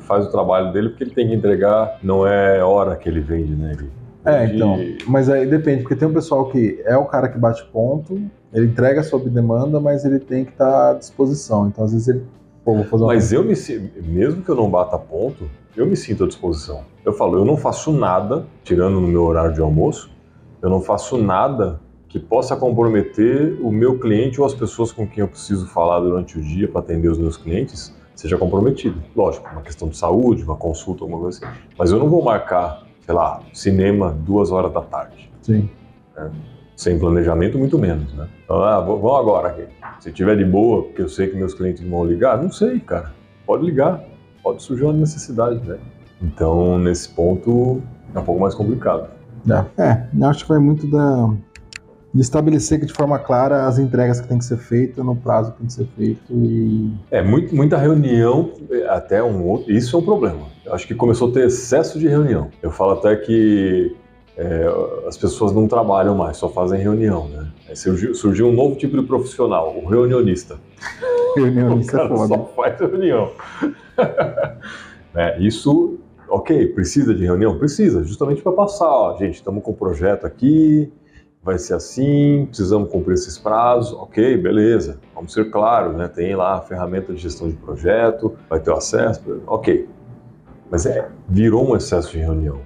faz 0.00 0.26
o 0.26 0.30
trabalho 0.30 0.72
dele 0.72 0.90
porque 0.90 1.04
ele 1.04 1.14
tem 1.14 1.28
que 1.28 1.34
entregar, 1.34 1.98
não 2.02 2.26
é 2.26 2.62
hora 2.62 2.96
que 2.96 3.08
ele 3.08 3.20
vende, 3.20 3.54
né? 3.54 3.72
Ele 3.72 3.90
é, 4.28 4.44
então. 4.46 4.76
Mas 5.06 5.28
aí 5.30 5.46
depende, 5.46 5.82
porque 5.82 5.96
tem 5.96 6.06
um 6.06 6.12
pessoal 6.12 6.50
que 6.50 6.82
é 6.84 6.96
o 6.96 7.06
cara 7.06 7.28
que 7.28 7.38
bate 7.38 7.64
ponto, 7.72 8.20
ele 8.52 8.66
entrega 8.66 9.02
sob 9.02 9.28
demanda, 9.30 9.80
mas 9.80 10.04
ele 10.04 10.18
tem 10.18 10.44
que 10.44 10.50
estar 10.50 10.90
à 10.90 10.94
disposição. 10.94 11.68
Então, 11.68 11.84
às 11.84 11.92
vezes, 11.92 12.08
ele. 12.08 12.24
Pô, 12.64 12.74
vou 12.74 12.84
fazer 12.84 13.04
uma 13.04 13.14
mas 13.14 13.32
eu 13.32 13.42
me 13.42 13.54
mesmo 14.02 14.42
que 14.42 14.50
eu 14.50 14.54
não 14.54 14.68
bata 14.68 14.98
ponto, 14.98 15.48
eu 15.74 15.86
me 15.86 15.96
sinto 15.96 16.24
à 16.24 16.26
disposição. 16.26 16.82
Eu 17.04 17.14
falo, 17.14 17.38
eu 17.38 17.44
não 17.44 17.56
faço 17.56 17.90
nada, 17.90 18.44
tirando 18.62 19.00
no 19.00 19.08
meu 19.08 19.22
horário 19.22 19.54
de 19.54 19.60
almoço, 19.60 20.10
eu 20.60 20.68
não 20.68 20.82
faço 20.82 21.16
nada 21.16 21.80
que 22.08 22.18
possa 22.18 22.56
comprometer 22.56 23.58
o 23.60 23.70
meu 23.70 23.98
cliente 23.98 24.40
ou 24.40 24.46
as 24.46 24.54
pessoas 24.54 24.90
com 24.90 25.06
quem 25.06 25.20
eu 25.20 25.28
preciso 25.28 25.66
falar 25.66 26.00
durante 26.00 26.38
o 26.38 26.42
dia 26.42 26.66
para 26.66 26.80
atender 26.80 27.08
os 27.08 27.18
meus 27.18 27.36
clientes 27.36 27.94
seja 28.18 28.36
comprometido. 28.36 29.00
Lógico, 29.14 29.48
uma 29.52 29.62
questão 29.62 29.88
de 29.88 29.96
saúde, 29.96 30.42
uma 30.42 30.56
consulta, 30.56 31.04
alguma 31.04 31.20
coisa 31.20 31.38
assim. 31.38 31.56
Mas 31.78 31.92
eu 31.92 32.00
não 32.00 32.08
vou 32.08 32.20
marcar, 32.22 32.84
sei 33.06 33.14
lá, 33.14 33.40
cinema 33.52 34.10
duas 34.10 34.50
horas 34.50 34.72
da 34.72 34.80
tarde. 34.80 35.30
Sim. 35.40 35.70
Né? 36.16 36.30
Sem 36.74 36.98
planejamento, 36.98 37.56
muito 37.56 37.78
menos, 37.78 38.12
né? 38.14 38.28
Então, 38.44 38.60
ah, 38.62 38.80
vamos 38.80 39.04
agora 39.04 39.48
aqui. 39.50 39.66
Se 40.00 40.10
tiver 40.10 40.36
de 40.36 40.44
boa, 40.44 40.82
porque 40.82 41.02
eu 41.02 41.08
sei 41.08 41.28
que 41.28 41.36
meus 41.36 41.54
clientes 41.54 41.88
vão 41.88 42.04
ligar, 42.04 42.42
não 42.42 42.50
sei, 42.50 42.80
cara. 42.80 43.12
Pode 43.46 43.64
ligar, 43.64 44.02
pode 44.42 44.62
surgir 44.62 44.84
uma 44.84 44.92
necessidade, 44.92 45.60
né? 45.64 45.78
Então, 46.20 46.76
nesse 46.76 47.08
ponto, 47.10 47.80
é 48.12 48.18
um 48.18 48.24
pouco 48.24 48.40
mais 48.40 48.54
complicado. 48.54 49.08
É, 49.48 50.08
é 50.18 50.24
acho 50.24 50.44
que 50.44 50.48
vai 50.48 50.58
muito 50.58 50.88
da, 50.88 51.30
de 52.18 52.24
estabelecer 52.24 52.84
de 52.84 52.92
forma 52.92 53.16
clara 53.16 53.66
as 53.66 53.78
entregas 53.78 54.20
que 54.20 54.26
tem 54.26 54.38
que 54.38 54.44
ser 54.44 54.56
feitas 54.56 55.04
no 55.04 55.14
prazo 55.14 55.52
que 55.52 55.58
tem 55.58 55.66
que 55.68 55.72
ser 55.72 55.86
feito 55.96 56.20
e 56.32 56.92
é 57.12 57.22
muito, 57.22 57.54
muita 57.54 57.78
reunião 57.78 58.50
até 58.88 59.22
um 59.22 59.46
outro 59.46 59.70
isso 59.70 59.94
é 59.94 59.98
um 60.00 60.02
problema. 60.02 60.48
Eu 60.64 60.74
acho 60.74 60.84
que 60.84 60.96
começou 60.96 61.30
a 61.30 61.32
ter 61.32 61.46
excesso 61.46 61.96
de 61.96 62.08
reunião. 62.08 62.50
Eu 62.60 62.72
falo 62.72 62.92
até 62.92 63.14
que 63.14 63.96
é, 64.36 64.66
as 65.06 65.16
pessoas 65.16 65.52
não 65.52 65.68
trabalham 65.68 66.16
mais 66.16 66.36
só 66.36 66.48
fazem 66.48 66.80
reunião 66.80 67.28
né? 67.28 67.46
Aí 67.68 67.76
surgiu, 67.76 68.12
surgiu 68.14 68.48
um 68.48 68.52
novo 68.52 68.74
tipo 68.74 69.00
de 69.00 69.06
profissional 69.06 69.76
o 69.76 69.86
reunionista. 69.86 70.58
Reunionista 71.36 71.96
o 71.96 72.00
cara 72.00 72.16
foda. 72.16 72.34
só 72.34 72.44
faz 72.56 72.80
reunião. 72.80 73.30
É, 75.14 75.40
isso 75.40 75.98
ok 76.28 76.66
precisa 76.68 77.14
de 77.14 77.24
reunião? 77.24 77.58
Precisa 77.58 78.04
justamente 78.04 78.42
para 78.42 78.52
passar 78.52 78.86
ó, 78.86 79.16
gente 79.16 79.36
estamos 79.36 79.64
com 79.64 79.72
um 79.72 79.74
projeto 79.74 80.26
aqui 80.26 80.92
vai 81.48 81.56
ser 81.58 81.72
assim, 81.72 82.44
precisamos 82.44 82.90
cumprir 82.90 83.14
esses 83.14 83.38
prazos, 83.38 83.94
ok, 83.94 84.36
beleza, 84.36 85.00
vamos 85.14 85.32
ser 85.32 85.50
claros, 85.50 85.96
né? 85.96 86.06
Tem 86.06 86.36
lá 86.36 86.58
a 86.58 86.60
ferramenta 86.60 87.14
de 87.14 87.18
gestão 87.18 87.48
de 87.48 87.56
projeto, 87.56 88.34
vai 88.50 88.60
ter 88.60 88.70
o 88.70 88.74
acesso, 88.74 89.40
ok. 89.46 89.88
Mas 90.70 90.84
é, 90.84 91.08
virou 91.26 91.66
um 91.66 91.74
excesso 91.74 92.12
de 92.12 92.18
reunião. 92.18 92.60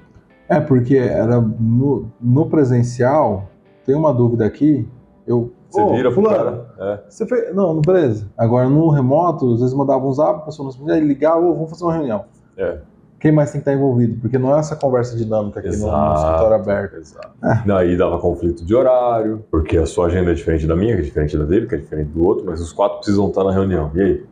É, 0.49 0.59
porque 0.59 0.97
era 0.97 1.40
no, 1.40 2.11
no 2.21 2.47
presencial, 2.47 3.49
tem 3.87 3.95
uma 3.95 4.12
dúvida 4.12 4.45
aqui, 4.45 4.85
eu. 5.29 5.53
Você 5.71 5.87
vira 5.90 6.11
pro 6.11 6.21
fulano, 6.21 6.66
cara. 6.77 7.03
É. 7.07 7.09
Você 7.09 7.25
fez. 7.25 7.55
Não, 7.55 7.81
beleza. 7.81 8.29
Agora 8.37 8.68
no 8.68 8.90
remoto, 8.90 9.55
às 9.55 9.61
vezes 9.61 9.75
mandava 9.75 10.05
um 10.05 10.12
zap, 10.12 10.40
a 10.40 10.45
pessoa 10.47 10.64
não 10.64 10.73
respondia, 10.73 10.99
ligava, 10.99 11.38
ô, 11.38 11.55
vamos 11.55 11.71
fazer 11.71 11.85
uma 11.85 11.95
reunião. 11.95 12.25
É. 12.57 12.81
Quem 13.23 13.31
mais 13.31 13.53
tem 13.53 13.61
que 13.61 13.71
estar 13.71 13.73
envolvido? 13.73 14.21
Porque 14.21 14.37
não 14.37 14.53
é 14.53 14.59
essa 14.59 14.75
conversa 14.75 15.17
dinâmica 15.17 15.61
aqui 15.61 15.69
no, 15.69 15.77
no 15.77 15.87
Exato. 15.87 16.15
escritório 16.17 16.55
aberto. 16.57 16.97
Exato. 16.97 17.31
Daí 17.65 17.97
dava 17.97 18.19
conflito 18.19 18.65
de 18.65 18.75
horário, 18.75 19.45
porque 19.49 19.79
a 19.79 19.87
sua 19.87 20.07
agenda 20.07 20.33
é 20.33 20.35
diferente 20.35 20.67
da 20.67 20.75
minha, 20.75 20.97
que 20.97 21.03
é 21.03 21.05
diferente 21.05 21.39
da 21.39 21.45
dele, 21.45 21.69
que 21.69 21.77
é 21.77 21.79
diferente 21.79 22.09
do 22.09 22.25
outro, 22.25 22.45
mas 22.45 22.61
os 22.61 22.73
quatro 22.73 22.99
precisam 22.99 23.29
estar 23.29 23.45
na 23.45 23.53
reunião. 23.53 23.93
E 23.95 24.01
aí? 24.01 24.25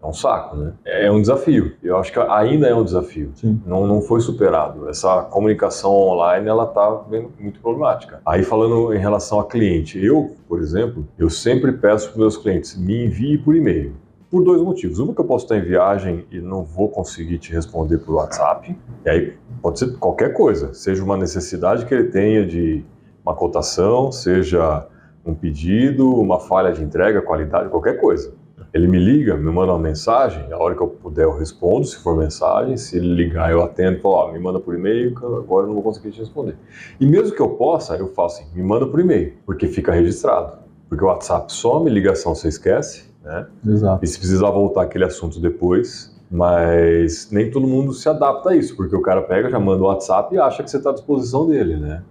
É 0.00 0.06
um 0.06 0.12
saco, 0.12 0.54
né? 0.54 0.72
É 0.84 1.10
um 1.10 1.20
desafio. 1.20 1.72
Eu 1.82 1.96
acho 1.96 2.12
que 2.12 2.20
ainda 2.20 2.68
é 2.68 2.74
um 2.76 2.84
desafio. 2.84 3.32
Sim. 3.34 3.60
Não, 3.66 3.88
não 3.88 4.00
foi 4.00 4.20
superado. 4.20 4.88
Essa 4.88 5.22
comunicação 5.22 5.90
online, 5.92 6.46
ela 6.46 6.64
tá 6.64 7.02
muito 7.40 7.58
problemática. 7.58 8.20
Aí 8.24 8.44
falando 8.44 8.94
em 8.94 8.98
relação 8.98 9.40
a 9.40 9.44
cliente, 9.44 9.98
eu, 9.98 10.36
por 10.48 10.60
exemplo, 10.60 11.08
eu 11.18 11.28
sempre 11.28 11.72
peço 11.72 12.10
para 12.10 12.20
meus 12.20 12.36
clientes, 12.36 12.78
me 12.78 13.06
envie 13.06 13.36
por 13.36 13.56
e-mail. 13.56 13.94
Por 14.36 14.44
dois 14.44 14.60
motivos. 14.60 14.98
Uma 14.98 15.14
que 15.14 15.20
eu 15.22 15.24
posso 15.24 15.46
estar 15.46 15.56
em 15.56 15.62
viagem 15.62 16.26
e 16.30 16.42
não 16.42 16.62
vou 16.62 16.90
conseguir 16.90 17.38
te 17.38 17.50
responder 17.54 17.96
por 17.96 18.16
WhatsApp. 18.16 18.76
E 19.02 19.08
aí 19.08 19.32
pode 19.62 19.78
ser 19.78 19.96
qualquer 19.96 20.34
coisa, 20.34 20.74
seja 20.74 21.02
uma 21.02 21.16
necessidade 21.16 21.86
que 21.86 21.94
ele 21.94 22.10
tenha 22.10 22.46
de 22.46 22.84
uma 23.24 23.34
cotação, 23.34 24.12
seja 24.12 24.86
um 25.24 25.34
pedido, 25.34 26.14
uma 26.20 26.38
falha 26.38 26.70
de 26.70 26.84
entrega, 26.84 27.22
qualidade, 27.22 27.70
qualquer 27.70 27.98
coisa. 27.98 28.34
Ele 28.74 28.86
me 28.88 28.98
liga, 28.98 29.34
me 29.38 29.50
manda 29.50 29.72
uma 29.72 29.78
mensagem, 29.78 30.52
a 30.52 30.58
hora 30.58 30.74
que 30.74 30.82
eu 30.82 30.88
puder 30.88 31.24
eu 31.24 31.34
respondo, 31.34 31.86
se 31.86 31.96
for 31.96 32.14
mensagem, 32.14 32.76
se 32.76 32.98
ele 32.98 33.14
ligar 33.14 33.50
eu 33.50 33.62
atendo 33.62 34.00
falo, 34.00 34.16
ó, 34.16 34.32
me 34.32 34.38
manda 34.38 34.60
por 34.60 34.74
e-mail, 34.74 35.14
que 35.14 35.24
agora 35.24 35.62
eu 35.62 35.68
não 35.68 35.74
vou 35.74 35.82
conseguir 35.82 36.10
te 36.10 36.20
responder. 36.20 36.56
E 37.00 37.06
mesmo 37.06 37.34
que 37.34 37.40
eu 37.40 37.48
possa, 37.48 37.96
eu 37.96 38.08
falo 38.08 38.26
assim, 38.26 38.44
me 38.54 38.62
manda 38.62 38.86
por 38.86 39.00
e-mail, 39.00 39.32
porque 39.46 39.66
fica 39.66 39.92
registrado. 39.92 40.58
Porque 40.90 41.02
o 41.02 41.08
WhatsApp 41.08 41.50
some, 41.50 41.88
ligação 41.88 42.34
você 42.34 42.48
esquece, 42.48 43.15
né? 43.26 43.46
Exato. 43.66 44.04
E 44.04 44.08
se 44.08 44.18
precisar 44.18 44.50
voltar 44.50 44.82
aquele 44.82 45.04
assunto 45.04 45.40
depois, 45.40 46.16
mas 46.30 47.28
nem 47.30 47.50
todo 47.50 47.66
mundo 47.66 47.92
se 47.92 48.08
adapta 48.08 48.50
a 48.50 48.56
isso, 48.56 48.76
porque 48.76 48.94
o 48.94 49.02
cara 49.02 49.20
pega, 49.22 49.50
já 49.50 49.58
manda 49.58 49.82
o 49.82 49.86
WhatsApp 49.86 50.34
e 50.34 50.38
acha 50.38 50.62
que 50.62 50.70
você 50.70 50.76
está 50.76 50.90
à 50.90 50.92
disposição 50.92 51.46
dele, 51.46 51.76
né? 51.76 52.02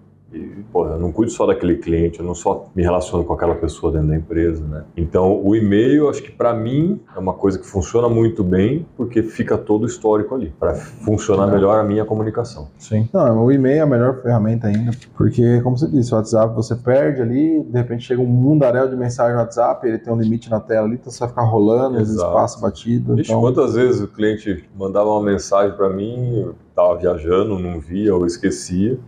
Pô, 0.71 0.88
eu 0.88 1.00
não 1.00 1.12
cuido 1.12 1.32
só 1.32 1.45
daquele 1.45 1.76
cliente, 1.78 2.19
eu 2.19 2.26
não 2.26 2.36
só 2.36 2.69
me 2.76 2.84
relaciono 2.84 3.24
com 3.24 3.34
aquela 3.34 3.56
pessoa 3.56 3.91
dentro 3.91 4.10
da 4.10 4.15
empresa, 4.15 4.63
né? 4.65 4.84
Então, 4.95 5.41
o 5.43 5.56
e-mail, 5.56 6.10
acho 6.10 6.21
que 6.21 6.32
para 6.32 6.54
mim 6.54 7.00
é 7.15 7.19
uma 7.19 7.34
coisa 7.34 7.58
que 7.60 7.65
funciona 7.65 8.10
muito 8.10 8.43
bem, 8.43 8.86
porque 8.98 9.24
fica 9.24 9.58
todo 9.58 9.84
o 9.84 9.86
histórico 9.86 10.36
ali, 10.36 10.54
para 10.60 10.76
funcionar 10.76 11.48
melhor 11.48 11.80
a 11.80 11.84
minha 11.84 12.06
comunicação. 12.06 12.69
Sim. 12.78 13.08
Não, 13.13 13.45
o 13.45 13.52
e-mail 13.52 13.78
é 13.78 13.82
a 13.82 13.86
melhor 13.86 14.21
ferramenta 14.21 14.67
ainda, 14.67 14.91
porque, 15.15 15.62
como 15.62 15.78
você 15.78 15.88
disse, 15.88 16.13
o 16.13 16.17
WhatsApp 16.17 16.54
você 16.56 16.76
perde 16.76 17.21
ali, 17.21 17.63
de 17.63 17.78
repente 17.78 18.04
chega 18.04 18.21
um 18.21 18.26
mundaréu 18.26 18.89
de 18.89 18.95
mensagem 18.95 19.34
no 19.34 19.39
WhatsApp, 19.39 19.88
ele 19.88 19.98
tem 19.98 20.13
um 20.13 20.19
limite 20.19 20.50
na 20.50 20.60
tela 20.60 20.88
ali, 20.88 20.95
então 20.95 21.12
você 21.12 21.19
vai 21.19 21.30
ficar 21.30 21.43
rolando, 21.43 22.00
Exato. 22.00 22.34
passa 22.34 22.60
batido. 22.60 23.15
Vixe, 23.15 23.32
Então, 23.32 23.41
quantas 23.41 23.74
vezes 23.74 24.02
o 24.02 24.08
cliente 24.08 24.63
mandava 24.78 25.10
uma 25.10 25.24
mensagem 25.24 25.76
para 25.76 25.89
mim, 25.89 26.39
eu 26.39 26.56
estava 26.69 26.95
viajando, 26.98 27.58
não 27.60 27.80
via 27.80 28.13
ou 28.13 28.26
esquecia, 28.26 29.00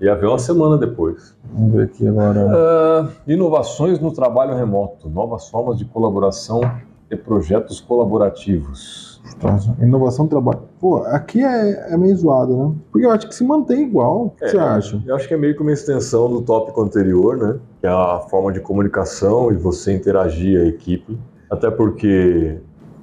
ia 0.00 0.14
ver 0.14 0.26
uma 0.26 0.38
semana 0.38 0.78
depois. 0.78 1.36
vamos 1.52 1.72
ver 1.74 1.84
aqui 1.84 2.06
agora. 2.06 2.48
Ah, 2.50 3.08
inovações 3.26 3.98
no 4.00 4.12
trabalho 4.12 4.54
remoto, 4.54 5.08
novas 5.08 5.48
formas 5.48 5.78
de 5.78 5.84
colaboração 5.84 6.60
e 7.10 7.16
projetos 7.16 7.80
colaborativos. 7.80 9.10
Inovação 9.80 10.26
do 10.26 10.30
trabalho. 10.30 10.62
Pô, 10.80 10.98
aqui 11.04 11.42
é, 11.42 11.92
é 11.92 11.96
meio 11.96 12.16
zoado, 12.16 12.56
né? 12.56 12.74
Porque 12.90 13.06
eu 13.06 13.10
acho 13.10 13.28
que 13.28 13.34
se 13.34 13.44
mantém 13.44 13.82
igual. 13.82 14.26
O 14.26 14.30
que 14.30 14.48
você 14.48 14.58
acha? 14.58 15.02
Eu 15.06 15.14
acho 15.14 15.28
que 15.28 15.34
é 15.34 15.36
meio 15.36 15.54
que 15.54 15.62
uma 15.62 15.72
extensão 15.72 16.28
do 16.28 16.42
tópico 16.42 16.82
anterior, 16.82 17.36
né? 17.36 17.58
Que 17.80 17.86
é 17.86 17.90
a 17.90 18.20
forma 18.30 18.52
de 18.52 18.60
comunicação 18.60 19.52
e 19.52 19.56
você 19.56 19.92
interagir 19.92 20.60
a 20.60 20.64
equipe. 20.66 21.18
Até 21.50 21.70
porque, 21.70 22.58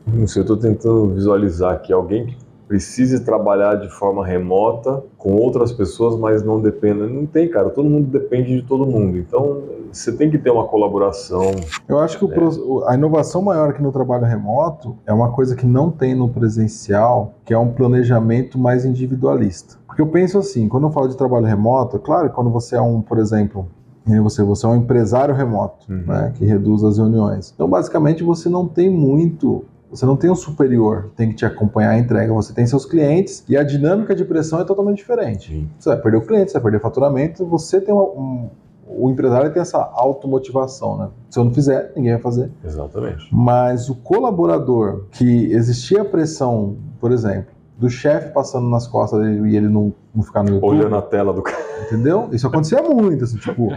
não 0.06 0.28
sei, 0.28 0.42
eu 0.42 0.44
estou 0.44 0.58
tentando 0.58 1.14
visualizar 1.14 1.74
aqui 1.74 1.94
alguém 1.94 2.28
que 2.28 2.38
precise 2.68 3.22
trabalhar 3.22 3.76
de 3.76 3.90
forma 3.90 4.26
remota 4.26 5.02
com 5.18 5.34
outras 5.34 5.72
pessoas, 5.72 6.20
mas 6.20 6.44
não 6.44 6.60
dependa. 6.62 7.08
Não 7.08 7.26
tem, 7.26 7.48
cara. 7.50 7.70
Todo 7.70 7.90
mundo 7.90 8.08
depende 8.08 8.56
de 8.56 8.68
todo 8.68 8.86
mundo. 8.86 9.18
Então, 9.18 9.62
você 9.92 10.12
tem 10.12 10.30
que 10.30 10.38
ter 10.38 10.50
uma 10.52 10.66
colaboração. 10.66 11.52
Eu 11.88 11.98
acho 12.00 12.20
que 12.20 12.28
pro- 12.28 12.84
a 12.88 12.94
inovação 12.96 13.42
maior 13.42 13.70
aqui 13.70 13.82
no 13.82 13.92
trabalho 13.92 14.26
remoto 14.26 14.96
é 15.06 15.14
uma 15.14 15.32
coisa 15.32 15.56
que 15.56 15.66
não 15.66 15.90
tem 15.90 16.14
no 16.14 16.28
presencial, 16.30 17.34
que 17.46 17.54
é 17.54 17.58
um 17.58 17.70
planejamento 17.72 18.58
mais 18.60 18.84
individualista. 18.86 19.78
Porque 19.88 20.02
eu 20.02 20.08
penso 20.08 20.38
assim, 20.38 20.68
quando 20.68 20.88
eu 20.88 20.92
falo 20.92 21.08
de 21.08 21.16
trabalho 21.18 21.46
remoto, 21.46 21.96
é 21.96 22.00
claro 22.00 22.30
que 22.30 22.36
quando 22.36 22.50
você 22.50 22.76
é 22.76 22.82
um, 22.82 23.02
por 23.02 23.18
exemplo, 23.18 23.66
né, 24.06 24.20
você, 24.22 24.44
você 24.44 24.66
é 24.66 24.70
um 24.70 24.76
empresário 24.76 25.34
remoto, 25.34 25.86
Uhum. 25.90 26.04
né, 26.06 26.34
que 26.36 26.46
reduz 26.46 26.84
as 26.84 26.98
reuniões. 26.98 27.52
Então, 27.56 27.68
basicamente, 27.68 28.24
você 28.24 28.50
não 28.50 28.68
tem 28.68 28.90
muito 28.90 29.64
você 29.90 30.06
não 30.06 30.16
tem 30.16 30.30
um 30.30 30.36
superior 30.36 31.06
que 31.10 31.16
tem 31.16 31.30
que 31.30 31.36
te 31.36 31.46
acompanhar 31.46 31.92
a 31.92 31.98
entrega, 31.98 32.34
você 32.34 32.54
tem 32.54 32.68
seus 32.68 32.86
clientes 32.86 33.44
e 33.48 33.56
a 33.56 33.64
dinâmica 33.64 34.14
de 34.14 34.26
pressão 34.26 34.60
é 34.60 34.64
totalmente 34.64 34.98
diferente. 34.98 35.52
Sim. 35.52 35.70
Você 35.80 35.90
vai 35.90 35.98
perder 36.00 36.18
o 36.18 36.22
cliente, 36.22 36.52
você 36.52 36.60
vai 36.60 36.64
perder 36.64 36.80
faturamento, 36.82 37.46
você 37.46 37.80
tem 37.80 37.94
uma, 37.94 38.04
um, 38.04 38.50
o 38.88 39.10
empresário 39.10 39.52
tem 39.52 39.62
essa 39.62 39.78
automotivação, 39.78 40.98
né? 40.98 41.10
Se 41.30 41.40
eu 41.40 41.46
não 41.46 41.54
fizer, 41.54 41.92
ninguém 41.96 42.14
vai 42.14 42.22
fazer. 42.22 42.52
Exatamente. 42.64 43.28
Mas 43.32 43.90
o 43.90 43.96
colaborador 43.96 45.06
que 45.12 45.52
existia 45.52 46.02
a 46.02 46.06
pressão, 46.06 46.76
por 47.00 47.12
exemplo, 47.12 47.52
do 47.78 47.90
chefe 47.90 48.34
passando 48.34 48.68
nas 48.70 48.88
costas 48.88 49.20
dele 49.20 49.50
e 49.50 49.56
ele 49.56 49.70
não, 49.70 49.94
não 50.14 50.24
ficar 50.24 50.44
no 50.44 50.56
YouTube, 50.56 50.78
Olhando 50.78 50.96
a 50.96 51.02
tela 51.02 51.32
do 51.32 51.42
cara. 51.42 51.58
entendeu? 51.86 52.28
Isso 52.32 52.48
acontecia 52.48 52.82
muito, 52.82 53.24
assim, 53.24 53.38
tipo, 53.38 53.72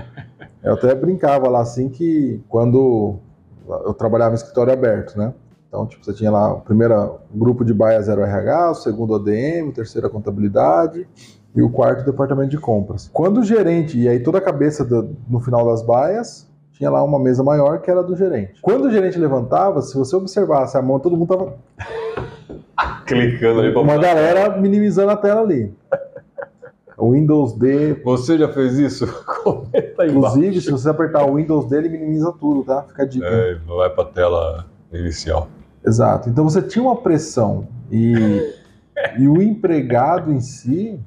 eu 0.62 0.74
até 0.74 0.94
brincava 0.94 1.48
lá 1.48 1.60
assim 1.60 1.88
que 1.88 2.40
quando 2.48 3.16
eu 3.68 3.92
trabalhava 3.92 4.32
em 4.32 4.36
escritório 4.36 4.72
aberto, 4.72 5.18
né? 5.18 5.34
Então, 5.70 5.86
tipo, 5.86 6.04
você 6.04 6.12
tinha 6.12 6.32
lá 6.32 6.52
o 6.54 6.60
primeiro 6.62 7.20
grupo 7.32 7.64
de 7.64 7.72
baias 7.72 8.08
era 8.08 8.20
o 8.20 8.24
RH, 8.24 8.70
o 8.72 8.74
segundo 8.74 9.14
ADM, 9.14 9.68
o 9.68 9.72
terceiro 9.72 10.08
a 10.08 10.10
contabilidade 10.10 11.06
e 11.54 11.62
o 11.62 11.70
quarto 11.70 12.02
o 12.02 12.04
departamento 12.04 12.50
de 12.50 12.58
compras. 12.58 13.08
Quando 13.12 13.38
o 13.38 13.44
gerente, 13.44 13.96
e 13.96 14.08
aí 14.08 14.18
toda 14.20 14.38
a 14.38 14.40
cabeça 14.40 14.84
do- 14.84 15.14
no 15.28 15.38
final 15.38 15.64
das 15.66 15.80
baias, 15.82 16.48
tinha 16.72 16.90
lá 16.90 17.04
uma 17.04 17.20
mesa 17.20 17.44
maior 17.44 17.80
que 17.80 17.88
era 17.88 18.02
do 18.02 18.16
gerente. 18.16 18.60
Quando 18.60 18.86
o 18.86 18.90
gerente 18.90 19.16
levantava, 19.16 19.80
se 19.80 19.96
você 19.96 20.16
observasse 20.16 20.76
a 20.76 20.82
mão, 20.82 20.98
todo 20.98 21.16
mundo 21.16 21.28
tava 21.36 21.54
Clicando 23.06 23.60
ali 23.60 23.70
pra 23.72 23.80
uma 23.82 23.96
galera 23.96 24.56
minimizando 24.58 25.10
a 25.12 25.16
tela 25.16 25.40
ali. 25.42 25.72
O 26.98 27.12
Windows 27.12 27.52
D, 27.54 27.94
Você 28.04 28.36
já 28.36 28.48
fez 28.52 28.76
isso? 28.78 29.06
Comenta 29.42 30.02
aí 30.02 30.10
Inclusive, 30.10 30.46
embaixo. 30.48 30.60
se 30.62 30.70
você 30.70 30.90
apertar 30.90 31.24
o 31.24 31.36
Windows 31.36 31.66
dele, 31.66 31.88
minimiza 31.88 32.32
tudo, 32.38 32.64
tá? 32.64 32.82
Fica 32.82 33.02
a 33.04 33.06
dica. 33.06 33.26
É, 33.26 33.54
vai 33.66 33.88
pra 33.88 34.04
tela 34.04 34.66
inicial. 34.92 35.48
Exato. 35.84 36.28
Então 36.28 36.44
você 36.44 36.62
tinha 36.62 36.82
uma 36.82 36.96
pressão 36.96 37.66
e, 37.90 38.54
e 39.18 39.26
o 39.26 39.40
empregado 39.42 40.32
em 40.32 40.40
si. 40.40 40.98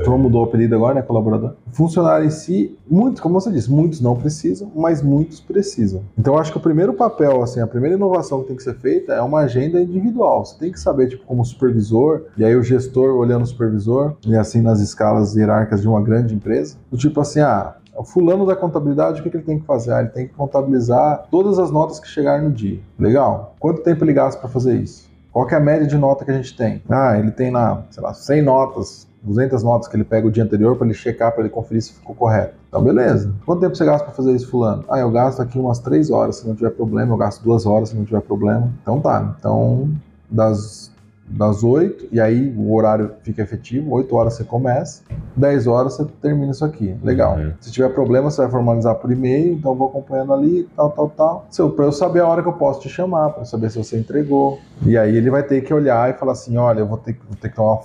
Então 0.00 0.16
mudou 0.16 0.40
o 0.40 0.44
apelido 0.44 0.74
agora, 0.74 0.94
né? 0.94 1.02
Colaborador. 1.02 1.56
Funcionário 1.72 2.26
em 2.26 2.30
si, 2.30 2.74
muitos, 2.90 3.20
como 3.20 3.38
você 3.38 3.50
disse, 3.50 3.70
muitos 3.70 4.00
não 4.00 4.16
precisam, 4.16 4.72
mas 4.74 5.02
muitos 5.02 5.40
precisam. 5.40 6.02
Então 6.16 6.38
acho 6.38 6.50
que 6.50 6.56
o 6.56 6.60
primeiro 6.60 6.94
papel, 6.94 7.42
assim, 7.42 7.60
a 7.60 7.66
primeira 7.66 7.96
inovação 7.96 8.40
que 8.40 8.48
tem 8.48 8.56
que 8.56 8.62
ser 8.62 8.74
feita 8.76 9.12
é 9.12 9.20
uma 9.20 9.40
agenda 9.40 9.78
individual. 9.78 10.44
Você 10.44 10.58
tem 10.58 10.72
que 10.72 10.80
saber, 10.80 11.08
tipo, 11.08 11.26
como 11.26 11.44
supervisor, 11.44 12.22
e 12.36 12.44
aí 12.46 12.56
o 12.56 12.62
gestor 12.62 13.14
olhando 13.14 13.42
o 13.42 13.46
supervisor, 13.46 14.14
e 14.26 14.34
assim 14.34 14.62
nas 14.62 14.80
escalas 14.80 15.36
hierárquicas 15.36 15.82
de 15.82 15.88
uma 15.88 16.00
grande 16.00 16.34
empresa, 16.34 16.76
do 16.90 16.96
tipo 16.96 17.20
assim, 17.20 17.40
ah, 17.40 17.76
o 17.96 18.04
fulano 18.04 18.46
da 18.46 18.56
contabilidade, 18.56 19.20
o 19.20 19.22
que, 19.22 19.30
que, 19.30 19.36
ele 19.36 19.44
tem 19.44 19.58
que 19.58 19.66
fazer? 19.66 19.92
Ah, 19.92 20.00
ele 20.00 20.10
tem 20.10 20.26
que 20.26 20.34
contabilizar 20.34 21.26
todas 21.30 21.58
as 21.58 21.70
notas 21.70 22.00
que 22.00 22.08
chegarem 22.08 22.48
no 22.48 22.52
dia. 22.52 22.80
Legal. 22.98 23.54
Quanto 23.58 23.82
tempo 23.82 24.04
ele 24.04 24.12
gasta 24.12 24.40
para 24.40 24.48
fazer 24.48 24.76
isso? 24.76 25.10
Qual 25.32 25.48
é 25.48 25.54
a 25.54 25.60
média 25.60 25.86
de 25.86 25.96
nota 25.96 26.24
que 26.24 26.30
a 26.30 26.34
gente 26.34 26.56
tem? 26.56 26.82
Ah, 26.88 27.18
ele 27.18 27.30
tem 27.30 27.50
lá, 27.50 27.84
sei 27.90 28.02
lá, 28.02 28.12
100 28.12 28.42
notas, 28.42 29.06
200 29.22 29.62
notas 29.62 29.88
que 29.88 29.96
ele 29.96 30.04
pega 30.04 30.26
o 30.26 30.30
dia 30.30 30.44
anterior 30.44 30.76
para 30.76 30.86
ele 30.86 30.94
checar, 30.94 31.32
para 31.32 31.40
ele 31.40 31.48
conferir 31.48 31.82
se 31.82 31.92
ficou 31.92 32.14
correto. 32.14 32.54
Então, 32.68 32.82
beleza. 32.82 33.32
Quanto 33.46 33.60
tempo 33.60 33.74
você 33.74 33.84
gasta 33.84 34.04
para 34.04 34.14
fazer 34.14 34.32
isso, 34.32 34.50
fulano? 34.50 34.84
Ah, 34.88 34.98
eu 34.98 35.10
gasto 35.10 35.40
aqui 35.40 35.58
umas 35.58 35.78
3 35.78 36.10
horas, 36.10 36.36
se 36.36 36.48
não 36.48 36.54
tiver 36.54 36.70
problema. 36.70 37.12
Eu 37.12 37.16
gasto 37.16 37.42
2 37.42 37.64
horas, 37.64 37.90
se 37.90 37.96
não 37.96 38.04
tiver 38.04 38.20
problema. 38.20 38.70
Então 38.82 39.00
tá. 39.00 39.34
Então, 39.38 39.90
das 40.30 40.91
das 41.32 41.64
8, 41.64 42.08
e 42.12 42.20
aí 42.20 42.54
o 42.56 42.74
horário 42.74 43.12
fica 43.22 43.42
efetivo, 43.42 43.92
8 43.92 44.14
horas 44.14 44.34
você 44.34 44.44
começa, 44.44 45.02
10 45.36 45.66
horas 45.66 45.94
você 45.94 46.04
termina 46.20 46.52
isso 46.52 46.64
aqui. 46.64 46.94
Legal. 47.02 47.36
Uhum. 47.36 47.52
Se 47.60 47.70
tiver 47.70 47.88
problema, 47.88 48.30
você 48.30 48.42
vai 48.42 48.50
formalizar 48.50 48.94
por 48.96 49.10
e-mail, 49.10 49.54
então 49.54 49.72
eu 49.72 49.76
vou 49.76 49.88
acompanhando 49.88 50.32
ali, 50.32 50.68
tal, 50.76 50.90
tal, 50.90 51.08
tal. 51.10 51.70
Para 51.74 51.84
eu 51.86 51.92
saber 51.92 52.20
a 52.20 52.28
hora 52.28 52.42
que 52.42 52.48
eu 52.48 52.52
posso 52.52 52.80
te 52.80 52.88
chamar, 52.88 53.30
para 53.30 53.44
saber 53.44 53.70
se 53.70 53.78
você 53.78 53.98
entregou. 53.98 54.58
E 54.84 54.96
aí 54.96 55.16
ele 55.16 55.30
vai 55.30 55.42
ter 55.42 55.62
que 55.62 55.72
olhar 55.72 56.10
e 56.10 56.14
falar 56.14 56.32
assim, 56.32 56.56
olha, 56.56 56.80
eu 56.80 56.86
vou 56.86 56.98
ter, 56.98 57.18
vou 57.26 57.36
ter 57.40 57.48
que 57.48 57.56
tomar... 57.56 57.80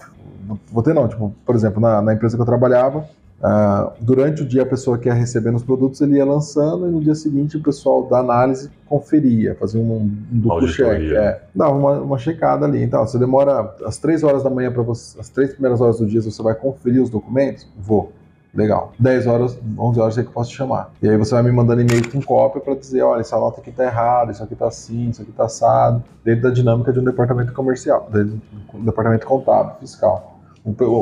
Vou 0.71 0.81
ter 0.81 0.93
não, 0.93 1.07
tipo, 1.07 1.33
por 1.45 1.55
exemplo, 1.55 1.81
na, 1.81 2.01
na 2.01 2.13
empresa 2.13 2.37
que 2.37 2.41
eu 2.41 2.45
trabalhava, 2.45 3.05
Uh, 3.39 3.93
durante 4.01 4.41
o 4.41 4.45
dia 4.45 4.63
a 4.63 4.65
pessoa 4.65 4.97
que 4.97 5.07
ia 5.07 5.13
recebendo 5.13 5.57
os 5.57 5.63
produtos 5.63 6.01
ele 6.01 6.15
ia 6.15 6.25
lançando 6.25 6.87
e 6.87 6.89
no 6.89 6.99
dia 6.99 7.13
seguinte 7.13 7.55
o 7.55 7.61
pessoal 7.61 8.07
da 8.07 8.17
análise 8.17 8.71
conferia, 8.87 9.55
fazia 9.59 9.79
um, 9.79 9.97
um 9.97 10.11
duplo 10.31 10.67
check, 10.67 11.11
é, 11.11 11.43
dava 11.53 11.75
uma, 11.75 12.01
uma 12.01 12.17
checada 12.17 12.65
ali. 12.65 12.81
Então, 12.81 13.05
você 13.05 13.19
demora 13.19 13.75
as 13.85 13.97
três 13.97 14.23
horas 14.23 14.43
da 14.43 14.49
manhã 14.49 14.71
para 14.71 14.81
você, 14.81 15.19
as 15.19 15.29
três 15.29 15.51
primeiras 15.51 15.81
horas 15.81 15.99
do 15.99 16.07
dia 16.07 16.21
você 16.21 16.41
vai 16.41 16.55
conferir 16.55 17.01
os 17.01 17.09
documentos? 17.09 17.67
Vou. 17.77 18.11
Legal. 18.55 18.91
10 18.97 19.27
horas, 19.27 19.59
11 19.77 19.99
horas 19.99 20.17
é 20.17 20.23
que 20.23 20.29
eu 20.29 20.33
posso 20.33 20.49
te 20.49 20.55
chamar. 20.55 20.91
E 20.99 21.07
aí 21.07 21.15
você 21.15 21.31
vai 21.31 21.43
me 21.43 21.51
mandando 21.51 21.81
e-mail 21.81 22.09
com 22.11 22.19
cópia 22.19 22.59
para 22.59 22.73
dizer, 22.73 23.03
olha, 23.03 23.21
essa 23.21 23.37
nota 23.37 23.61
aqui 23.61 23.71
tá 23.71 23.83
errada, 23.83 24.31
isso 24.31 24.41
aqui 24.41 24.55
tá 24.55 24.67
assim, 24.67 25.09
isso 25.09 25.21
aqui 25.21 25.31
tá 25.31 25.45
assado, 25.45 26.03
dentro 26.23 26.43
da 26.43 26.49
dinâmica 26.49 26.91
de 26.91 26.99
um 26.99 27.03
departamento 27.03 27.53
comercial, 27.53 28.09
dentro 28.11 28.41
do 28.73 28.79
departamento 28.83 29.27
contábil, 29.27 29.75
fiscal 29.79 30.36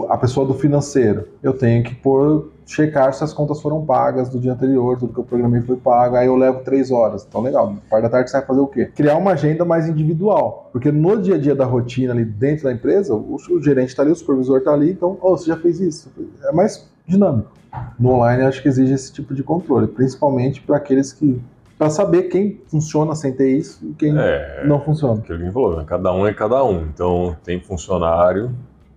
a 0.10 0.18
pessoa 0.18 0.46
do 0.46 0.54
financeiro, 0.54 1.28
eu 1.42 1.54
tenho 1.54 1.84
que 1.84 1.96
pôr, 1.96 2.52
checar 2.66 3.14
se 3.14 3.24
as 3.24 3.34
contas 3.34 3.62
foram 3.62 3.86
pagas 3.86 4.30
do 4.30 4.40
dia 4.40 4.54
anterior, 4.54 4.98
tudo 4.98 5.14
que 5.14 5.20
eu 5.20 5.24
programei 5.24 5.62
foi 5.62 5.76
pago, 5.76 6.16
aí 6.16 6.28
eu 6.28 6.36
levo 6.36 6.60
três 6.60 6.92
horas. 6.92 7.26
Então, 7.28 7.42
legal. 7.42 7.72
Na 7.72 7.80
parte 7.90 8.04
da 8.04 8.10
tarde 8.10 8.30
você 8.30 8.38
vai 8.38 8.46
fazer 8.46 8.60
o 8.60 8.68
quê? 8.68 8.92
Criar 8.96 9.18
uma 9.18 9.32
agenda 9.32 9.66
mais 9.66 9.88
individual. 9.88 10.70
Porque 10.72 10.92
no 10.92 11.20
dia 11.20 11.36
a 11.36 11.38
dia 11.38 11.56
da 11.56 11.66
rotina 11.66 12.14
ali 12.14 12.26
dentro 12.26 12.66
da 12.66 12.72
empresa, 12.72 13.14
o, 13.14 13.36
o 13.36 13.62
gerente 13.62 13.90
está 13.90 14.04
ali, 14.04 14.12
o 14.12 14.16
supervisor 14.16 14.60
está 14.60 14.72
ali, 14.72 14.92
então, 14.92 15.18
oh, 15.22 15.38
você 15.38 15.48
já 15.48 15.58
fez 15.58 15.80
isso. 15.80 16.12
É 16.44 16.52
mais 16.52 16.88
dinâmico. 17.08 17.52
No 18.00 18.12
online, 18.12 18.44
acho 18.44 18.62
que 18.62 18.68
exige 18.68 18.94
esse 18.94 19.12
tipo 19.12 19.34
de 19.34 19.44
controle, 19.44 19.88
principalmente 19.88 20.62
para 20.62 20.78
aqueles 20.78 21.12
que 21.12 21.42
para 21.78 21.90
saber 21.90 22.24
quem 22.24 22.62
funciona 22.68 23.14
sem 23.16 23.34
ter 23.34 23.50
isso 23.50 23.86
e 23.86 23.94
quem 23.94 24.18
é, 24.18 24.64
não 24.66 24.80
funciona. 24.80 25.22
Que 25.22 25.34
ele 25.34 25.52
falou, 25.52 25.76
né? 25.76 25.84
cada 25.86 26.14
um 26.14 26.26
é 26.26 26.34
cada 26.34 26.64
um. 26.64 26.84
Então 26.84 27.36
tem 27.44 27.60
funcionário 27.60 28.52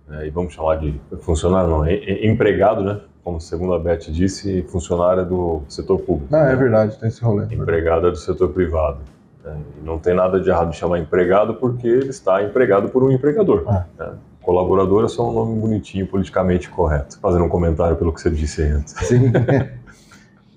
né, 0.09 0.27
e 0.27 0.29
vamos 0.29 0.53
chamar 0.53 0.77
de 0.77 0.99
funcionário, 1.21 1.69
não, 1.69 1.87
empregado, 1.87 2.83
né? 2.83 2.99
Como 3.23 3.39
segundo 3.39 3.73
a 3.73 3.79
Beth 3.79 4.09
disse, 4.09 4.63
funcionário 4.63 5.21
é 5.21 5.25
do 5.25 5.61
setor 5.67 5.99
público. 5.99 6.33
Ah, 6.33 6.39
é 6.39 6.45
né? 6.47 6.53
é 6.53 6.55
verdade, 6.55 6.99
tem 6.99 7.09
esse 7.09 7.23
rolê. 7.23 7.45
Empregado 7.53 8.07
é 8.07 8.11
do 8.11 8.17
setor 8.17 8.49
privado. 8.49 8.99
Né? 9.43 9.57
E 9.79 9.85
não 9.85 9.99
tem 9.99 10.15
nada 10.15 10.39
de 10.39 10.49
errado 10.49 10.71
de 10.71 10.77
chamar 10.77 10.99
empregado 10.99 11.53
porque 11.55 11.87
ele 11.87 12.09
está 12.09 12.41
empregado 12.43 12.89
por 12.89 13.03
um 13.03 13.11
empregador. 13.11 13.65
Ah. 13.67 13.85
Né? 13.97 14.13
Colaborador 14.41 15.05
é 15.05 15.07
só 15.07 15.29
um 15.29 15.33
nome 15.33 15.59
bonitinho, 15.59 16.07
politicamente 16.07 16.69
correto. 16.69 17.19
Fazendo 17.19 17.45
um 17.45 17.49
comentário 17.49 17.95
pelo 17.97 18.11
que 18.11 18.21
você 18.21 18.31
disse 18.31 18.63
antes. 18.63 18.95
Sim. 19.05 19.31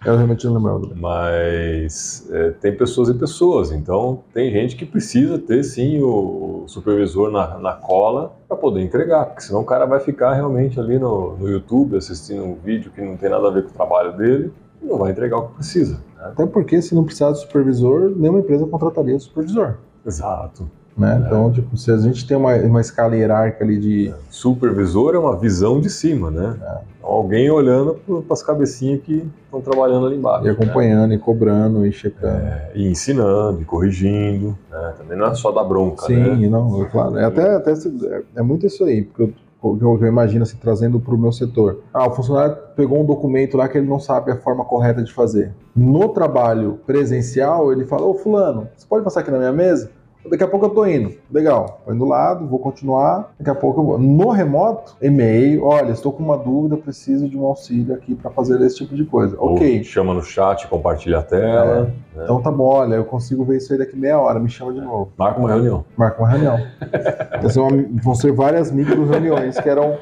Eu 0.05 0.17
realmente 0.17 0.45
não 0.47 0.55
lembrava. 0.55 0.95
Mas 0.97 2.29
é, 2.31 2.51
tem 2.51 2.77
pessoas 2.77 3.09
e 3.09 3.15
pessoas, 3.15 3.71
então 3.71 4.25
tem 4.35 4.51
gente 4.51 4.75
que 4.75 4.85
precisa 4.85 5.39
ter 5.39 5.63
sim 5.63 6.03
o, 6.03 6.65
supervisor 6.67 7.31
na, 7.31 7.59
na 7.59 7.73
cola 7.73 8.35
para 8.49 8.57
poder 8.57 8.83
entregar, 8.83 9.27
porque 9.27 9.43
senão 9.43 9.61
o 9.61 9.65
cara 9.65 9.87
vai 9.87 10.01
ficar 10.01 10.35
realmente 10.35 10.79
ali 10.79 10.99
no, 10.99 11.37
no 11.37 11.49
YouTube 11.49 11.97
assistindo 11.97 12.45
um 12.45 12.55
vídeo 12.55 12.91
que 12.93 13.01
não 13.01 13.17
tem 13.17 13.31
nada 13.31 13.47
a 13.49 13.51
ver 13.51 13.65
com 13.65 13.71
o 13.71 13.73
trabalho 13.73 14.17
dele 14.17 14.53
e 14.83 14.87
não 14.87 14.99
vai 14.99 15.13
entregar 15.13 15.39
o 15.39 15.49
que 15.49 15.55
precisa. 15.55 15.95
Né? 16.17 16.25
Até 16.25 16.47
porque 16.47 16.81
se 16.83 16.95
não 16.95 17.05
precisasse 17.05 17.41
de 17.41 17.47
supervisor, 17.47 18.13
nenhuma 18.17 18.41
empresa 18.41 18.67
contrataria 18.67 19.17
o 19.17 19.21
supervisor. 19.21 19.77
Exato. 20.05 20.69
Né? 20.97 21.15
É. 21.15 21.27
Então, 21.27 21.51
tipo, 21.51 21.77
se 21.77 21.91
a 21.91 21.97
gente 21.97 22.27
tem 22.27 22.37
uma, 22.37 22.55
uma 22.57 22.81
escala 22.81 23.17
hierárquica 23.17 23.65
ali 23.65 23.79
de. 23.79 24.15
Supervisor 24.29 25.15
é 25.15 25.19
uma 25.19 25.37
visão 25.37 25.81
de 25.81 25.89
cima, 25.89 26.31
né? 26.31 26.57
É. 26.63 26.93
Alguém 27.03 27.51
olhando 27.51 27.95
para 28.07 28.33
as 28.33 28.43
cabecinhas 28.43 29.01
que 29.03 29.29
estão 29.45 29.61
trabalhando 29.61 30.07
ali 30.07 30.17
embaixo. 30.17 30.47
E 30.47 30.51
acompanhando, 30.51 31.11
né? 31.11 31.17
e 31.17 31.19
cobrando, 31.19 31.87
e 31.87 31.93
checando. 31.93 32.37
É, 32.37 32.71
e 32.75 32.89
ensinando, 32.89 33.61
e 33.61 33.65
corrigindo. 33.65 34.57
Né? 34.71 34.95
Também 34.99 35.19
não 35.19 35.27
é 35.27 35.35
só 35.35 35.51
dar 35.51 35.65
bronca, 35.65 36.07
Sim, 36.07 36.15
né? 36.15 36.49
não, 36.49 36.83
é 36.83 36.87
claro. 36.87 37.19
É, 37.19 37.25
até, 37.25 37.57
até, 37.57 37.73
é, 37.73 38.23
é 38.37 38.43
muito 38.43 38.67
isso 38.67 38.85
aí, 38.85 39.03
porque 39.03 39.23
eu, 39.65 39.79
eu, 39.81 39.99
eu 40.01 40.07
imagino 40.07 40.45
assim, 40.45 40.57
trazendo 40.57 41.01
para 41.01 41.15
o 41.15 41.19
meu 41.19 41.33
setor. 41.33 41.81
Ah, 41.93 42.07
o 42.07 42.13
funcionário 42.13 42.57
pegou 42.77 43.01
um 43.01 43.05
documento 43.05 43.57
lá 43.57 43.69
que 43.69 43.79
ele 43.79 43.89
não 43.89 43.99
sabe 43.99 44.31
a 44.31 44.37
forma 44.37 44.65
correta 44.65 45.03
de 45.03 45.13
fazer. 45.13 45.53
No 45.75 46.09
trabalho 46.09 46.81
presencial, 46.87 47.73
ele 47.73 47.85
fala, 47.85 48.07
ô 48.07 48.15
fulano, 48.15 48.69
você 48.77 48.87
pode 48.87 49.05
passar 49.05 49.21
aqui 49.21 49.31
na 49.31 49.39
minha 49.39 49.53
mesa? 49.53 49.91
Daqui 50.29 50.45
a 50.45 50.49
pouco 50.49 50.67
eu 50.67 50.71
tô 50.71 50.87
indo. 50.87 51.15
Legal. 51.31 51.81
Tô 51.85 51.93
indo 51.93 52.05
do 52.05 52.09
lado, 52.09 52.47
vou 52.47 52.59
continuar. 52.59 53.33
Daqui 53.39 53.51
a 53.51 53.55
pouco 53.55 53.81
eu 53.81 53.85
vou. 53.85 53.99
No 53.99 54.31
remoto, 54.31 54.97
e-mail, 55.01 55.65
olha, 55.65 55.91
estou 55.93 56.13
com 56.13 56.23
uma 56.23 56.39
dúvida, 56.39 56.77
preciso 56.77 57.29
de 57.29 57.37
um 57.37 57.45
auxílio 57.45 57.95
aqui 57.95 58.15
para 58.15 58.31
fazer 58.31 58.61
esse 58.63 58.77
tipo 58.77 58.95
de 58.95 59.05
coisa. 59.05 59.37
Ou 59.39 59.55
ok. 59.55 59.83
Chama 59.85 60.15
no 60.15 60.23
chat, 60.23 60.67
compartilha 60.69 61.19
a 61.19 61.23
tela. 61.23 61.93
É. 62.15 62.19
Né? 62.19 62.25
Então 62.25 62.41
tá 62.41 62.51
bom, 62.51 62.65
olha, 62.65 62.95
eu 62.95 63.05
consigo 63.05 63.45
ver 63.45 63.57
isso 63.57 63.73
aí 63.73 63.79
daqui 63.79 63.97
meia 63.97 64.19
hora, 64.19 64.39
me 64.39 64.49
chama 64.49 64.73
de 64.73 64.81
novo. 64.81 65.13
Marca 65.17 65.41
uma 65.41 65.49
reunião. 65.49 65.85
Marca 65.97 66.21
uma 66.21 66.29
reunião. 66.29 66.59
vão 68.03 68.15
ser 68.15 68.33
várias 68.33 68.71
micro 68.71 69.05
reuniões 69.07 69.59
que 69.59 69.69
eram 69.69 69.99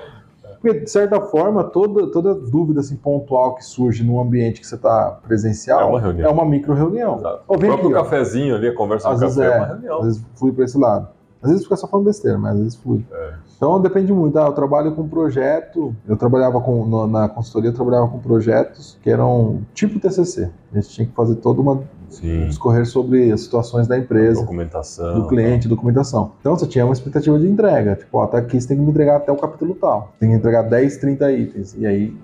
porque, 0.61 0.81
de 0.81 0.91
certa 0.91 1.19
forma, 1.23 1.65
toda, 1.65 2.07
toda 2.09 2.35
dúvida 2.35 2.81
assim, 2.81 2.95
pontual 2.95 3.55
que 3.55 3.65
surge 3.65 4.05
num 4.05 4.21
ambiente 4.21 4.61
que 4.61 4.67
você 4.67 4.75
está 4.75 5.19
presencial 5.27 5.81
é 5.81 5.85
uma, 5.85 6.01
reunião. 6.01 6.29
é 6.29 6.33
uma 6.33 6.45
micro 6.45 6.75
reunião. 6.75 7.17
O 7.49 7.57
próprio 7.57 7.75
aqui, 7.75 7.93
cafezinho 7.93 8.55
ali, 8.55 8.69
a 8.69 8.75
conversa 8.75 9.09
às 9.09 9.21
vezes 9.21 9.37
café 9.37 9.49
é, 9.49 9.53
é, 9.53 9.57
uma 9.57 9.67
reunião. 9.67 9.99
Às 9.99 10.05
vezes 10.05 10.25
flui 10.35 10.53
para 10.53 10.65
esse 10.65 10.77
lado. 10.77 11.09
Às 11.43 11.51
vezes 11.51 11.65
fica 11.65 11.77
só 11.77 11.87
falando 11.87 12.05
besteira, 12.05 12.37
mas 12.37 12.53
às 12.53 12.59
vezes 12.59 12.77
flui. 12.77 13.07
É. 13.11 13.33
Então 13.57 13.81
depende 13.81 14.13
muito. 14.13 14.39
Ah, 14.39 14.47
eu 14.47 14.53
trabalho 14.53 14.93
com 14.93 15.09
projeto, 15.09 15.97
eu 16.07 16.17
trabalhava 16.17 16.61
com, 16.61 16.85
no, 16.85 17.07
na 17.07 17.27
consultoria, 17.27 17.71
eu 17.71 17.75
trabalhava 17.75 18.09
com 18.09 18.19
projetos 18.19 18.99
que 19.03 19.09
eram 19.09 19.63
tipo 19.73 19.99
TCC. 19.99 20.51
A 20.71 20.75
gente 20.75 20.91
tinha 20.91 21.07
que 21.07 21.15
fazer 21.15 21.37
toda 21.37 21.63
uma 21.63 21.83
Sim. 22.11 22.47
discorrer 22.47 22.87
sobre 22.87 23.33
as 23.33 23.41
situações 23.43 23.87
da 23.87 23.97
empresa, 23.97 24.41
documentação, 24.41 25.15
do 25.15 25.29
cliente, 25.29 25.69
documentação. 25.69 26.33
Então 26.41 26.57
você 26.57 26.67
tinha 26.67 26.85
uma 26.85 26.93
expectativa 26.93 27.39
de 27.39 27.49
entrega, 27.49 27.97
tipo, 27.97 28.19
ó, 28.19 28.25
até 28.25 28.39
aqui 28.39 28.61
você 28.61 28.69
tem 28.69 28.77
que 28.77 28.83
me 28.83 28.91
entregar 28.91 29.17
até 29.17 29.33
o 29.33 29.37
capítulo 29.37 29.75
tal, 29.75 30.13
tem 30.19 30.31
que 30.31 30.37
entregar 30.37 30.63
10, 30.63 30.97
30 30.99 31.33
itens, 31.33 31.75
e 31.79 31.87
aí 31.87 32.15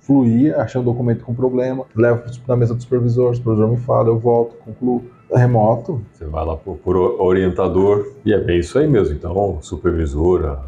fluía, 0.00 0.56
achando 0.56 0.82
o 0.88 0.92
documento 0.92 1.24
com 1.24 1.34
problema, 1.34 1.84
levo 1.94 2.22
na 2.46 2.56
mesa 2.56 2.74
do 2.74 2.82
supervisor, 2.82 3.30
o 3.30 3.34
supervisor 3.34 3.68
me 3.70 3.76
fala, 3.76 4.08
eu 4.08 4.18
volto, 4.18 4.56
concluo. 4.64 5.04
Remoto. 5.30 6.00
Você 6.14 6.24
vai 6.24 6.42
lá 6.42 6.56
por, 6.56 6.78
por 6.78 6.96
orientador, 6.96 8.14
e 8.24 8.32
é 8.32 8.38
bem 8.38 8.60
isso 8.60 8.78
aí 8.78 8.88
mesmo. 8.88 9.14
Então, 9.14 9.58
supervisora, 9.60 10.58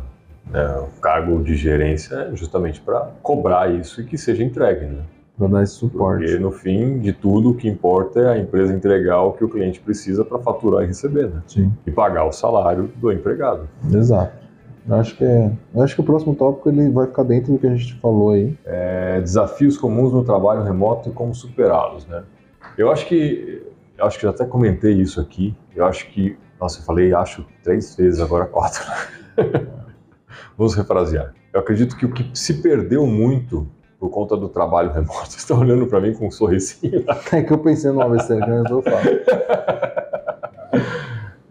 né, 0.51 0.81
o 0.81 1.01
cargo 1.01 1.43
de 1.43 1.55
gerência 1.55 2.15
é 2.15 2.37
justamente 2.37 2.79
para 2.79 3.11
cobrar 3.23 3.73
isso 3.73 4.03
e 4.03 4.05
que 4.05 4.19
seja 4.19 4.45
entregue, 4.45 4.85
né? 4.85 5.03
Para 5.41 5.49
dar 5.49 5.63
esse 5.63 5.73
suporte. 5.73 6.25
Porque 6.25 6.39
no 6.39 6.53
fim 6.53 6.99
de 6.99 7.15
tudo, 7.15 7.51
o 7.51 7.55
que 7.55 7.67
importa 7.67 8.21
é 8.21 8.29
a 8.35 8.39
empresa 8.39 8.75
entregar 8.75 9.23
o 9.23 9.33
que 9.33 9.43
o 9.43 9.49
cliente 9.49 9.81
precisa 9.81 10.23
para 10.23 10.39
faturar 10.39 10.85
e 10.85 10.87
receber, 10.87 11.31
né? 11.31 11.43
Sim. 11.47 11.73
E 11.87 11.91
pagar 11.91 12.27
o 12.27 12.33
salário 12.33 12.91
do 12.97 13.11
empregado. 13.11 13.67
Exato. 13.91 14.39
Eu 14.87 14.97
acho 14.97 15.17
que 15.17 15.25
é, 15.25 15.51
acho 15.79 15.95
que 15.95 16.01
o 16.01 16.05
próximo 16.05 16.35
tópico 16.35 16.69
ele 16.69 16.91
vai 16.91 17.07
ficar 17.07 17.23
dentro 17.23 17.53
do 17.53 17.59
que 17.59 17.67
a 17.67 17.75
gente 17.75 17.95
falou 18.01 18.33
aí. 18.33 18.57
É, 18.67 19.21
desafios 19.21 19.79
comuns 19.79 20.13
no 20.13 20.23
trabalho 20.23 20.63
remoto 20.63 21.09
e 21.09 21.13
como 21.13 21.35
superá-los, 21.35 22.07
né? 22.07 22.23
Eu 22.77 22.91
acho 22.91 23.07
que 23.07 23.63
eu 23.97 24.07
acho 24.07 24.19
que 24.19 24.25
já 24.25 24.31
até 24.31 24.45
comentei 24.45 24.95
isso 24.95 25.21
aqui. 25.21 25.55
Eu 25.75 25.85
acho 25.85 26.11
que, 26.11 26.37
nossa, 26.61 26.81
eu 26.81 26.85
falei 26.85 27.15
acho 27.15 27.47
três 27.63 27.95
vezes 27.97 28.21
agora 28.21 28.47
quatro. 28.47 28.83
Vamos 30.57 30.75
refrasear. 30.75 31.35
Eu 31.53 31.61
acredito 31.61 31.97
que 31.97 32.07
o 32.07 32.13
que 32.13 32.31
se 32.33 32.63
perdeu 32.63 33.07
muito 33.07 33.67
por 34.01 34.09
conta 34.09 34.35
do 34.35 34.49
trabalho 34.49 34.91
remoto. 34.91 35.29
Você 35.31 35.37
está 35.37 35.55
olhando 35.55 35.87
para 35.87 36.01
mim 36.01 36.15
com 36.15 36.27
um 36.27 36.31
sorrisinho. 36.31 37.05
É 37.31 37.43
que 37.43 37.53
eu 37.53 37.59
pensei 37.59 37.93
numa 37.93 38.09
besteira 38.09 38.65
que 38.65 38.73
eu 38.73 38.83
falo. 38.83 38.97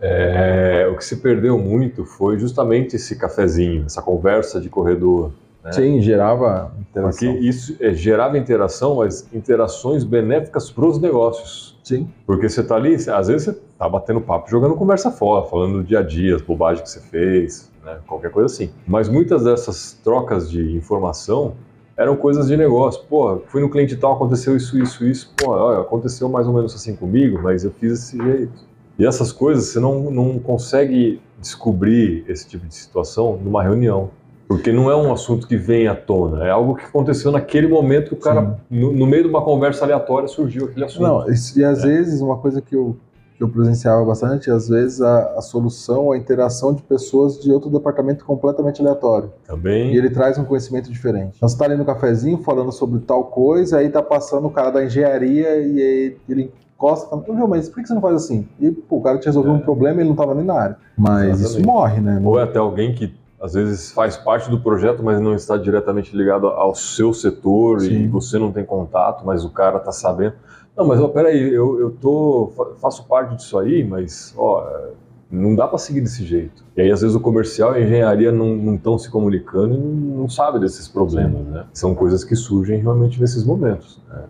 É, 0.02 0.90
o 0.92 0.98
que 0.98 1.06
se 1.06 1.18
perdeu 1.18 1.58
muito 1.58 2.06
foi 2.06 2.40
justamente 2.40 2.96
esse 2.96 3.18
cafezinho, 3.18 3.86
essa 3.86 4.02
conversa 4.02 4.60
de 4.60 4.70
corredor, 4.70 5.32
Né? 5.64 5.74
Sim, 5.74 6.02
gerava 6.02 6.72
Porque 6.94 7.26
interação. 7.26 7.38
isso 7.38 7.76
é, 7.82 7.94
gerava 7.94 8.38
interação, 8.38 8.96
mas 8.96 9.28
interações 9.34 10.06
benéficas 10.06 10.72
para 10.72 10.86
os 10.86 11.00
negócios. 11.00 11.78
Sim. 11.84 12.08
Porque 12.26 12.48
você 12.48 12.64
tá 12.64 12.76
ali, 12.76 12.96
às 12.96 13.28
vezes 13.28 13.44
você 13.44 13.62
tá 13.78 13.90
batendo 13.90 14.22
papo, 14.22 14.50
jogando 14.50 14.74
conversa 14.76 15.12
fora, 15.12 15.46
falando 15.48 15.80
do 15.80 15.84
dia 15.84 16.00
a 16.00 16.04
dia, 16.04 16.36
as 16.36 16.42
bobagens 16.42 16.82
que 16.82 16.90
você 16.90 17.02
fez, 17.10 17.70
né? 17.84 17.98
qualquer 18.08 18.32
coisa 18.32 18.46
assim. 18.46 18.72
Mas 18.88 19.10
muitas 19.10 19.44
dessas 19.44 20.00
trocas 20.02 20.50
de 20.50 20.78
informação 20.78 21.56
eram 22.00 22.16
coisas 22.16 22.48
de 22.48 22.56
negócio. 22.56 23.04
Pô, 23.10 23.42
fui 23.48 23.62
no 23.62 23.70
cliente 23.70 23.96
tal, 23.98 24.14
aconteceu 24.14 24.56
isso, 24.56 24.82
isso, 24.82 25.06
isso. 25.06 25.34
Pô, 25.36 25.52
olha, 25.52 25.82
aconteceu 25.82 26.30
mais 26.30 26.48
ou 26.48 26.54
menos 26.54 26.74
assim 26.74 26.96
comigo, 26.96 27.40
mas 27.44 27.66
eu 27.66 27.72
fiz 27.72 27.92
desse 27.92 28.18
jeito. 28.18 28.54
E 28.98 29.06
essas 29.06 29.32
coisas 29.34 29.66
você 29.66 29.80
não, 29.80 30.10
não 30.10 30.40
consegue 30.40 31.22
descobrir 31.40 32.24
esse 32.28 32.48
tipo 32.48 32.66
de 32.66 32.74
situação 32.74 33.38
numa 33.44 33.62
reunião. 33.62 34.10
Porque 34.48 34.72
não 34.72 34.90
é 34.90 34.96
um 34.96 35.12
assunto 35.14 35.48
que 35.48 35.56
vem 35.56 35.88
à 35.88 35.94
tona, 35.96 36.44
é 36.44 36.50
algo 36.50 36.74
que 36.76 36.84
aconteceu 36.84 37.32
naquele 37.32 37.68
momento 37.68 38.08
que 38.10 38.14
o 38.16 38.18
cara, 38.18 38.60
no, 38.68 38.92
no 38.92 39.06
meio 39.06 39.24
de 39.24 39.30
uma 39.30 39.44
conversa 39.44 39.86
aleatória, 39.86 40.28
surgiu 40.28 40.66
aquele 40.66 40.86
assunto. 40.86 41.04
Não, 41.04 41.30
e, 41.30 41.34
e 41.58 41.64
às 41.64 41.84
É. 41.84 41.88
vezes 41.88 42.20
uma 42.20 42.36
coisa 42.38 42.60
que 42.60 42.76
eu, 42.76 42.96
que 43.40 43.44
eu 43.46 43.48
presenciava 43.48 44.04
bastante, 44.04 44.52
às 44.52 44.68
vezes 44.68 45.02
a, 45.02 45.38
a 45.38 45.42
solução, 45.42 46.12
a 46.12 46.18
interação 46.18 46.74
de 46.74 46.82
pessoas 46.82 47.40
de 47.40 47.50
outro 47.54 47.70
departamento 47.70 48.26
completamente 48.26 48.82
aleatório. 48.82 49.32
Também. 49.48 49.94
E 49.94 49.98
ele 49.98 50.10
traz 50.10 50.38
um 50.38 50.44
conhecimento 50.44 50.92
diferente. 50.92 51.36
Então, 51.38 51.48
você 51.48 51.58
tá 51.58 51.64
ali 51.64 51.78
no 51.78 51.86
cafezinho 51.86 52.40
falando 52.40 52.70
sobre 52.74 53.00
tal 53.00 53.24
coisa, 53.24 53.78
aí 53.78 53.90
tá 53.90 54.04
passando 54.04 54.46
o 54.48 54.52
cara 54.52 54.72
da 54.72 54.84
engenharia 54.84 55.56
e 55.56 55.82
aí 55.82 56.18
ele 56.28 56.52
encosta 56.76 57.08
e 57.16 57.26
fala, 57.26 57.48
mas 57.48 57.70
por 57.70 57.82
que 57.82 57.88
você 57.88 57.94
não 57.94 58.02
faz 58.02 58.18
assim? 58.18 58.46
E 58.60 58.72
pô, 58.72 58.98
o 58.98 59.02
cara 59.02 59.18
te 59.18 59.28
resolveu 59.28 59.54
É. 59.54 59.56
um 59.56 59.62
problema 59.62 60.00
e 60.00 60.02
ele 60.02 60.10
não 60.10 60.18
tava 60.18 60.36
nem 60.36 60.44
na 60.44 60.56
área. 60.56 60.78
Mas 60.98 61.40
isso 61.40 61.58
Exatamente. 61.60 61.66
morre, 61.66 62.02
né? 62.02 62.22
Ou 62.22 62.38
é 62.38 62.44
até 62.44 62.60
alguém 62.60 62.94
que 62.94 63.18
às 63.42 63.54
vezes 63.54 63.90
faz 63.94 64.18
parte 64.18 64.50
do 64.50 64.60
projeto, 64.60 65.02
mas 65.02 65.22
não 65.22 65.34
está 65.34 65.56
diretamente 65.56 66.14
ligado 66.14 66.48
ao 66.48 66.76
seu 66.76 67.14
setor 67.14 67.78
e 67.78 67.86
Sim. 67.88 68.10
você 68.10 68.38
não 68.38 68.52
tem 68.52 68.66
contato, 68.66 69.26
mas 69.26 69.46
o 69.46 69.50
cara 69.50 69.78
está 69.78 69.94
sabendo. 69.94 70.34
Não, 70.80 70.88
mas 70.88 71.00
ó, 71.02 71.08
peraí, 71.10 71.54
eu, 71.54 71.80
eu 71.80 71.92
tô, 71.92 72.52
fa- 72.56 72.72
faço 72.82 73.06
parte 73.06 73.36
disso 73.36 73.60
aí, 73.60 73.84
mas 73.84 74.34
ó, 74.38 74.66
é, 74.68 74.90
não 75.30 75.54
dá 75.56 75.68
para 75.68 75.78
seguir 75.78 76.02
desse 76.02 76.24
jeito. 76.26 76.64
E 76.76 76.82
aí 76.82 76.92
às 76.92 77.02
vezes 77.02 77.16
o 77.16 77.20
comercial 77.20 77.74
e 77.74 77.78
a 77.78 77.86
engenharia 77.86 78.32
não 78.32 78.76
estão 78.76 78.98
se 78.98 79.10
comunicando 79.12 79.76
e 79.76 79.78
não, 79.78 79.88
não 80.22 80.30
sabe 80.30 80.58
desses 80.60 80.88
problemas, 80.88 81.46
né? 81.48 81.66
São 81.74 81.94
coisas 81.94 82.24
que 82.24 82.36
surgem 82.36 82.80
realmente 82.80 83.20
nesses 83.20 83.44
momentos. 83.44 84.02
né? 84.10 84.24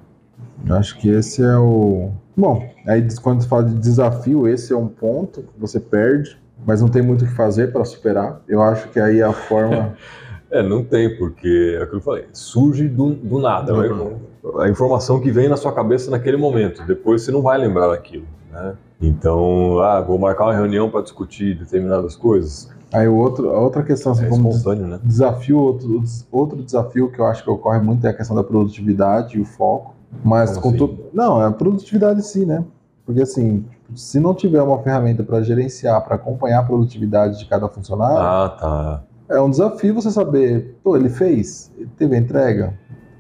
Eu 0.68 0.76
acho 0.76 0.98
que 0.98 1.08
esse 1.10 1.42
é 1.44 1.58
o. 1.58 2.10
Bom, 2.36 2.68
aí 2.88 3.08
quando 3.22 3.42
você 3.44 3.48
fala 3.48 3.64
de 3.66 3.76
desafio, 3.76 4.48
esse 4.48 4.74
é 4.74 4.76
um 4.78 4.88
ponto 4.88 5.42
que 5.44 5.60
você 5.60 5.80
perde, 5.80 6.38
mas 6.66 6.82
não 6.82 6.90
tem 6.90 7.02
muito 7.02 7.24
o 7.24 7.28
que 7.28 7.34
fazer 7.36 7.72
para 7.72 7.86
superar. 7.86 8.42
Eu 8.48 8.62
acho 8.62 8.90
que 8.90 9.00
aí 9.00 9.22
a 9.22 9.32
forma. 9.32 9.94
É, 10.52 10.64
não 10.64 10.84
tem, 10.84 11.16
porque 11.16 11.76
é 11.78 11.84
aquilo 11.84 11.90
que 11.92 11.96
eu 11.98 12.02
falei, 12.02 12.26
surge 12.34 12.88
do, 12.88 13.14
do 13.14 13.38
nada. 13.40 13.72
Do 13.72 13.84
né? 13.84 14.16
A 14.60 14.70
informação 14.70 15.20
que 15.20 15.32
vem 15.32 15.50
na 15.50 15.58
sua 15.58 15.72
cabeça 15.74 16.10
naquele 16.10 16.38
momento, 16.38 16.84
depois 16.86 17.22
você 17.24 17.32
não 17.32 17.42
vai 17.42 17.58
lembrar 17.58 17.88
daquilo. 17.88 18.26
Né? 18.52 18.74
Então, 19.02 19.80
ah, 19.80 20.02
vou 20.02 20.18
marcar 20.18 20.46
uma 20.46 20.54
reunião 20.54 20.90
para 20.90 21.02
discutir 21.02 21.58
determinadas 21.58 22.16
coisas. 22.16 22.70
Aí 22.92 23.08
o 23.08 23.16
outro, 23.16 23.50
a 23.52 23.60
outra 23.60 23.84
questão, 23.84 24.12
assim, 24.14 24.26
É 24.26 24.30
como 24.30 24.50
espontâneo, 24.50 24.88
né? 24.88 25.00
desafio, 25.04 25.60
outro, 25.60 26.04
outro 26.32 26.64
desafio 26.64 27.12
que 27.12 27.20
eu 27.20 27.26
acho 27.26 27.44
que 27.44 27.50
ocorre 27.50 27.80
muito 27.80 28.06
é 28.08 28.10
a 28.10 28.14
questão 28.14 28.36
da 28.36 28.44
produtividade 28.44 29.38
e 29.38 29.42
o 29.42 29.46
foco. 29.46 29.94
Mas 30.24 30.58
Como 30.58 30.76
com 30.78 30.86
assim? 30.86 31.00
Não, 31.14 31.42
é 31.42 31.46
a 31.46 31.52
produtividade 31.52 32.20
em 32.20 32.24
si, 32.24 32.46
né? 32.46 32.64
Porque 33.06 33.22
assim, 33.22 33.64
se 33.94 34.20
não 34.20 34.34
tiver 34.34 34.62
uma 34.62 34.80
ferramenta 34.80 35.24
para 35.24 35.42
gerenciar, 35.42 36.04
para 36.04 36.16
acompanhar 36.16 36.60
a 36.60 36.64
produtividade 36.64 37.38
de 37.38 37.46
cada 37.46 37.68
funcionário, 37.68 38.18
Ah, 38.18 38.50
tá. 38.60 39.04
é 39.36 39.40
um 39.40 39.50
desafio 39.52 39.94
você 39.94 40.10
saber, 40.10 40.76
pô, 40.84 40.96
ele 40.98 41.10
fez, 41.10 41.72
ele 41.78 41.90
teve 41.96 42.16
a 42.16 42.20
entrega. 42.20 42.74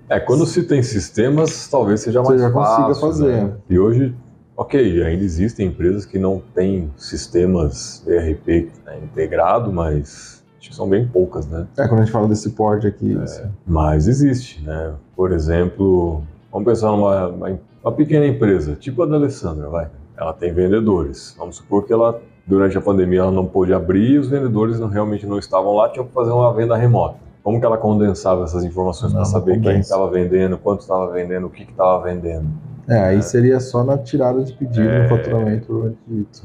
É, 0.09 0.19
quando 0.19 0.45
se 0.45 0.63
tem 0.63 0.81
sistemas, 0.81 1.67
talvez 1.67 2.01
seja 2.01 2.21
Você 2.21 2.29
mais 2.29 2.41
já 2.41 2.49
consiga 2.49 2.87
fácil, 2.87 3.01
fazer. 3.01 3.43
né? 3.43 3.53
E 3.69 3.77
hoje, 3.77 4.15
ok, 4.57 5.03
ainda 5.03 5.23
existem 5.23 5.67
empresas 5.67 6.03
que 6.03 6.17
não 6.17 6.41
têm 6.55 6.91
sistemas 6.97 8.03
ERP 8.07 8.71
né, 8.85 8.97
integrado, 9.03 9.71
mas 9.71 10.43
acho 10.59 10.69
que 10.69 10.75
são 10.75 10.89
bem 10.89 11.07
poucas, 11.07 11.45
né? 11.47 11.67
É, 11.77 11.87
quando 11.87 12.01
a 12.01 12.03
gente 12.05 12.11
fala 12.11 12.27
desse 12.27 12.49
porte 12.49 12.87
aqui, 12.87 13.15
assim, 13.21 13.43
Mas 13.67 14.07
existe, 14.07 14.63
né? 14.63 14.93
Por 15.15 15.31
exemplo, 15.31 16.23
vamos 16.51 16.67
pensar 16.67 16.87
numa 16.87 17.27
uma, 17.27 17.59
uma 17.83 17.91
pequena 17.91 18.25
empresa, 18.25 18.75
tipo 18.75 19.03
a 19.03 19.05
da 19.05 19.15
Alessandra, 19.15 19.69
vai. 19.69 19.89
Ela 20.17 20.33
tem 20.33 20.51
vendedores. 20.51 21.35
Vamos 21.37 21.57
supor 21.57 21.85
que 21.85 21.93
ela, 21.93 22.19
durante 22.47 22.75
a 22.77 22.81
pandemia, 22.81 23.19
ela 23.19 23.31
não 23.31 23.45
pôde 23.45 23.73
abrir 23.73 24.09
e 24.11 24.17
os 24.17 24.27
vendedores 24.27 24.79
não, 24.79 24.87
realmente 24.87 25.25
não 25.27 25.37
estavam 25.37 25.73
lá, 25.75 25.87
tinham 25.87 26.05
que 26.05 26.13
fazer 26.13 26.31
uma 26.31 26.51
venda 26.51 26.75
remota. 26.75 27.28
Como 27.49 27.59
que 27.59 27.65
ela 27.65 27.79
condensava 27.79 28.43
essas 28.43 28.63
informações 28.63 29.11
para 29.11 29.25
saber 29.25 29.59
quem 29.59 29.79
estava 29.79 30.07
vendendo, 30.07 30.55
quanto 30.55 30.81
estava 30.81 31.11
vendendo, 31.11 31.47
o 31.47 31.49
que 31.49 31.63
estava 31.63 32.03
vendendo? 32.03 32.45
É, 32.87 32.99
aí 32.99 33.23
seria 33.23 33.59
só 33.59 33.83
na 33.83 33.97
tirada 33.97 34.43
de 34.43 34.53
pedido, 34.53 34.87
É. 34.87 35.01
no 35.01 35.09
faturamento. 35.09 35.95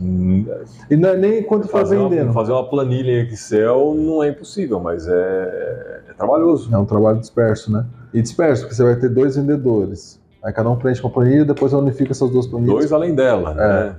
Hum, 0.00 0.46
E 0.90 0.96
não 0.96 1.10
é 1.10 1.16
nem 1.18 1.42
quanto 1.42 1.68
Fazer 1.68 1.98
vendendo. 1.98 2.24
uma, 2.28 2.32
fazer 2.32 2.52
uma 2.52 2.66
planilha 2.66 3.20
em 3.20 3.26
Excel 3.28 3.94
não 3.94 4.22
é 4.24 4.30
impossível, 4.30 4.80
mas 4.80 5.06
é, 5.06 6.00
é 6.08 6.12
trabalhoso. 6.16 6.74
É 6.74 6.78
um 6.78 6.86
trabalho 6.86 7.20
disperso, 7.20 7.70
né? 7.70 7.84
E 8.14 8.22
disperso, 8.22 8.62
porque 8.62 8.74
você 8.74 8.82
vai 8.84 8.96
ter 8.96 9.10
dois 9.10 9.36
vendedores. 9.36 10.18
Aí 10.42 10.54
cada 10.54 10.70
um 10.70 10.76
preenche 10.76 11.02
uma 11.02 11.10
planilha 11.10 11.42
e 11.42 11.44
depois 11.44 11.74
unifica 11.74 12.12
essas 12.12 12.30
duas 12.30 12.46
planilhas. 12.46 12.76
Dois 12.76 12.92
além 12.94 13.14
dela, 13.14 13.52
né? 13.52 13.96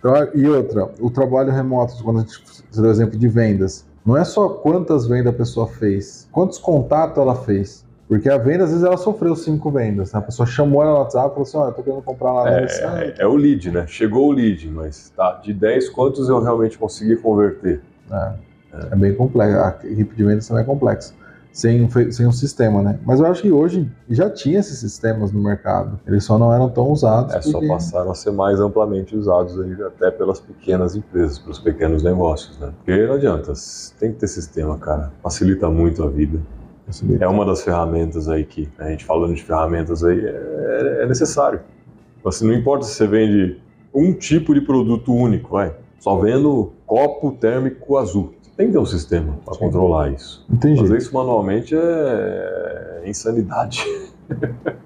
Então, 0.00 0.12
e 0.34 0.48
outra, 0.48 0.88
o 1.00 1.10
trabalho 1.10 1.52
remoto, 1.52 1.94
quando 2.02 2.18
a 2.18 2.20
gente 2.22 2.42
deu 2.74 2.84
o 2.86 2.90
exemplo 2.90 3.16
de 3.16 3.28
vendas, 3.28 3.86
não 4.04 4.16
é 4.16 4.24
só 4.24 4.48
quantas 4.48 5.06
vendas 5.06 5.32
a 5.32 5.36
pessoa 5.36 5.66
fez, 5.66 6.28
quantos 6.30 6.58
contatos 6.58 7.18
ela 7.18 7.34
fez. 7.34 7.84
Porque 8.06 8.28
a 8.28 8.36
venda, 8.36 8.64
às 8.64 8.70
vezes, 8.70 8.84
ela 8.84 8.98
sofreu 8.98 9.34
cinco 9.34 9.70
vendas. 9.70 10.12
né? 10.12 10.18
A 10.18 10.22
pessoa 10.22 10.46
chamou 10.46 10.82
ela 10.82 10.92
no 10.92 10.98
WhatsApp 10.98 11.26
e 11.26 11.30
falou 11.30 11.42
assim: 11.42 11.56
Olha, 11.56 11.72
tô 11.72 11.82
querendo 11.82 12.02
comprar 12.02 12.32
lá 12.32 12.48
Alessandra. 12.58 13.06
É, 13.06 13.22
é 13.22 13.26
o 13.26 13.34
lead, 13.34 13.70
né? 13.70 13.86
Chegou 13.86 14.28
o 14.28 14.32
lead, 14.32 14.68
mas 14.68 15.10
tá, 15.16 15.40
de 15.42 15.54
10, 15.54 15.88
quantos 15.88 16.28
eu 16.28 16.42
realmente 16.42 16.76
consegui 16.76 17.16
converter? 17.16 17.80
É, 18.12 18.32
é 18.92 18.96
bem 18.96 19.14
complexo. 19.14 19.58
A 19.58 19.86
equipe 19.90 20.14
de 20.14 20.22
vendas 20.22 20.46
também 20.46 20.62
é 20.62 20.66
complexa. 20.66 21.14
Sem, 21.54 21.84
um 21.84 21.88
sem 22.10 22.26
um 22.26 22.32
sistema, 22.32 22.82
né? 22.82 22.98
Mas 23.06 23.20
eu 23.20 23.26
acho 23.26 23.40
que 23.40 23.50
hoje 23.52 23.88
já 24.10 24.28
tinha 24.28 24.58
esses 24.58 24.76
sistemas 24.76 25.30
no 25.30 25.40
mercado. 25.40 26.00
Eles 26.04 26.24
só 26.24 26.36
não 26.36 26.52
eram 26.52 26.68
tão 26.68 26.90
usados. 26.90 27.32
É, 27.32 27.40
só 27.40 27.52
porque- 27.52 27.68
passaram 27.68 28.10
a 28.10 28.14
ser 28.16 28.32
mais 28.32 28.58
amplamente 28.58 29.16
usados 29.16 29.60
aí, 29.60 29.72
até 29.84 30.10
pelas 30.10 30.40
pequenas 30.40 30.96
empresas, 30.96 31.38
pelos 31.38 31.60
pequenos 31.60 32.02
negócios, 32.02 32.58
né? 32.58 32.72
Porque 32.84 33.06
não 33.06 33.14
adianta, 33.14 33.52
tem 34.00 34.10
que 34.12 34.18
ter 34.18 34.26
sistema, 34.26 34.76
cara. 34.78 35.12
Facilita 35.22 35.70
muito 35.70 36.02
a 36.02 36.08
vida. 36.10 36.40
É 37.20 37.28
uma 37.28 37.46
das 37.46 37.62
ferramentas 37.62 38.28
aí 38.28 38.44
que, 38.44 38.68
a 38.76 38.88
gente 38.88 39.04
falando 39.04 39.32
de 39.32 39.42
ferramentas 39.44 40.02
aí, 40.02 40.18
é, 40.26 41.02
é 41.02 41.06
necessário. 41.06 41.60
Assim, 42.26 42.48
não 42.48 42.54
importa 42.54 42.84
se 42.84 42.94
você 42.94 43.06
vende 43.06 43.60
um 43.94 44.12
tipo 44.12 44.52
de 44.54 44.60
produto 44.60 45.14
único, 45.14 45.52
vai. 45.52 45.72
Só 46.00 46.16
vendo 46.18 46.72
copo 46.84 47.30
térmico 47.30 47.96
azul. 47.96 48.34
Tem 48.56 48.66
que 48.68 48.72
ter 48.72 48.78
um 48.78 48.86
sistema 48.86 49.34
para 49.44 49.56
controlar 49.58 50.10
isso. 50.12 50.44
Entendi. 50.50 50.80
Fazer 50.80 50.96
isso 50.98 51.12
manualmente 51.14 51.74
é 51.76 53.02
insanidade. 53.06 53.84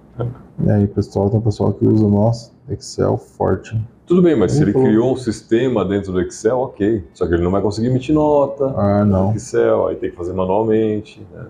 E 0.60 0.68
aí, 0.68 0.88
pessoal, 0.88 1.30
tem 1.30 1.38
um 1.38 1.42
pessoal 1.42 1.72
que 1.72 1.86
usa, 1.86 2.08
nossa, 2.08 2.50
Excel 2.68 3.16
forte. 3.16 3.80
Tudo 4.04 4.20
bem, 4.20 4.34
mas 4.34 4.50
se 4.50 4.62
ele 4.62 4.72
Uhum. 4.72 4.82
criou 4.82 5.12
um 5.12 5.16
sistema 5.16 5.84
dentro 5.84 6.10
do 6.12 6.20
Excel, 6.20 6.58
ok. 6.58 7.04
Só 7.14 7.28
que 7.28 7.34
ele 7.34 7.44
não 7.44 7.52
vai 7.52 7.62
conseguir 7.62 7.86
emitir 7.86 8.12
nota 8.12 8.64
Ah, 8.76 9.04
não. 9.04 9.32
Excel, 9.36 9.86
aí 9.86 9.94
tem 9.94 10.10
que 10.10 10.16
fazer 10.16 10.32
manualmente. 10.32 11.24
né? 11.32 11.46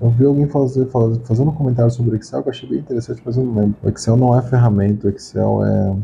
Eu 0.00 0.08
vi 0.10 0.24
alguém 0.24 0.46
fazer, 0.46 0.86
faz- 0.86 1.18
fazendo 1.24 1.50
um 1.50 1.54
comentário 1.54 1.90
sobre 1.90 2.16
Excel 2.16 2.42
que 2.42 2.48
eu 2.48 2.52
achei 2.52 2.68
bem 2.68 2.78
interessante, 2.78 3.20
mas 3.26 3.36
eu 3.36 3.42
não 3.44 3.54
lembro. 3.60 3.74
O 3.82 3.88
Excel 3.88 4.16
não 4.16 4.38
é 4.38 4.42
ferramenta, 4.42 5.08
o 5.08 5.10
Excel 5.10 5.64
é. 5.64 5.96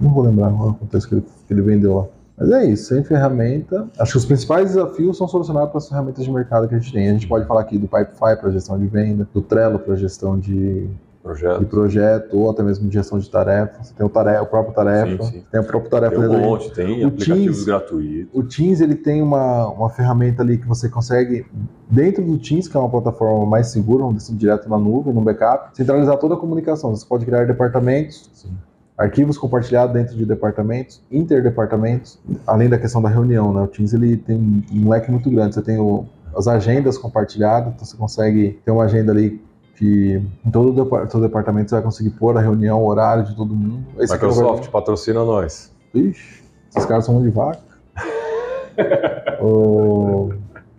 Não 0.00 0.14
vou 0.14 0.22
lembrar 0.22 0.46
agora 0.46 0.70
o 0.70 0.74
contexto 0.74 1.08
que 1.08 1.14
ele, 1.16 1.24
que 1.48 1.52
ele 1.52 1.62
vendeu 1.62 1.96
lá. 1.96 2.04
Mas 2.40 2.50
é 2.52 2.64
isso, 2.64 2.88
sem 2.94 3.04
ferramenta. 3.04 3.86
Acho 3.98 4.12
que 4.12 4.18
os 4.18 4.24
principais 4.24 4.68
desafios 4.68 5.18
são 5.18 5.28
solucionados 5.28 5.68
pelas 5.70 5.88
ferramentas 5.88 6.24
de 6.24 6.30
mercado 6.32 6.66
que 6.66 6.74
a 6.74 6.78
gente 6.78 6.90
tem. 6.92 7.08
A 7.10 7.12
gente 7.12 7.28
pode 7.28 7.46
falar 7.46 7.60
aqui 7.60 7.76
do 7.76 7.86
Pipefy 7.86 8.36
para 8.40 8.50
gestão 8.50 8.78
de 8.78 8.86
venda, 8.86 9.28
do 9.34 9.42
Trello 9.42 9.78
para 9.78 9.94
gestão 9.94 10.38
de, 10.38 10.86
de 10.86 10.90
Projeto. 11.22 11.66
projeto, 11.66 12.38
ou 12.38 12.50
até 12.50 12.62
mesmo 12.62 12.88
de 12.88 12.94
gestão 12.94 13.18
de 13.18 13.28
tarefas. 13.30 13.88
Você 13.88 13.94
tem 13.94 14.06
o, 14.06 14.08
tarefa, 14.08 14.42
o 14.42 14.46
próprio 14.46 14.74
tarefa, 14.74 15.22
Sim, 15.24 15.32
sim. 15.32 15.44
tem 15.52 15.60
o 15.60 15.64
próprio 15.64 15.90
tarefa 15.90 16.16
Tem 16.16 16.28
um 16.28 16.40
monte, 16.40 16.72
tem 16.72 17.04
O 17.04 17.08
aplicativos 17.08 17.36
Teams- 17.44 17.64
gratuitos. 17.66 18.30
O 18.32 18.42
Teams 18.42 18.80
ele 18.80 18.94
tem 18.94 19.20
uma, 19.20 19.66
uma 19.68 19.90
ferramenta 19.90 20.42
ali 20.42 20.56
que 20.56 20.66
você 20.66 20.88
consegue, 20.88 21.44
dentro 21.90 22.24
do 22.24 22.38
Teams, 22.38 22.68
que 22.68 22.74
é 22.74 22.80
uma 22.80 22.88
plataforma 22.88 23.44
mais 23.44 23.66
segura, 23.66 24.02
dizer 24.14 24.16
assim, 24.16 24.34
direto 24.36 24.66
na 24.66 24.78
nuvem, 24.78 25.12
no 25.12 25.20
backup, 25.20 25.76
centralizar 25.76 26.16
toda 26.16 26.36
a 26.36 26.38
comunicação. 26.38 26.96
Você 26.96 27.04
pode 27.06 27.26
criar 27.26 27.46
departamentos, 27.46 28.30
Sim. 28.32 28.56
Arquivos 29.00 29.38
compartilhados 29.38 29.94
dentro 29.94 30.14
de 30.16 30.24
departamentos, 30.26 31.02
interdepartamentos, 31.10 32.18
além 32.46 32.68
da 32.68 32.78
questão 32.78 33.00
da 33.00 33.08
reunião. 33.08 33.52
Né? 33.52 33.62
O 33.62 33.66
Teams 33.66 33.94
ele 33.94 34.16
tem 34.16 34.62
um 34.72 34.88
leque 34.90 35.10
muito 35.10 35.30
grande. 35.30 35.54
Você 35.54 35.62
tem 35.62 35.78
o- 35.78 36.04
as 36.36 36.46
agendas 36.46 36.98
compartilhadas, 36.98 37.72
então 37.72 37.84
você 37.84 37.96
consegue 37.96 38.60
ter 38.64 38.70
uma 38.70 38.84
agenda 38.84 39.10
ali 39.10 39.42
que 39.76 40.20
em 40.44 40.50
todo 40.50 40.84
todo 41.06 41.22
departamento 41.22 41.70
você 41.70 41.76
vai 41.76 41.82
conseguir 41.82 42.10
pôr 42.10 42.36
a 42.36 42.40
reunião, 42.40 42.82
o 42.82 42.86
horário 42.88 43.24
de 43.24 43.34
todo 43.34 43.54
mundo. 43.54 43.82
Esse 43.98 44.12
é 44.12 44.16
Microsoft 44.16 44.68
patrocina 44.68 45.24
nós. 45.24 45.72
Ixi, 45.94 46.42
esses 46.68 46.84
caras 46.86 47.06
são 47.06 47.14
mão 47.14 47.22
de 47.22 47.30
vaca. 47.30 47.58
O- 49.40 50.30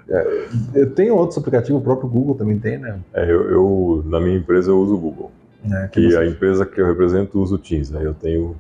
É, 0.09 0.85
tem 0.87 1.09
outros 1.09 1.37
aplicativos, 1.37 1.79
o 1.81 1.83
próprio 1.83 2.09
Google 2.09 2.35
também 2.35 2.59
tem, 2.59 2.77
né? 2.77 2.99
É, 3.13 3.23
eu, 3.23 3.49
eu, 3.49 4.03
na 4.05 4.19
minha 4.19 4.37
empresa 4.37 4.69
eu 4.69 4.77
uso 4.77 4.95
o 4.95 4.97
Google. 4.99 5.31
É, 5.69 5.87
Que 5.87 6.09
você- 6.09 6.17
a 6.17 6.25
empresa 6.25 6.65
que 6.65 6.79
eu 6.81 6.87
represento 6.87 7.39
usa 7.39 7.55
o 7.55 7.57
Teams, 7.57 7.93
aí 7.95 8.03
eu 8.03 8.13
tenho, 8.13 8.55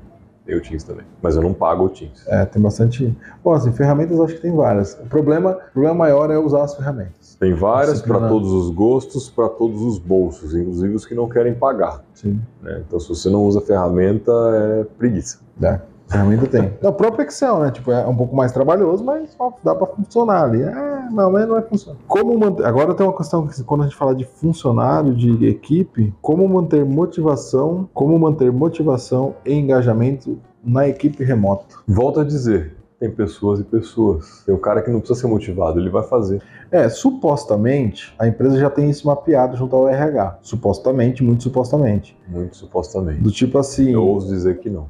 tenho 0.45 0.57
o 0.59 0.61
Teams 0.61 0.83
também. 0.83 1.05
Mas 1.21 1.35
eu 1.35 1.41
não 1.41 1.53
pago 1.53 1.85
o 1.85 1.89
Teams. 1.89 2.27
É, 2.27 2.45
tem 2.45 2.61
bastante. 2.61 3.15
Bom, 3.43 3.53
assim, 3.53 3.71
ferramentas 3.71 4.19
acho 4.19 4.35
que 4.35 4.41
tem 4.41 4.55
várias. 4.55 4.93
O 5.03 5.07
problema, 5.07 5.51
o 5.69 5.71
problema 5.73 5.95
maior 5.95 6.29
é 6.29 6.37
usar 6.37 6.63
as 6.63 6.75
ferramentas. 6.75 7.35
Tem 7.39 7.53
várias 7.53 7.93
Disciplina. 7.93 8.19
para 8.19 8.29
todos 8.29 8.51
os 8.51 8.69
gostos, 8.69 9.29
para 9.29 9.49
todos 9.49 9.81
os 9.81 9.97
bolsos, 9.97 10.53
inclusive 10.53 10.93
os 10.93 11.05
que 11.05 11.15
não 11.15 11.27
querem 11.27 11.55
pagar. 11.55 12.03
Sim. 12.13 12.39
né? 12.61 12.83
Então, 12.87 12.99
se 12.99 13.09
você 13.09 13.29
não 13.31 13.43
usa 13.45 13.61
ferramenta, 13.61 14.31
é 14.53 14.83
preguiça. 14.97 15.39
É, 15.59 15.79
ferramenta 16.11 16.47
tem. 16.47 16.73
Não, 16.81 16.89
o 16.89 16.93
próprio 16.93 17.25
Excel, 17.25 17.59
né? 17.59 17.71
Tipo, 17.71 17.91
é 17.91 18.05
um 18.05 18.15
pouco 18.15 18.35
mais 18.35 18.51
trabalhoso, 18.51 19.03
mas 19.03 19.35
ó, 19.39 19.51
dá 19.63 19.73
pra 19.73 19.87
funcionar 19.87 20.43
ali. 20.43 20.61
É, 20.61 21.09
não, 21.11 21.31
mas 21.31 21.47
não 21.47 21.55
vai 21.55 21.63
funcionar. 21.63 21.99
Como 22.07 22.37
manter... 22.37 22.65
Agora 22.65 22.93
tem 22.93 23.05
uma 23.05 23.15
questão 23.15 23.47
que 23.47 23.63
quando 23.63 23.81
a 23.81 23.83
gente 23.85 23.95
fala 23.95 24.13
de 24.13 24.25
funcionário, 24.25 25.15
de 25.15 25.47
equipe, 25.47 26.13
como 26.21 26.47
manter 26.47 26.85
motivação, 26.85 27.89
como 27.93 28.17
manter 28.19 28.51
motivação 28.51 29.35
e 29.45 29.53
engajamento 29.53 30.37
na 30.63 30.87
equipe 30.87 31.23
remota. 31.23 31.65
Volto 31.87 32.19
a 32.19 32.23
dizer, 32.23 32.75
tem 32.99 33.09
pessoas 33.09 33.59
e 33.59 33.63
pessoas. 33.63 34.43
Tem 34.45 34.53
o 34.53 34.59
cara 34.59 34.81
que 34.81 34.91
não 34.91 34.99
precisa 34.99 35.21
ser 35.21 35.27
motivado, 35.27 35.79
ele 35.79 35.89
vai 35.89 36.03
fazer. 36.03 36.41
É, 36.71 36.87
supostamente, 36.87 38.13
a 38.17 38.27
empresa 38.27 38.59
já 38.59 38.69
tem 38.69 38.89
isso 38.89 39.07
mapeado 39.07 39.57
junto 39.57 39.75
ao 39.75 39.89
RH. 39.89 40.37
Supostamente, 40.43 41.23
muito 41.23 41.43
supostamente. 41.43 42.15
Muito 42.27 42.55
supostamente. 42.55 43.19
Do 43.19 43.31
tipo 43.31 43.57
assim. 43.57 43.91
Eu 43.91 44.05
ouso 44.05 44.27
dizer 44.27 44.59
que 44.59 44.69
não. 44.69 44.87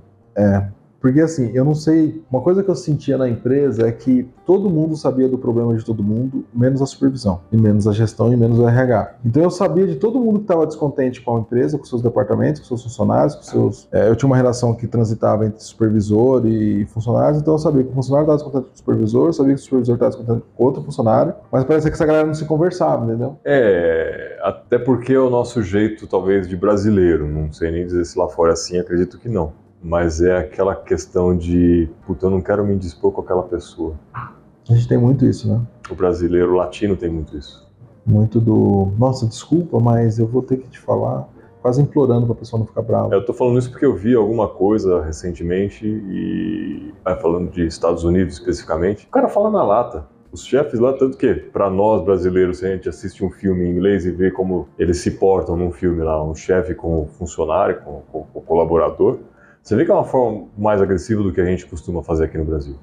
Porque 1.02 1.20
assim, 1.20 1.52
eu 1.54 1.66
não 1.66 1.74
sei. 1.74 2.22
Uma 2.32 2.42
coisa 2.42 2.64
que 2.64 2.70
eu 2.70 2.76
sentia 2.76 3.18
na 3.18 3.28
empresa 3.28 3.88
é 3.88 3.92
que 3.92 4.30
todo 4.46 4.70
mundo 4.70 4.96
sabia 4.96 5.28
do 5.28 5.38
problema 5.38 5.76
de 5.76 5.84
todo 5.84 6.04
mundo, 6.04 6.46
menos 6.54 6.82
a 6.82 6.86
supervisão, 6.86 7.42
e 7.52 7.58
menos 7.58 7.88
a 7.88 7.92
gestão, 7.92 8.32
e 8.32 8.38
menos 8.38 8.60
o 8.60 8.68
RH. 8.68 9.16
Então 9.26 9.42
eu 9.42 9.50
sabia 9.50 9.88
de 9.88 9.96
todo 9.96 10.20
mundo 10.20 10.40
que 10.40 10.44
estava 10.44 10.68
descontente 10.68 11.22
com 11.22 11.38
a 11.38 11.40
empresa, 11.40 11.78
com 11.78 11.86
seus 11.86 12.02
departamentos, 12.02 12.62
com 12.62 12.68
seus 12.68 12.84
funcionários, 12.84 13.36
com 13.36 13.42
seus. 13.42 13.88
é, 13.92 14.08
eu 14.08 14.16
tinha 14.16 14.28
uma 14.28 14.38
relação 14.38 14.76
que 14.76 14.86
transitava 14.86 15.46
entre 15.46 15.62
supervisor 15.64 16.46
e 16.46 16.86
funcionários, 16.86 17.42
então 17.42 17.56
eu 17.56 17.60
sabia 17.60 17.84
que 17.84 17.90
o 17.90 17.94
funcionário 17.94 18.26
estava 18.26 18.38
descontente 18.38 18.66
com 18.68 18.74
o 18.74 18.78
supervisor, 18.78 19.28
eu 19.28 19.34
sabia 19.34 19.56
que 19.56 19.62
o 19.62 19.64
supervisor 19.64 19.96
estava 19.96 20.12
descontente 20.12 20.46
com 20.56 20.64
outro 20.64 20.84
funcionário, 20.84 21.34
mas 21.52 21.64
parecia 21.64 21.90
que 21.90 21.96
essa 21.96 22.06
galera 22.06 22.28
não 22.28 22.34
se 22.34 22.46
conversava, 22.46 23.06
entendeu? 23.06 23.38
É, 23.44 24.40
até 24.44 24.78
porque 24.78 25.14
é 25.14 25.20
o 25.20 25.30
nosso 25.30 25.64
jeito, 25.64 26.06
talvez, 26.06 26.48
de 26.48 26.56
brasileiro. 26.56 27.28
Não 27.28 27.52
sei 27.52 27.72
nem 27.72 27.86
dizer 27.86 28.06
se 28.06 28.18
lá 28.18 28.28
fora 28.28 28.52
é 28.52 28.54
assim, 28.54 28.78
acredito 28.78 29.18
que 29.18 29.30
não. 29.30 29.54
Mas 29.84 30.22
é 30.22 30.38
aquela 30.38 30.76
questão 30.76 31.36
de, 31.36 31.90
puta, 32.06 32.26
eu 32.28 32.30
não 32.30 32.42
quero 32.42 32.64
me 32.66 32.74
indispor 32.76 33.12
com 33.12 33.22
aquela 33.22 33.44
pessoa. 33.44 33.96
A 34.14 34.74
gente 34.74 34.88
tem 34.88 34.98
muito 34.98 35.26
isso, 35.26 35.52
né? 35.52 35.60
O 35.90 35.96
brasileiro 35.96 36.52
o 36.54 36.56
latino 36.56 36.96
tem 36.96 37.10
muito 37.10 37.36
isso. 37.38 37.68
Muito 38.06 38.40
do. 38.40 38.92
Nossa, 38.98 39.26
desculpa, 39.28 39.80
mas 39.80 40.20
eu 40.20 40.28
vou 40.28 40.42
ter 40.42 40.58
que 40.58 40.68
te 40.70 40.80
falar. 40.80 41.28
Quase 41.62 41.80
implorando 41.82 42.26
pra 42.26 42.34
pessoa 42.36 42.60
não 42.60 42.66
ficar 42.66 42.82
brava. 42.82 43.14
Eu 43.14 43.24
tô 43.24 43.34
falando 43.34 43.60
isso 43.60 43.70
porque 43.70 43.86
eu 43.86 43.96
vi 43.96 44.16
alguma 44.16 44.48
coisa 44.48 45.02
recentemente 45.04 45.86
e 45.86 46.92
ah, 47.06 47.16
falando 47.16 47.52
de 47.52 47.66
Estados 47.68 48.04
Unidos 48.04 48.34
especificamente, 48.36 49.06
o 49.06 49.12
cara 49.12 49.28
fala 49.28 49.52
na 49.52 49.64
lata. 49.64 50.06
Os 50.32 50.44
chefes 50.46 50.80
lá, 50.80 50.94
tanto 50.94 51.18
que 51.18 51.34
para 51.36 51.70
nós 51.70 52.04
brasileiros, 52.04 52.60
se 52.60 52.66
a 52.66 52.70
gente 52.74 52.88
assiste 52.90 53.24
um 53.24 53.30
filme 53.30 53.66
em 53.66 53.72
inglês 53.72 54.06
e 54.06 54.12
vê 54.12 54.32
como 54.32 54.68
eles 54.80 54.98
se 55.00 55.12
portam 55.12 55.56
num 55.58 55.72
filme 55.72 56.02
lá, 56.02 56.24
um 56.24 56.34
chefe 56.34 56.74
com 56.74 57.02
o 57.04 57.06
funcionário, 57.06 57.82
com, 57.84 58.02
com- 58.12 58.24
com 58.24 58.40
o 58.40 58.42
colaborador, 58.42 59.20
você 59.62 59.76
vê 59.76 59.86
que 59.86 59.92
é 59.92 59.94
uma 59.94 60.04
forma 60.04 60.48
mais 60.58 60.82
agressiva 60.82 61.22
do 61.22 61.32
que 61.32 61.40
a 61.40 61.46
gente 61.46 61.66
costuma 61.66 62.02
fazer 62.04 62.26
aqui 62.26 62.38
no 62.38 62.46
Brasil. 62.46 62.76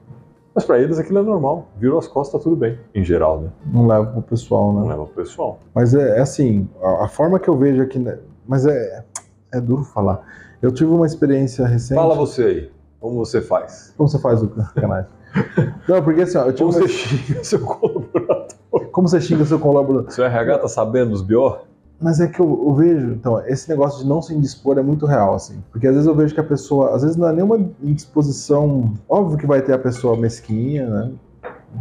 Mas 0.54 0.64
para 0.64 0.80
eles 0.80 0.98
aquilo 0.98 1.18
é 1.18 1.22
normal, 1.22 1.68
virou 1.76 1.98
as 1.98 2.08
costas, 2.08 2.40
tá 2.40 2.44
tudo 2.44 2.56
bem, 2.56 2.78
em 2.94 3.04
geral, 3.04 3.40
né? 3.40 3.50
Não 3.72 3.86
leva 3.86 4.06
pro 4.06 4.22
pessoal, 4.22 4.72
né? 4.72 4.80
Não 4.80 4.88
leva 4.88 5.04
pro 5.04 5.14
pessoal. 5.14 5.60
Mas 5.74 5.94
é, 5.94 6.18
é 6.18 6.20
assim, 6.20 6.68
a, 6.82 7.04
a 7.04 7.08
forma 7.08 7.38
que 7.38 7.48
eu 7.48 7.56
vejo 7.56 7.82
aqui. 7.82 7.98
né, 7.98 8.18
Mas 8.46 8.66
é, 8.66 9.04
é 9.52 9.60
duro 9.60 9.84
falar. 9.84 10.20
Eu 10.60 10.72
tive 10.72 10.90
uma 10.90 11.06
experiência 11.06 11.66
recente. 11.66 11.96
Fala 11.96 12.14
você 12.14 12.42
aí, 12.42 12.70
como 12.98 13.24
você 13.24 13.40
faz? 13.40 13.94
Como 13.96 14.08
você 14.08 14.18
faz 14.18 14.42
o 14.42 14.48
canais? 14.48 15.06
Não, 15.88 16.02
porque 16.02 16.22
assim, 16.22 16.38
ó, 16.38 16.46
eu 16.46 16.52
tive 16.52 16.70
Como 16.70 16.78
uma... 16.78 16.88
você 16.88 16.88
xinga 16.88 17.44
seu 17.44 17.60
colaborador? 17.60 18.46
Como 18.90 19.08
você 19.08 19.20
xinga 19.20 19.44
seu 19.44 19.58
colaborador? 19.58 20.10
Seu 20.10 20.24
RH 20.24 20.58
tá 20.58 20.68
sabendo 20.68 21.10
dos 21.10 21.22
BO? 21.22 21.58
Mas 22.00 22.20
é 22.20 22.28
que 22.28 22.40
eu, 22.40 22.64
eu 22.66 22.74
vejo, 22.74 23.12
então, 23.12 23.40
esse 23.46 23.68
negócio 23.68 24.02
de 24.02 24.08
não 24.08 24.22
se 24.22 24.32
indispor 24.32 24.78
é 24.78 24.82
muito 24.82 25.04
real, 25.04 25.34
assim. 25.34 25.62
Porque 25.72 25.86
às 25.86 25.94
vezes 25.94 26.06
eu 26.06 26.14
vejo 26.14 26.32
que 26.32 26.40
a 26.40 26.44
pessoa, 26.44 26.94
às 26.94 27.02
vezes 27.02 27.16
não 27.16 27.28
é 27.28 27.32
nenhuma 27.32 27.58
indisposição. 27.82 28.94
Óbvio 29.08 29.36
que 29.36 29.46
vai 29.46 29.62
ter 29.62 29.72
a 29.72 29.78
pessoa 29.78 30.16
mesquinha, 30.16 30.88
né? 30.88 31.12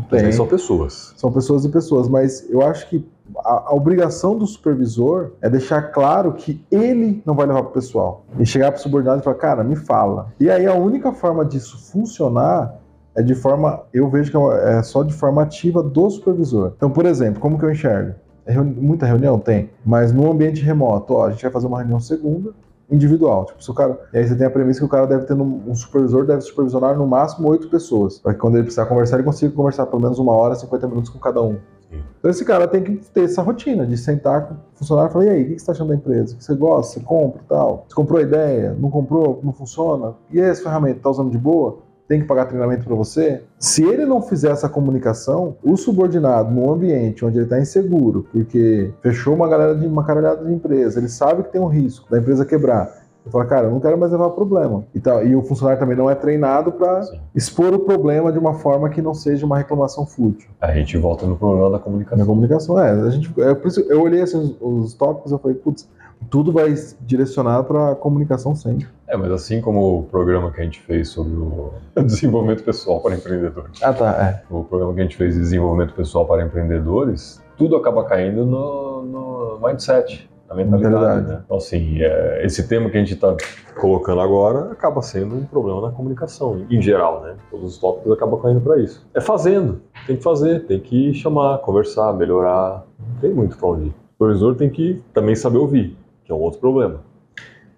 Tem. 0.09 0.31
são 0.31 0.47
pessoas. 0.47 1.13
São 1.15 1.31
pessoas 1.31 1.63
e 1.65 1.69
pessoas, 1.69 2.09
mas 2.09 2.49
eu 2.49 2.61
acho 2.61 2.89
que 2.89 3.07
a, 3.39 3.69
a 3.69 3.73
obrigação 3.73 4.37
do 4.37 4.45
supervisor 4.45 5.31
é 5.41 5.49
deixar 5.49 5.81
claro 5.91 6.33
que 6.33 6.61
ele 6.71 7.21
não 7.25 7.35
vai 7.35 7.45
levar 7.45 7.63
pro 7.63 7.73
pessoal. 7.73 8.25
E 8.37 8.45
chegar 8.45 8.71
pro 8.71 8.81
subordinado 8.81 9.21
e 9.21 9.23
falar, 9.23 9.37
cara, 9.37 9.63
me 9.63 9.75
fala. 9.75 10.33
E 10.39 10.49
aí 10.49 10.65
a 10.65 10.73
única 10.73 11.11
forma 11.11 11.45
disso 11.45 11.77
funcionar 11.91 12.75
é 13.15 13.21
de 13.21 13.33
forma, 13.33 13.81
eu 13.93 14.09
vejo 14.09 14.29
que 14.29 14.37
é 14.37 14.83
só 14.83 15.03
de 15.03 15.13
forma 15.13 15.41
ativa 15.41 15.81
do 15.81 16.09
supervisor. 16.09 16.73
Então, 16.75 16.89
por 16.89 17.05
exemplo, 17.05 17.39
como 17.39 17.57
que 17.57 17.65
eu 17.65 17.71
enxergo? 17.71 18.13
É 18.47 18.53
reuni- 18.53 18.75
muita 18.79 19.05
reunião? 19.05 19.37
Tem. 19.37 19.69
Mas 19.85 20.11
no 20.11 20.31
ambiente 20.31 20.61
remoto, 20.63 21.13
ó, 21.13 21.25
a 21.27 21.31
gente 21.31 21.43
vai 21.43 21.51
fazer 21.51 21.67
uma 21.67 21.79
reunião 21.79 21.99
segunda, 21.99 22.51
individual. 22.89 23.45
Tipo, 23.45 23.61
se 23.63 23.69
o 23.69 23.73
cara. 23.73 23.99
E 24.13 24.17
aí 24.17 24.27
você 24.27 24.35
tem 24.35 24.47
a 24.47 24.49
premissa 24.49 24.79
que 24.79 24.85
o 24.85 24.89
cara 24.89 25.05
deve 25.05 25.25
ter 25.25 25.33
um, 25.33 25.61
um 25.67 25.75
supervisor, 25.75 26.25
deve 26.25 26.41
supervisionar 26.41 26.97
no 26.97 27.05
máximo 27.05 27.49
oito 27.49 27.69
pessoas. 27.69 28.19
Para 28.19 28.33
que 28.33 28.39
quando 28.39 28.55
ele 28.55 28.63
precisar 28.63 28.85
conversar, 28.85 29.17
ele 29.17 29.25
consiga 29.25 29.51
conversar 29.53 29.85
pelo 29.87 30.01
menos 30.01 30.17
uma 30.19 30.31
hora, 30.33 30.55
50 30.55 30.87
minutos 30.87 31.09
com 31.09 31.19
cada 31.19 31.41
um. 31.41 31.57
Sim. 31.89 32.01
Então 32.19 32.31
esse 32.31 32.43
cara 32.45 32.67
tem 32.67 32.83
que 32.83 32.95
ter 33.13 33.23
essa 33.25 33.41
rotina 33.41 33.85
de 33.85 33.97
sentar 33.97 34.47
com 34.47 34.53
o 34.53 34.57
funcionário 34.75 35.09
e 35.09 35.13
falar, 35.13 35.25
e 35.25 35.29
aí, 35.29 35.41
o 35.41 35.45
que 35.45 35.49
você 35.51 35.55
está 35.55 35.71
achando 35.73 35.89
da 35.89 35.95
empresa? 35.95 36.33
O 36.33 36.37
que 36.37 36.43
você 36.43 36.55
gosta? 36.55 36.93
Você 36.93 36.99
compra 37.01 37.41
e 37.43 37.47
tal? 37.47 37.85
Você 37.87 37.95
comprou 37.95 38.19
a 38.19 38.23
ideia? 38.23 38.75
Não 38.79 38.89
comprou? 38.89 39.39
Não 39.43 39.51
funciona? 39.53 40.13
E 40.31 40.39
essa 40.39 40.63
ferramenta 40.63 40.97
está 40.97 41.09
usando 41.09 41.29
de 41.31 41.37
boa? 41.37 41.79
Tem 42.07 42.21
que 42.21 42.25
pagar 42.25 42.45
treinamento 42.45 42.85
para 42.85 42.95
você? 42.95 43.43
Se 43.59 43.83
ele 43.83 44.05
não 44.05 44.21
fizer 44.21 44.51
essa 44.51 44.69
comunicação, 44.69 45.57
o 45.61 45.75
subordinado 45.75 46.49
num 46.51 46.71
ambiente 46.71 47.25
onde 47.25 47.37
ele 47.37 47.45
está 47.45 47.59
inseguro, 47.59 48.25
porque 48.31 48.93
fechou 49.01 49.33
uma 49.35 49.47
galera 49.47 49.75
de 49.75 49.85
uma 49.85 50.05
caralhada 50.05 50.45
de 50.45 50.53
empresa, 50.53 50.99
ele 50.99 51.09
sabe 51.09 51.43
que 51.43 51.51
tem 51.51 51.59
um 51.59 51.67
risco 51.67 52.09
da 52.09 52.17
empresa 52.17 52.45
quebrar. 52.45 53.07
Ele 53.27 53.31
fala, 53.31 53.45
cara, 53.45 53.67
eu 53.67 53.71
não 53.71 53.81
quero 53.81 53.97
mais 53.97 54.09
levar 54.09 54.29
problema. 54.29 54.85
E, 54.95 55.01
tal. 55.01 55.25
e 55.25 55.35
o 55.35 55.41
funcionário 55.41 55.77
também 55.77 55.97
não 55.97 56.09
é 56.09 56.15
treinado 56.15 56.71
para 56.71 57.01
expor 57.35 57.73
o 57.73 57.79
problema 57.79 58.31
de 58.31 58.39
uma 58.39 58.53
forma 58.53 58.89
que 58.89 59.01
não 59.01 59.13
seja 59.13 59.45
uma 59.45 59.57
reclamação 59.57 60.05
fútil. 60.05 60.49
A 60.61 60.71
gente 60.71 60.97
volta 60.97 61.25
no 61.25 61.35
problema 61.35 61.71
da 61.71 61.79
comunicação. 61.79 62.25
comunicação, 62.25 62.79
é. 62.79 62.91
A 62.91 63.09
gente, 63.09 63.29
é 63.41 63.53
por 63.53 63.67
isso, 63.67 63.81
eu 63.81 64.01
olhei 64.01 64.21
assim, 64.21 64.55
os, 64.61 64.85
os 64.85 64.93
tópicos 64.93 65.33
eu 65.33 65.39
falei, 65.39 65.57
putz, 65.57 65.89
tudo 66.29 66.51
vai 66.51 66.73
direcionar 67.01 67.63
para 67.63 67.95
comunicação 67.95 68.55
sempre. 68.55 68.87
É, 69.07 69.15
mas 69.15 69.31
assim 69.31 69.61
como 69.61 69.99
o 69.99 70.03
programa 70.03 70.51
que 70.51 70.59
a 70.59 70.63
gente 70.63 70.81
fez 70.81 71.09
sobre 71.09 71.33
o 71.33 71.71
desenvolvimento 72.03 72.63
pessoal 72.63 72.99
para 73.01 73.15
empreendedores, 73.15 73.81
Ah, 73.81 73.93
tá, 73.93 74.11
é. 74.21 74.43
o 74.53 74.63
programa 74.63 74.93
que 74.93 74.99
a 74.99 75.03
gente 75.03 75.15
fez 75.15 75.33
de 75.35 75.39
desenvolvimento 75.39 75.93
pessoal 75.93 76.25
para 76.25 76.43
empreendedores, 76.43 77.41
tudo 77.57 77.75
acaba 77.75 78.03
caindo 78.03 78.45
no, 78.45 79.03
no 79.03 79.59
mindset, 79.65 80.29
na 80.49 80.55
mentalidade, 80.55 80.93
Mentalidade. 80.95 81.27
né? 81.33 81.41
Então, 81.45 81.57
assim, 81.57 82.01
é, 82.01 82.45
esse 82.45 82.67
tema 82.67 82.89
que 82.89 82.97
a 82.97 82.99
gente 82.99 83.13
está 83.13 83.35
colocando 83.79 84.21
agora 84.21 84.71
acaba 84.71 85.01
sendo 85.01 85.35
um 85.35 85.43
problema 85.45 85.81
na 85.81 85.91
comunicação, 85.91 86.65
em 86.69 86.81
geral, 86.81 87.21
né? 87.21 87.35
Todos 87.51 87.73
os 87.73 87.77
tópicos 87.77 88.11
acabam 88.13 88.39
caindo 88.41 88.61
para 88.61 88.77
isso. 88.79 89.05
É 89.13 89.19
fazendo, 89.21 89.81
tem 90.05 90.15
que 90.15 90.23
fazer, 90.23 90.65
tem 90.65 90.79
que 90.79 91.13
chamar, 91.13 91.57
conversar, 91.59 92.13
melhorar, 92.13 92.85
não 92.99 93.19
tem 93.19 93.33
muito 93.33 93.57
para 93.57 93.67
onde 93.67 93.85
ir. 93.87 93.89
O 93.89 94.13
supervisor 94.23 94.55
tem 94.55 94.69
que 94.69 95.01
também 95.13 95.35
saber 95.35 95.57
ouvir, 95.57 95.97
que 96.27 96.31
é 96.33 96.35
um 96.35 96.39
outro 96.39 96.59
problema. 96.59 96.99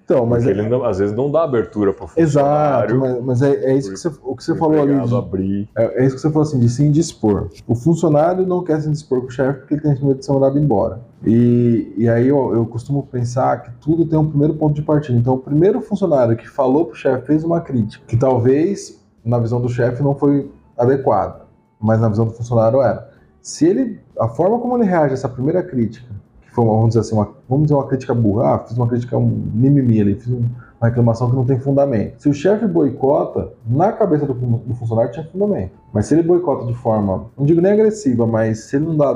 Então, 0.03 0.25
mas 0.25 0.43
Porque 0.43 0.59
ele 0.59 0.67
não- 0.67 0.83
às 0.83 0.97
vezes 0.97 1.15
não 1.15 1.29
dá 1.29 1.43
abertura 1.43 1.93
para 1.93 2.05
o 2.05 2.09
Exato, 2.17 2.89
funcionário. 2.89 2.99
mas, 2.99 3.23
mas 3.23 3.41
é, 3.43 3.65
é 3.65 3.75
isso 3.77 3.91
que 3.91 3.97
você, 3.99 4.07
o 4.23 4.35
que 4.35 4.43
você 4.43 4.55
falou 4.55 4.81
ali. 4.81 4.99
de- 5.07 5.15
abrir. 5.15 5.69
é, 5.77 6.01
é 6.01 6.05
isso 6.07 6.15
que 6.15 6.21
você 6.23 6.29
falou 6.31 6.41
assim, 6.41 6.57
de 6.57 6.67
se 6.67 6.83
indispor. 6.83 7.47
O 7.67 7.75
funcionário 7.75 8.43
não 8.47 8.63
quer 8.63 8.81
se 8.81 8.87
indispor 8.87 9.21
com 9.21 9.27
o 9.27 9.29
chefe 9.29 9.59
porque 9.59 9.75
ele 9.75 9.81
tem 9.83 9.91
medo 10.03 10.17
de 10.17 10.25
ser 10.25 10.31
mandado 10.33 10.57
embora. 10.57 10.99
E, 11.23 11.93
e 11.95 12.09
aí 12.09 12.27
eu, 12.27 12.55
eu 12.55 12.65
costumo 12.65 13.03
pensar 13.03 13.61
que 13.61 13.69
tudo 13.79 14.03
tem 14.03 14.17
um 14.17 14.27
primeiro 14.27 14.55
ponto 14.55 14.73
de 14.73 14.81
partida. 14.81 15.15
Então, 15.15 15.35
o 15.35 15.37
primeiro 15.39 15.79
funcionário 15.79 16.35
que 16.35 16.49
falou 16.49 16.85
pro 16.85 16.95
chefe, 16.95 17.27
fez 17.27 17.43
uma 17.43 17.61
crítica, 17.61 18.03
que 18.07 18.17
talvez 18.17 18.99
na 19.23 19.37
visão 19.37 19.61
do 19.61 19.69
chefe 19.69 20.01
não 20.01 20.15
foi 20.15 20.49
adequada, 20.75 21.41
mas 21.79 21.99
na 22.01 22.09
visão 22.09 22.25
do 22.25 22.31
funcionário 22.31 22.81
era. 22.81 23.07
Se 23.43 23.67
ele, 23.67 23.99
a 24.19 24.27
forma 24.27 24.57
como 24.57 24.75
ele 24.75 24.85
reage 24.89 25.11
a 25.11 25.13
essa 25.13 25.29
primeira 25.29 25.61
crítica, 25.61 26.09
que 26.49 26.55
foi, 26.55 26.65
uma, 26.65 26.73
vamos 26.73 26.89
dizer 26.89 26.99
assim, 27.01 27.15
uma, 27.15 27.29
vamos 27.47 27.63
dizer 27.65 27.75
uma 27.75 27.87
crítica 27.87 28.13
burra, 28.13 28.55
ah, 28.55 28.59
fiz 28.59 28.75
uma 28.77 28.87
crítica 28.87 29.17
um 29.17 29.25
mimimi 29.53 30.01
ali, 30.01 30.15
fiz 30.15 30.31
um- 30.33 30.43
uma 30.81 30.87
reclamação 30.89 31.29
que 31.29 31.35
não 31.35 31.45
tem 31.45 31.59
fundamento. 31.59 32.21
Se 32.21 32.29
o 32.29 32.33
chefe 32.33 32.65
boicota, 32.67 33.51
na 33.67 33.91
cabeça 33.91 34.25
do, 34.25 34.33
do 34.33 34.73
funcionário 34.75 35.11
tinha 35.11 35.25
fundamento. 35.25 35.71
Mas 35.93 36.05
se 36.05 36.13
ele 36.15 36.23
boicota 36.23 36.65
de 36.65 36.73
forma, 36.73 37.25
não 37.37 37.45
digo 37.45 37.61
nem 37.61 37.71
agressiva, 37.73 38.25
mas 38.25 38.59
se 38.65 38.75
ele 38.77 38.85
não 38.85 38.95
dá 38.97 39.11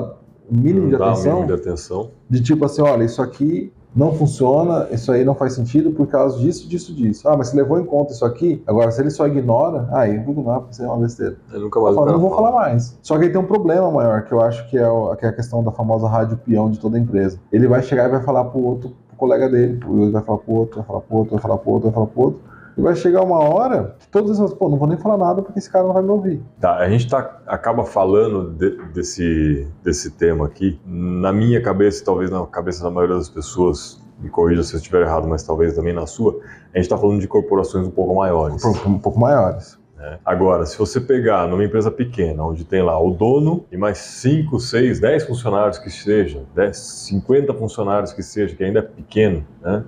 o 0.50 0.54
mínimo 0.54 0.88
de 0.88 0.94
atenção, 0.96 1.40
mínimo 1.40 1.46
de 1.46 1.52
atenção. 1.62 2.10
de 2.28 2.40
tipo 2.42 2.64
assim, 2.64 2.82
olha, 2.82 3.04
isso 3.04 3.22
aqui 3.22 3.72
não 3.94 4.12
funciona, 4.12 4.88
isso 4.90 5.12
aí 5.12 5.24
não 5.24 5.34
faz 5.34 5.52
sentido 5.52 5.92
por 5.92 6.06
causa 6.08 6.38
disso, 6.38 6.68
disso, 6.68 6.92
disso. 6.92 7.28
Ah, 7.28 7.36
mas 7.36 7.48
você 7.48 7.56
levou 7.56 7.78
em 7.78 7.84
conta 7.84 8.12
isso 8.12 8.24
aqui? 8.24 8.62
Agora, 8.66 8.90
se 8.90 9.00
ele 9.00 9.10
só 9.10 9.26
ignora, 9.26 9.88
aí 9.92 10.10
ah, 10.10 10.14
eu 10.16 10.22
vou 10.24 10.32
ignorar 10.32 10.60
porque 10.60 10.72
isso 10.72 10.82
é 10.82 10.86
uma 10.86 10.96
besteira. 10.96 11.36
Eu 11.52 11.60
nunca 11.60 11.80
mais 11.80 11.96
eu 11.96 12.06
não 12.06 12.18
vou 12.18 12.30
falar 12.30 12.52
mais. 12.52 12.98
Só 13.02 13.16
que 13.16 13.24
aí 13.24 13.30
tem 13.30 13.40
um 13.40 13.46
problema 13.46 13.90
maior, 13.90 14.24
que 14.24 14.32
eu 14.32 14.40
acho 14.40 14.68
que 14.68 14.76
é, 14.76 14.88
o, 14.88 15.14
que 15.14 15.24
é 15.24 15.28
a 15.28 15.32
questão 15.32 15.62
da 15.62 15.70
famosa 15.70 16.08
rádio 16.08 16.36
peão 16.38 16.70
de 16.70 16.78
toda 16.80 16.98
empresa. 16.98 17.38
Ele 17.52 17.68
vai 17.68 17.82
chegar 17.82 18.08
e 18.08 18.10
vai 18.10 18.22
falar 18.22 18.44
pro 18.46 18.60
outro, 18.60 18.92
pro 19.08 19.16
colega 19.16 19.48
dele, 19.48 19.80
ele 19.88 20.10
vai 20.10 20.22
falar 20.22 20.38
pro 20.38 20.54
outro, 20.54 20.76
vai 20.76 20.86
falar 20.86 21.00
pro 21.00 21.16
outro, 21.16 21.32
vai 21.32 21.40
falar 21.42 21.58
pro 21.58 21.70
outro, 21.70 21.90
vai 21.90 21.94
falar 21.94 22.06
pro 22.06 22.22
outro. 22.22 22.40
E 22.76 22.80
vai 22.80 22.94
chegar 22.96 23.22
uma 23.22 23.38
hora 23.38 23.96
que 23.98 24.08
todos 24.08 24.38
esses, 24.38 24.52
pô, 24.54 24.68
não 24.68 24.76
vou 24.76 24.88
nem 24.88 24.98
falar 24.98 25.16
nada 25.16 25.42
porque 25.42 25.58
esse 25.58 25.70
cara 25.70 25.86
não 25.86 25.94
vai 25.94 26.02
me 26.02 26.10
ouvir. 26.10 26.42
Tá, 26.60 26.76
a 26.76 26.88
gente 26.88 27.08
tá, 27.08 27.38
acaba 27.46 27.84
falando 27.84 28.50
de, 28.50 28.76
desse, 28.92 29.68
desse 29.82 30.10
tema 30.10 30.46
aqui. 30.46 30.80
Na 30.84 31.32
minha 31.32 31.62
cabeça, 31.62 32.04
talvez 32.04 32.30
na 32.30 32.44
cabeça 32.46 32.82
da 32.82 32.90
maioria 32.90 33.16
das 33.16 33.28
pessoas, 33.28 34.02
me 34.18 34.28
corrija 34.28 34.62
se 34.62 34.74
eu 34.74 34.78
estiver 34.78 35.02
errado, 35.02 35.28
mas 35.28 35.42
talvez 35.42 35.74
também 35.74 35.92
na 35.92 36.06
sua, 36.06 36.32
a 36.72 36.78
gente 36.78 36.86
está 36.86 36.98
falando 36.98 37.20
de 37.20 37.28
corporações 37.28 37.86
um 37.86 37.90
pouco 37.90 38.14
maiores. 38.14 38.64
Um, 38.64 38.90
um 38.90 38.98
pouco 38.98 39.20
maiores. 39.20 39.78
É. 39.98 40.18
Agora, 40.24 40.66
se 40.66 40.76
você 40.76 41.00
pegar 41.00 41.48
numa 41.48 41.64
empresa 41.64 41.90
pequena, 41.90 42.42
onde 42.44 42.64
tem 42.64 42.82
lá 42.82 42.98
o 43.00 43.10
dono 43.10 43.64
e 43.70 43.76
mais 43.76 43.98
5, 43.98 44.58
6, 44.58 45.00
10 45.00 45.26
funcionários 45.26 45.78
que 45.78 45.88
seja, 45.88 46.42
10, 46.54 46.76
50 46.76 47.54
funcionários 47.54 48.12
que 48.12 48.22
seja, 48.22 48.54
que 48.54 48.64
ainda 48.64 48.80
é 48.80 48.82
pequeno, 48.82 49.46
né? 49.62 49.84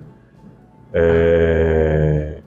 É, 0.93 2.41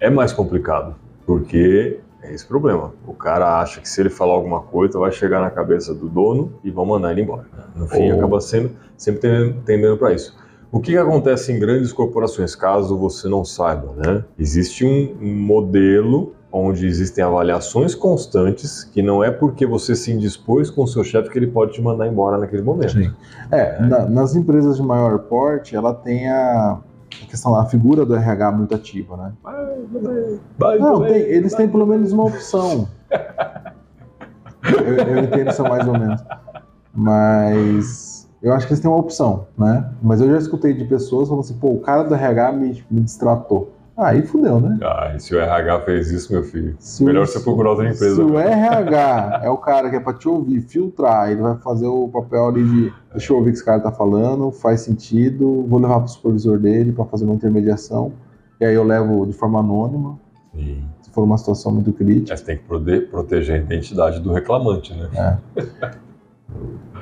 é 0.00 0.10
mais 0.10 0.32
complicado, 0.32 0.94
porque 1.26 1.98
é 2.22 2.32
esse 2.32 2.46
problema. 2.46 2.92
O 3.06 3.12
cara 3.12 3.60
acha 3.60 3.80
que 3.80 3.88
se 3.88 4.00
ele 4.00 4.10
falar 4.10 4.34
alguma 4.34 4.62
coisa, 4.62 4.98
vai 4.98 5.12
chegar 5.12 5.40
na 5.40 5.50
cabeça 5.50 5.94
do 5.94 6.08
dono 6.08 6.54
e 6.64 6.70
vão 6.70 6.86
mandar 6.86 7.12
ele 7.12 7.22
embora. 7.22 7.46
No 7.76 7.86
fim, 7.86 8.10
Ou... 8.10 8.18
acaba 8.18 8.40
sendo 8.40 8.70
sempre 8.96 9.54
tendendo 9.64 9.96
para 9.96 10.12
isso. 10.12 10.36
O 10.72 10.80
que, 10.80 10.92
que, 10.92 10.98
acontece 10.98 11.52
em 11.52 11.58
grandes 11.58 11.92
corporações, 11.92 12.56
caso 12.56 12.98
você 12.98 13.28
não 13.28 13.44
saiba, 13.44 13.92
né? 13.96 14.24
Existe 14.36 14.84
um 14.84 15.14
modelo 15.22 16.34
onde 16.50 16.86
existem 16.86 17.22
avaliações 17.22 17.94
constantes, 17.94 18.84
que 18.84 19.02
não 19.02 19.22
é 19.22 19.30
porque 19.30 19.66
você 19.66 19.94
se 19.94 20.12
indispôs 20.12 20.70
com 20.70 20.82
o 20.84 20.86
seu 20.86 21.04
chefe 21.04 21.30
que 21.30 21.38
ele 21.38 21.48
pode 21.48 21.72
te 21.72 21.82
mandar 21.82 22.08
embora 22.08 22.38
naquele 22.38 22.62
momento. 22.62 22.92
Sim. 22.92 23.12
É, 23.52 23.76
é. 23.76 23.80
Na, 23.82 24.08
nas 24.08 24.34
empresas 24.34 24.76
de 24.76 24.82
maior 24.82 25.18
porte, 25.20 25.76
ela 25.76 25.92
tem 25.92 26.28
a, 26.28 26.78
a 27.22 27.26
questão 27.26 27.52
da 27.52 27.64
figura 27.66 28.04
do 28.04 28.14
RH 28.14 28.52
muito 28.52 28.74
ativa, 28.74 29.16
né? 29.16 29.32
Vai, 29.42 30.40
vai, 30.58 30.78
não, 30.78 31.02
tem, 31.02 31.16
eles 31.16 31.54
têm 31.54 31.68
pelo 31.68 31.86
menos 31.86 32.12
uma 32.12 32.24
opção. 32.24 32.88
eu, 34.64 34.94
eu 34.94 35.24
entendo 35.24 35.50
isso 35.50 35.62
mais 35.62 35.86
ou 35.86 35.98
menos. 35.98 36.24
Mas 36.92 38.28
eu 38.42 38.52
acho 38.52 38.66
que 38.66 38.72
eles 38.72 38.80
têm 38.80 38.90
uma 38.90 39.00
opção, 39.00 39.46
né? 39.56 39.90
Mas 40.02 40.20
eu 40.20 40.28
já 40.28 40.38
escutei 40.38 40.74
de 40.74 40.84
pessoas 40.84 41.28
falando 41.28 41.44
assim, 41.44 41.54
pô, 41.54 41.68
o 41.72 41.80
cara 41.80 42.04
do 42.04 42.14
RH 42.14 42.52
me, 42.52 42.84
me 42.90 43.00
distratou. 43.00 43.72
Aí 43.96 44.22
fudeu, 44.22 44.60
né? 44.60 44.76
Ah, 44.82 45.12
e 45.14 45.20
se 45.20 45.34
o 45.34 45.38
RH 45.38 45.80
fez 45.82 46.10
isso, 46.10 46.32
meu 46.32 46.42
filho, 46.42 46.74
se 46.80 47.04
melhor 47.04 47.22
o, 47.22 47.26
você 47.26 47.38
procurar 47.38 47.70
outra 47.70 47.88
empresa. 47.88 48.16
Se 48.16 48.20
o 48.20 48.38
RH 48.38 49.40
é 49.44 49.50
o 49.50 49.56
cara 49.56 49.88
que 49.88 49.96
é 49.96 50.00
pra 50.00 50.12
te 50.12 50.28
ouvir, 50.28 50.62
filtrar, 50.62 51.30
ele 51.30 51.40
vai 51.40 51.56
fazer 51.58 51.86
o 51.86 52.08
papel 52.08 52.48
ali 52.48 52.64
de 52.64 52.92
deixa 53.12 53.32
eu 53.32 53.36
ouvir 53.36 53.50
o 53.50 53.52
que 53.52 53.58
esse 53.58 53.64
cara 53.64 53.80
tá 53.80 53.92
falando, 53.92 54.50
faz 54.50 54.80
sentido, 54.80 55.64
vou 55.68 55.78
levar 55.78 56.00
pro 56.00 56.08
supervisor 56.08 56.58
dele 56.58 56.90
para 56.92 57.04
fazer 57.04 57.24
uma 57.24 57.34
intermediação, 57.34 58.12
e 58.60 58.64
aí 58.64 58.74
eu 58.74 58.82
levo 58.82 59.26
de 59.26 59.32
forma 59.32 59.60
anônima. 59.60 60.18
Sim. 60.52 60.82
Se 61.02 61.10
for 61.10 61.22
uma 61.22 61.38
situação 61.38 61.70
muito 61.70 61.92
crítica. 61.92 62.32
Mas 62.32 62.40
tem 62.40 62.58
que 62.58 62.64
proteger 62.64 63.54
a 63.54 63.58
identidade 63.58 64.20
do 64.20 64.32
reclamante, 64.32 64.92
né? 64.92 65.08
É. 65.14 66.04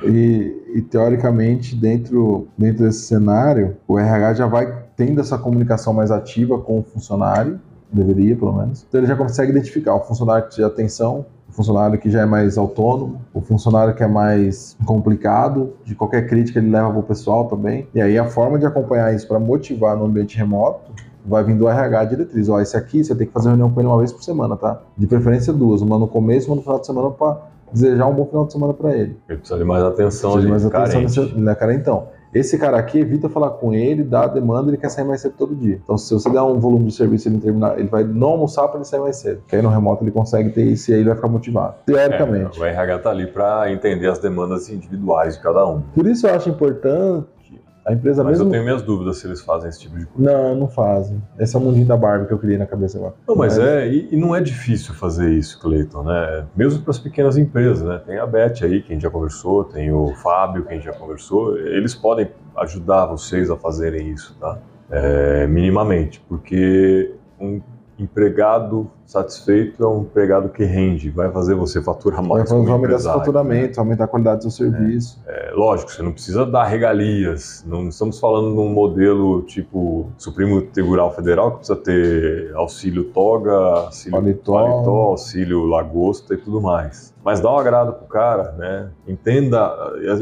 E, 0.04 0.62
e, 0.74 0.82
teoricamente, 0.82 1.76
dentro, 1.76 2.48
dentro 2.58 2.84
desse 2.84 3.02
cenário, 3.02 3.76
o 3.86 3.98
RH 3.98 4.34
já 4.34 4.46
vai 4.46 4.81
tendo 4.96 5.20
essa 5.20 5.38
comunicação 5.38 5.92
mais 5.92 6.10
ativa 6.10 6.58
com 6.58 6.80
o 6.80 6.82
funcionário, 6.82 7.60
deveria 7.92 8.36
pelo 8.36 8.52
menos. 8.52 8.84
Então 8.88 9.00
ele 9.00 9.06
já 9.06 9.16
consegue 9.16 9.50
identificar 9.50 9.94
o 9.94 10.00
funcionário 10.00 10.48
que 10.48 10.56
tem 10.56 10.64
atenção, 10.64 11.26
o 11.48 11.52
funcionário 11.52 11.98
que 11.98 12.10
já 12.10 12.22
é 12.22 12.26
mais 12.26 12.56
autônomo, 12.56 13.20
o 13.34 13.40
funcionário 13.40 13.94
que 13.94 14.02
é 14.02 14.06
mais 14.06 14.76
complicado, 14.86 15.74
de 15.84 15.94
qualquer 15.94 16.26
crítica 16.26 16.58
ele 16.58 16.70
leva 16.70 16.90
para 16.90 16.98
o 16.98 17.02
pessoal 17.02 17.44
também. 17.46 17.86
E 17.94 18.00
aí 18.00 18.18
a 18.18 18.24
forma 18.24 18.58
de 18.58 18.64
acompanhar 18.64 19.14
isso 19.14 19.28
para 19.28 19.38
motivar 19.38 19.96
no 19.96 20.06
ambiente 20.06 20.36
remoto 20.36 20.90
vai 21.24 21.44
vir 21.44 21.56
do 21.56 21.68
RH 21.68 22.00
a 22.00 22.04
diretriz. 22.04 22.48
Ó, 22.48 22.60
esse 22.60 22.76
aqui 22.76 23.04
você 23.04 23.14
tem 23.14 23.26
que 23.26 23.32
fazer 23.32 23.48
reunião 23.48 23.70
com 23.70 23.80
ele 23.80 23.88
uma 23.88 23.98
vez 23.98 24.12
por 24.12 24.22
semana, 24.22 24.56
tá? 24.56 24.80
De 24.96 25.06
preferência 25.06 25.52
duas, 25.52 25.82
uma 25.82 25.98
no 25.98 26.08
começo 26.08 26.46
e 26.46 26.48
uma 26.48 26.56
no 26.56 26.62
final 26.62 26.80
de 26.80 26.86
semana 26.86 27.10
para 27.10 27.42
desejar 27.72 28.06
um 28.06 28.14
bom 28.14 28.26
final 28.26 28.46
de 28.46 28.52
semana 28.52 28.74
para 28.74 28.96
ele. 28.96 29.16
Ele 29.28 29.38
precisa 29.38 29.58
de 29.58 29.64
mais 29.64 29.82
atenção 29.82 30.32
precisa 30.32 30.40
de 30.40 30.48
mais 30.48 30.64
atenção 30.64 31.24
carente. 31.24 31.40
na 31.40 31.54
cara 31.54 31.74
então. 31.74 32.08
Esse 32.34 32.56
cara 32.58 32.78
aqui 32.78 32.98
evita 32.98 33.28
falar 33.28 33.50
com 33.50 33.74
ele, 33.74 34.02
dá 34.02 34.24
a 34.24 34.26
demanda, 34.26 34.70
ele 34.70 34.78
quer 34.78 34.88
sair 34.88 35.04
mais 35.04 35.20
cedo 35.20 35.34
todo 35.36 35.54
dia. 35.54 35.78
Então, 35.82 35.98
se 35.98 36.12
você 36.14 36.30
der 36.30 36.40
um 36.42 36.58
volume 36.58 36.86
de 36.86 36.94
serviço 36.94 37.28
ele 37.28 37.38
terminar, 37.38 37.78
ele 37.78 37.88
vai 37.88 38.04
não 38.04 38.28
almoçar 38.28 38.68
para 38.68 38.78
ele 38.78 38.86
sair 38.86 39.00
mais 39.00 39.16
cedo. 39.16 39.42
Que 39.46 39.56
aí 39.56 39.62
no 39.62 39.68
remoto 39.68 40.02
ele 40.02 40.10
consegue 40.10 40.50
ter 40.50 40.64
isso 40.64 40.90
e 40.90 40.94
aí 40.94 41.00
ele 41.00 41.08
vai 41.08 41.16
ficar 41.16 41.28
motivado. 41.28 41.74
Teoricamente. 41.84 42.58
É, 42.58 42.62
o 42.62 42.64
RH 42.64 42.98
tá 43.00 43.10
ali 43.10 43.26
para 43.26 43.70
entender 43.70 44.08
as 44.08 44.18
demandas 44.18 44.70
individuais 44.70 45.36
de 45.36 45.42
cada 45.42 45.66
um. 45.66 45.82
Por 45.94 46.06
isso 46.06 46.26
eu 46.26 46.34
acho 46.34 46.48
importante 46.48 47.26
a 47.84 47.92
empresa 47.92 48.22
mas 48.22 48.38
mesmo... 48.38 48.46
eu 48.46 48.50
tenho 48.52 48.64
minhas 48.64 48.82
dúvidas 48.82 49.18
se 49.18 49.26
eles 49.26 49.40
fazem 49.40 49.68
esse 49.68 49.80
tipo 49.80 49.98
de 49.98 50.06
coisa. 50.06 50.32
Não, 50.32 50.54
não 50.54 50.68
fazem. 50.68 51.20
Esse 51.38 51.56
é 51.56 51.58
o 51.58 51.62
mundinho 51.62 51.86
da 51.86 51.96
Barbie 51.96 52.26
que 52.26 52.32
eu 52.32 52.38
criei 52.38 52.56
na 52.56 52.66
cabeça 52.66 52.96
agora. 52.96 53.14
Não, 53.26 53.34
mas, 53.34 53.58
mas... 53.58 53.66
é, 53.66 53.88
e, 53.88 54.08
e, 54.12 54.16
não 54.16 54.36
é 54.36 54.40
difícil 54.40 54.94
fazer 54.94 55.30
isso, 55.30 55.60
Cleiton, 55.60 56.04
né? 56.04 56.46
Mesmo 56.54 56.82
para 56.82 56.92
as 56.92 56.98
pequenas 56.98 57.36
empresas, 57.36 57.82
né? 57.82 58.00
Tem 58.06 58.18
a 58.18 58.26
Beth 58.26 58.62
aí, 58.62 58.82
quem 58.82 59.00
já 59.00 59.10
conversou, 59.10 59.64
tem 59.64 59.92
o 59.92 60.14
Fábio, 60.14 60.64
quem 60.64 60.80
já 60.80 60.92
conversou. 60.92 61.58
Eles 61.58 61.94
podem 61.94 62.30
ajudar 62.56 63.06
vocês 63.06 63.50
a 63.50 63.56
fazerem 63.56 64.10
isso, 64.10 64.36
tá? 64.38 64.58
É, 64.88 65.46
minimamente, 65.48 66.22
porque 66.28 67.14
um 67.40 67.60
empregado 68.02 68.90
satisfeito 69.06 69.84
é 69.84 69.86
um 69.86 70.02
empregado 70.02 70.48
que 70.48 70.64
rende, 70.64 71.10
vai 71.10 71.30
fazer 71.30 71.54
você 71.54 71.82
faturar 71.82 72.22
mais. 72.22 72.50
Vai 72.50 72.58
aumentar 72.58 72.98
seu 72.98 73.12
faturamento, 73.12 73.78
aumentar 73.78 74.04
a 74.04 74.08
qualidade 74.08 74.44
do 74.44 74.50
seu 74.50 74.70
serviço. 74.70 75.20
É, 75.26 75.50
é, 75.50 75.52
lógico, 75.52 75.90
você 75.90 76.02
não 76.02 76.12
precisa 76.12 76.46
dar 76.46 76.64
regalias. 76.64 77.64
Não 77.66 77.88
estamos 77.88 78.18
falando 78.18 78.54
de 78.54 78.60
um 78.60 78.70
modelo 78.70 79.42
tipo 79.42 80.10
Supremo 80.16 80.62
Tribunal 80.62 81.14
Federal 81.14 81.52
que 81.52 81.56
precisa 81.58 81.78
ter 81.78 82.52
auxílio 82.54 83.04
toga, 83.04 83.52
auxílio 83.52 84.18
paletó, 84.18 84.52
paletó 84.52 84.90
auxílio 84.90 85.64
lagosta 85.64 86.34
e 86.34 86.38
tudo 86.38 86.60
mais. 86.60 87.14
Mas 87.22 87.40
dá 87.40 87.52
um 87.52 87.58
agrado 87.58 87.92
pro 87.92 88.06
cara, 88.06 88.52
né? 88.52 88.90
Entenda. 89.06 89.70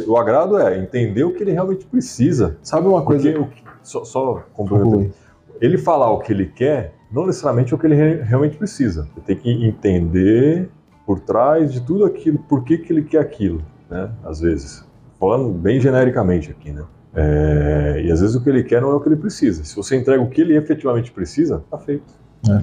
O 0.06 0.16
agrado 0.16 0.58
é 0.58 0.78
entender 0.78 1.24
o 1.24 1.32
que 1.32 1.42
ele 1.42 1.52
realmente 1.52 1.86
precisa. 1.86 2.58
Sabe 2.62 2.88
uma 2.88 3.02
coisa? 3.02 3.32
Porque, 3.32 3.62
só, 3.82 4.04
só 4.04 4.42
complementando. 4.52 5.12
Ele 5.60 5.78
falar 5.78 6.10
o 6.10 6.18
que 6.18 6.32
ele 6.32 6.46
quer 6.46 6.94
não 7.12 7.26
necessariamente 7.26 7.72
é 7.72 7.76
o 7.76 7.78
que 7.78 7.86
ele 7.86 8.22
realmente 8.22 8.56
precisa. 8.56 9.08
Você 9.14 9.20
tem 9.20 9.36
que 9.36 9.50
entender 9.50 10.70
por 11.06 11.20
trás 11.20 11.72
de 11.72 11.80
tudo 11.80 12.04
aquilo, 12.04 12.38
por 12.38 12.62
que, 12.64 12.78
que 12.78 12.92
ele 12.92 13.02
quer 13.02 13.20
aquilo, 13.20 13.62
né? 13.90 14.10
Às 14.24 14.40
vezes. 14.40 14.88
Falando 15.18 15.50
bem 15.50 15.78
genericamente 15.80 16.50
aqui, 16.50 16.72
né? 16.72 16.82
É, 17.14 18.02
e 18.04 18.10
às 18.10 18.20
vezes 18.20 18.36
o 18.36 18.42
que 18.42 18.48
ele 18.48 18.62
quer 18.62 18.80
não 18.80 18.90
é 18.90 18.94
o 18.94 19.00
que 19.00 19.08
ele 19.08 19.16
precisa. 19.16 19.64
Se 19.64 19.74
você 19.74 19.96
entrega 19.96 20.22
o 20.22 20.30
que 20.30 20.40
ele 20.40 20.56
efetivamente 20.56 21.10
precisa, 21.10 21.62
tá 21.70 21.76
feito. 21.76 22.14
É. 22.48 22.62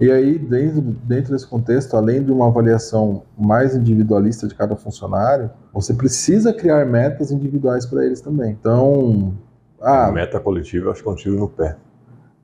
E 0.00 0.10
aí, 0.10 0.38
dentro, 0.38 0.80
dentro 0.80 1.32
desse 1.32 1.46
contexto, 1.46 1.96
além 1.96 2.22
de 2.22 2.30
uma 2.30 2.46
avaliação 2.46 3.24
mais 3.36 3.74
individualista 3.74 4.46
de 4.46 4.54
cada 4.54 4.76
funcionário, 4.76 5.50
você 5.72 5.92
precisa 5.92 6.52
criar 6.52 6.86
metas 6.86 7.32
individuais 7.32 7.84
para 7.84 8.04
eles 8.06 8.20
também. 8.20 8.56
Então. 8.58 9.34
Ah, 9.80 10.10
meta 10.12 10.38
coletiva, 10.40 10.90
acho 10.90 11.02
que 11.02 11.08
é 11.08 11.12
um 11.12 11.16
tiro 11.16 11.36
no 11.36 11.48
pé. 11.48 11.76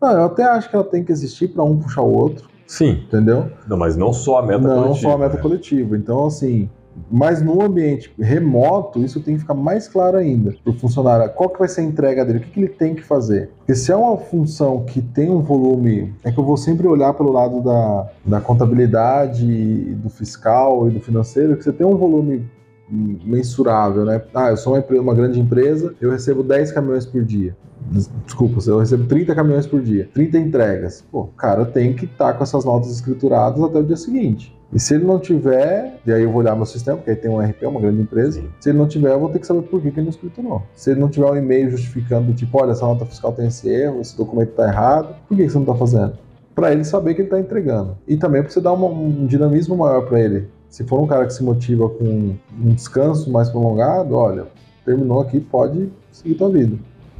Não, 0.00 0.10
eu 0.12 0.24
até 0.24 0.44
acho 0.44 0.68
que 0.68 0.76
ela 0.76 0.84
tem 0.84 1.04
que 1.04 1.12
existir 1.12 1.48
para 1.48 1.64
um 1.64 1.78
puxar 1.78 2.02
o 2.02 2.12
outro. 2.12 2.48
Sim. 2.66 3.04
Entendeu? 3.06 3.50
Não, 3.66 3.76
mas 3.76 3.96
não 3.96 4.12
só 4.12 4.38
a 4.38 4.42
meta 4.42 4.66
não 4.66 4.82
coletiva. 4.82 4.88
Não 4.88 4.94
só 4.94 5.12
a 5.12 5.18
meta 5.18 5.36
né? 5.36 5.42
coletiva. 5.42 5.96
Então, 5.96 6.26
assim, 6.26 6.68
mas 7.10 7.42
no 7.42 7.62
ambiente 7.62 8.12
remoto, 8.18 9.00
isso 9.00 9.20
tem 9.20 9.34
que 9.34 9.40
ficar 9.40 9.54
mais 9.54 9.88
claro 9.88 10.16
ainda 10.16 10.54
para 10.62 10.72
o 10.72 10.78
funcionário. 10.78 11.32
Qual 11.34 11.50
que 11.50 11.58
vai 11.58 11.68
ser 11.68 11.82
a 11.82 11.84
entrega 11.84 12.24
dele? 12.24 12.38
O 12.38 12.42
que, 12.42 12.50
que, 12.50 12.60
ele 12.60 12.68
tem 12.68 12.94
que 12.94 13.02
fazer? 13.02 13.50
Porque 13.58 13.74
se 13.74 13.90
é 13.92 13.96
uma 13.96 14.16
função 14.16 14.84
que 14.84 15.02
tem 15.02 15.30
um 15.30 15.40
volume... 15.40 16.14
É 16.22 16.30
que 16.30 16.38
eu 16.38 16.44
vou 16.44 16.56
sempre 16.56 16.86
olhar 16.86 17.12
pelo 17.14 17.32
lado 17.32 17.60
da, 17.62 18.08
da 18.24 18.40
contabilidade, 18.40 19.94
do 19.96 20.08
fiscal 20.08 20.88
e 20.88 20.92
do 20.92 21.00
financeiro, 21.00 21.56
que 21.56 21.64
você 21.64 21.72
tem 21.72 21.86
um 21.86 21.96
volume 21.96 22.48
mensurável, 22.88 24.04
né? 24.04 24.22
Ah, 24.34 24.50
eu 24.50 24.56
sou 24.56 24.74
uma, 24.74 25.00
uma 25.00 25.14
grande 25.14 25.40
empresa, 25.40 25.94
eu 26.00 26.10
recebo 26.10 26.42
10 26.42 26.72
caminhões 26.72 27.06
por 27.06 27.24
dia. 27.24 27.56
Desculpa, 27.90 28.60
eu 28.66 28.78
recebo 28.78 29.04
30 29.06 29.34
caminhões 29.34 29.66
por 29.66 29.80
dia, 29.82 30.08
30 30.12 30.38
entregas. 30.38 31.04
Pô, 31.10 31.24
cara 31.36 31.64
tem 31.64 31.92
que 31.92 32.06
estar 32.06 32.32
tá 32.32 32.34
com 32.34 32.42
essas 32.42 32.64
notas 32.64 32.90
escrituradas 32.90 33.62
até 33.62 33.78
o 33.78 33.84
dia 33.84 33.96
seguinte. 33.96 34.54
E 34.72 34.80
se 34.80 34.94
ele 34.94 35.04
não 35.04 35.20
tiver, 35.20 36.00
e 36.04 36.12
aí 36.12 36.24
eu 36.24 36.30
vou 36.32 36.40
olhar 36.40 36.56
meu 36.56 36.66
sistema, 36.66 36.96
porque 36.96 37.10
aí 37.10 37.16
tem 37.16 37.30
um 37.30 37.38
RP, 37.38 37.62
uma 37.62 37.80
grande 37.80 38.02
empresa. 38.02 38.40
Sim. 38.40 38.48
Se 38.58 38.70
ele 38.70 38.78
não 38.78 38.88
tiver, 38.88 39.12
eu 39.12 39.20
vou 39.20 39.28
ter 39.28 39.38
que 39.38 39.46
saber 39.46 39.62
por 39.62 39.80
que, 39.80 39.90
que 39.90 40.00
ele 40.00 40.06
não 40.06 40.10
escriturou. 40.10 40.62
Se 40.74 40.90
ele 40.90 40.98
não 40.98 41.08
tiver 41.08 41.30
um 41.30 41.36
e-mail 41.36 41.70
justificando, 41.70 42.32
tipo, 42.34 42.60
olha, 42.60 42.72
essa 42.72 42.84
nota 42.84 43.06
fiscal 43.06 43.32
tem 43.32 43.46
esse 43.46 43.68
erro, 43.68 44.00
esse 44.00 44.16
documento 44.16 44.50
está 44.50 44.66
errado, 44.66 45.14
por 45.28 45.36
que, 45.36 45.44
que 45.44 45.48
você 45.48 45.58
não 45.58 45.62
está 45.62 45.76
fazendo? 45.76 46.18
Para 46.56 46.72
ele 46.72 46.82
saber 46.82 47.14
que 47.14 47.20
ele 47.20 47.28
está 47.28 47.38
entregando. 47.38 47.96
E 48.08 48.16
também 48.16 48.42
para 48.42 48.50
você 48.50 48.60
dar 48.60 48.72
uma, 48.72 48.88
um 48.88 49.26
dinamismo 49.26 49.76
maior 49.76 50.06
para 50.06 50.20
ele. 50.20 50.48
Se 50.68 50.82
for 50.82 51.00
um 51.00 51.06
cara 51.06 51.24
que 51.24 51.32
se 51.32 51.44
motiva 51.44 51.88
com 51.88 52.34
um 52.60 52.74
descanso 52.74 53.30
mais 53.30 53.48
prolongado, 53.48 54.16
olha, 54.16 54.46
terminou 54.84 55.20
aqui, 55.20 55.38
pode 55.38 55.88
seguir 56.10 56.34
tua 56.34 56.50
vida. 56.50 56.76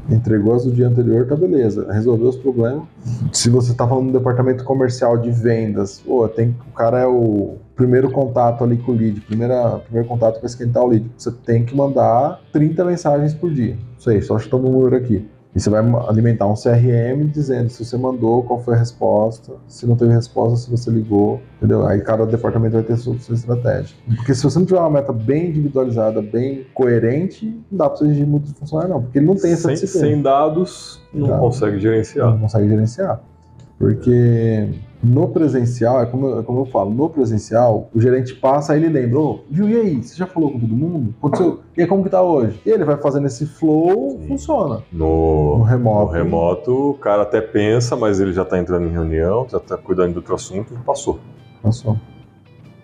Entregou 0.09 0.55
as 0.55 0.65
do 0.65 0.73
dia 0.73 0.89
anterior, 0.89 1.27
tá 1.27 1.35
beleza. 1.35 1.91
Resolveu 1.91 2.29
os 2.29 2.37
problemas. 2.37 2.85
Se 3.33 3.49
você 3.49 3.75
tá 3.75 3.87
falando 3.89 4.13
do 4.13 4.19
departamento 4.19 4.65
comercial 4.65 5.17
de 5.17 5.31
vendas, 5.31 6.01
pô, 6.01 6.29
tem, 6.29 6.55
o 6.69 6.75
cara 6.75 7.01
é 7.01 7.07
o 7.07 7.57
primeiro 7.75 8.11
contato 8.11 8.63
ali 8.63 8.77
com 8.77 8.93
o 8.93 8.95
lead, 8.95 9.21
primeira, 9.23 9.79
primeiro 9.79 10.07
contato 10.07 10.39
para 10.39 10.47
esquentar 10.47 10.83
o 10.83 10.89
lead. 10.89 11.11
Você 11.17 11.31
tem 11.31 11.65
que 11.65 11.75
mandar 11.75 12.41
30 12.53 12.85
mensagens 12.85 13.35
por 13.35 13.51
dia. 13.51 13.75
Não 13.75 14.01
sei, 14.01 14.21
só 14.21 14.39
chutando 14.39 14.69
um 14.69 14.73
número 14.73 14.97
aqui. 14.97 15.27
E 15.55 15.61
você 15.61 15.71
vai 15.71 15.81
alimentar 16.09 16.47
um 16.47 16.55
CRM 16.55 17.27
dizendo 17.33 17.69
se 17.69 17.85
você 17.85 17.97
mandou, 17.97 18.43
qual 18.43 18.61
foi 18.61 18.75
a 18.75 18.79
resposta, 18.79 19.53
se 19.69 19.87
não 19.87 19.95
teve 19.95 20.13
resposta, 20.13 20.57
se 20.57 20.71
você 20.71 20.91
ligou, 20.91 21.41
entendeu? 21.59 21.87
Aí 21.87 22.01
cada 22.01 22.27
departamento 22.27 22.75
vai 22.75 22.83
ter 22.83 22.97
sua, 22.97 23.17
sua 23.21 23.37
estratégia. 23.37 23.97
Porque 24.17 24.35
se 24.35 24.43
você 24.43 24.59
não 24.59 24.67
tiver 24.67 24.81
uma 24.81 24.91
meta 24.91 25.13
bem 25.13 25.51
individualizada, 25.51 26.21
bem 26.21 26.67
coerente, 26.75 27.47
não 27.71 27.79
dá 27.79 27.89
para 27.89 27.99
você 27.99 28.07
exigir 28.07 28.27
muito 28.27 28.53
funcionário, 28.55 28.95
não, 28.95 29.03
porque 29.03 29.19
ele 29.19 29.27
não 29.27 29.37
tem 29.37 29.53
essa 29.53 29.69
sem, 29.69 29.75
disciplina. 29.75 30.07
sem 30.15 30.23
dados, 30.23 31.01
não 31.13 31.29
Dados. 31.29 31.41
consegue 31.45 31.79
gerenciar. 31.79 32.31
Não 32.33 32.39
consegue 32.41 32.69
gerenciar. 32.69 33.21
Porque 33.85 34.69
no 35.03 35.29
presencial, 35.29 36.01
é 36.03 36.07
como, 36.07 36.27
eu- 36.29 36.41
é 36.41 36.43
como 36.43 36.61
eu 36.61 36.65
falo, 36.67 36.91
no 36.91 37.11
presencial, 37.11 37.89
o 37.95 38.01
gerente 38.01 38.35
passa, 38.35 38.73
aí 38.73 38.83
ele 38.83 38.89
lembra, 38.89 39.21
viu, 39.51 39.69
e 39.69 39.77
aí, 39.77 40.03
você 40.03 40.17
já 40.17 40.27
falou 40.27 40.51
com 40.53 40.59
todo 40.61 40.75
mundo? 40.75 41.15
Aconteceu? 41.19 41.61
E 41.77 41.83
aí, 41.83 41.87
como 41.87 42.03
que 42.03 42.09
tá 42.09 42.23
hoje? 42.23 42.59
E 42.65 42.71
ele 42.71 42.85
vai 42.85 42.97
fazendo 42.97 43.27
esse 43.27 43.45
flow, 43.45 44.19
Sim. 44.21 44.29
funciona. 44.29 44.81
No, 44.91 45.59
No 45.59 45.63
remoto. 45.65 46.07
no 46.07 46.13
remoto, 46.13 46.91
o 46.91 46.95
cara 46.95 47.23
até 47.23 47.41
pensa, 47.43 47.95
mas 47.97 48.19
ele 48.21 48.33
já 48.33 48.43
está 48.43 48.59
entrando 48.59 48.87
em 48.87 48.91
reunião, 48.91 49.47
já 49.49 49.59
está 49.59 49.77
cuidando 49.77 50.13
de 50.13 50.19
outro 50.19 50.35
assunto 50.35 50.73
e 50.73 50.77
passou. 50.79 51.19
Passou. 51.63 51.97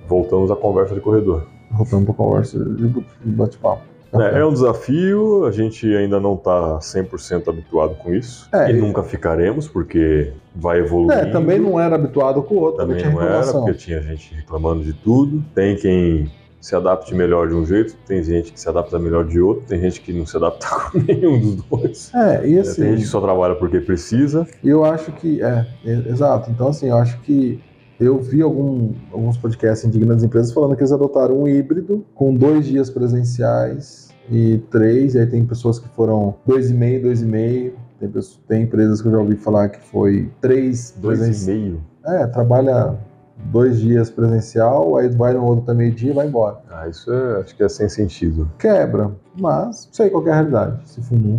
Voltamos 0.07 0.51
à 0.51 0.57
conversa 0.57 0.95
de 0.95 1.01
corredor. 1.01 1.47
Voltando 1.71 2.05
pra 2.07 2.15
conversa 2.15 2.59
de 2.63 3.31
bate-papo. 3.33 3.83
É, 4.13 4.41
é 4.41 4.45
um 4.45 4.53
desafio, 4.53 5.45
a 5.45 5.53
gente 5.53 5.87
ainda 5.95 6.19
não 6.19 6.35
está 6.35 6.79
100% 6.81 7.49
habituado 7.49 7.95
com 7.97 8.13
isso. 8.13 8.49
É, 8.53 8.71
e 8.71 8.75
e- 8.75 8.81
nunca 8.81 9.03
ficaremos, 9.03 9.69
porque 9.69 10.33
vai 10.55 10.81
evoluindo. 10.81 11.13
É, 11.13 11.27
também 11.27 11.59
não 11.61 11.79
era 11.79 11.95
habituado 11.95 12.43
com 12.43 12.57
o 12.57 12.59
outro, 12.59 12.87
Também 12.87 13.05
não 13.05 13.23
era, 13.23 13.53
porque 13.53 13.75
tinha 13.75 14.01
gente 14.03 14.35
reclamando 14.35 14.83
de 14.83 14.93
tudo. 14.93 15.43
Tem 15.55 15.77
quem 15.77 16.31
se 16.61 16.77
adapte 16.77 17.15
melhor 17.15 17.49
de 17.49 17.55
um 17.55 17.65
jeito, 17.65 17.97
tem 18.07 18.23
gente 18.23 18.53
que 18.53 18.61
se 18.61 18.69
adapta 18.69 18.99
melhor 18.99 19.25
de 19.25 19.41
outro, 19.41 19.65
tem 19.67 19.81
gente 19.81 20.01
que 20.01 20.13
não 20.13 20.27
se 20.27 20.37
adapta 20.37 20.67
com 20.93 20.99
nenhum 20.99 21.41
dos 21.41 21.57
dois. 21.65 22.13
É, 22.15 22.47
e 22.47 22.57
É, 22.57 22.61
assim, 22.61 22.83
Tem 22.83 22.91
gente 22.93 23.03
que 23.03 23.09
só 23.09 23.21
trabalha 23.21 23.55
porque 23.55 23.81
precisa. 23.81 24.47
eu 24.63 24.85
acho 24.85 25.11
que. 25.13 25.43
É, 25.43 25.67
é, 25.87 25.93
exato. 26.11 26.51
Então, 26.51 26.69
assim, 26.69 26.89
eu 26.89 26.97
acho 26.97 27.19
que. 27.21 27.61
Eu 28.01 28.19
vi 28.19 28.41
algum- 28.41 28.93
alguns 29.13 29.37
podcasts 29.37 29.89
grandes 29.95 30.25
empresas 30.25 30.53
falando 30.53 30.75
que 30.75 30.81
eles 30.81 30.91
adotaram 30.93 31.43
um 31.43 31.47
híbrido 31.47 32.03
com 32.15 32.35
dois 32.35 32.65
dias 32.65 32.89
presenciais 32.89 34.09
e 34.31 34.59
três, 34.71 35.15
e 35.15 35.19
aí 35.19 35.27
tem 35.27 35.45
pessoas 35.45 35.79
que 35.79 35.89
foram 35.91 36.35
dois 36.47 36.71
e 36.71 36.75
meio, 36.75 37.03
dois 37.03 37.21
e 37.21 37.27
meio. 37.27 37.75
Tem, 37.99 38.09
pessoas- 38.09 38.41
tem 38.49 38.63
empresas 38.63 39.03
que 39.03 39.09
eu 39.09 39.13
já 39.13 39.19
ouvi 39.19 39.37
falar 39.37 39.69
que 39.69 39.81
foi 39.81 40.31
três 40.41 40.95
Dois 40.97 41.19
presen- 41.19 41.55
e 41.55 41.59
meio. 41.61 41.81
É, 42.07 42.27
trabalha 42.27 42.97
dois 43.53 43.79
dias 43.79 44.09
presencial, 44.11 44.97
aí 44.97 45.09
vai 45.11 45.35
no 45.35 45.45
outro 45.45 45.65
até 45.65 45.75
meio-dia 45.75 46.11
e 46.13 46.15
vai 46.15 46.27
embora. 46.27 46.57
Ah, 46.71 46.89
isso 46.89 47.13
é, 47.13 47.41
acho 47.41 47.55
que 47.55 47.63
é 47.63 47.69
sem 47.69 47.89
sentido. 47.91 48.51
Quebra, 48.59 49.11
mas 49.39 49.89
sei 49.93 50.09
qual 50.09 50.23
que 50.23 50.31
é 50.31 50.33
a 50.33 50.37
realidade. 50.37 50.81
Se 50.89 51.03
for 51.03 51.17
um, 51.19 51.39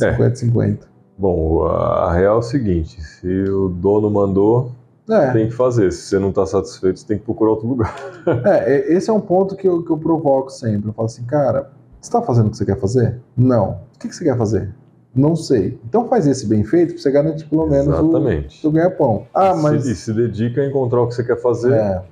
É. 0.00 0.12
50-50. 0.12 0.88
Bom, 1.18 1.64
a 1.66 2.12
real 2.12 2.36
é 2.36 2.38
o 2.38 2.42
seguinte: 2.42 3.00
se 3.02 3.26
o 3.50 3.68
dono 3.68 4.08
mandou, 4.08 4.72
É. 5.10 5.32
tem 5.32 5.48
que 5.48 5.54
fazer. 5.54 5.90
Se 5.92 6.02
você 6.02 6.18
não 6.18 6.28
está 6.30 6.46
satisfeito, 6.46 7.00
você 7.00 7.06
tem 7.06 7.18
que 7.18 7.24
procurar 7.24 7.50
outro 7.50 7.66
lugar. 7.68 7.94
É, 8.44 8.92
esse 8.92 9.08
é 9.08 9.12
um 9.12 9.20
ponto 9.20 9.56
que 9.56 9.66
eu, 9.66 9.82
que 9.82 9.90
eu 9.90 9.96
provoco 9.98 10.50
sempre. 10.50 10.88
Eu 10.88 10.92
falo 10.92 11.06
assim, 11.06 11.24
cara, 11.24 11.70
você 12.00 12.08
está 12.08 12.20
fazendo 12.20 12.48
o 12.48 12.50
que 12.50 12.56
você 12.58 12.66
quer 12.66 12.78
fazer? 12.78 13.18
Não. 13.36 13.78
O 13.94 13.98
que, 13.98 14.08
que 14.08 14.14
você 14.14 14.24
quer 14.24 14.36
fazer? 14.36 14.68
Não 15.14 15.34
sei. 15.34 15.78
Então 15.88 16.06
faz 16.08 16.26
esse 16.26 16.46
bem 16.46 16.62
feito 16.62 16.92
pra 16.94 17.02
você 17.02 17.10
garantir 17.10 17.46
pelo 17.46 17.66
menos 17.66 17.88
o 17.88 17.90
Exatamente. 17.92 18.60
seu 18.60 18.70
ganha-pão. 18.70 19.26
Ah, 19.34 19.54
mas. 19.56 19.84
Se, 19.84 19.96
se 19.96 20.12
dedica 20.12 20.60
a 20.60 20.66
encontrar 20.66 21.00
o 21.00 21.08
que 21.08 21.14
você 21.14 21.24
quer 21.24 21.40
fazer, 21.40 21.72
É, 21.72 22.02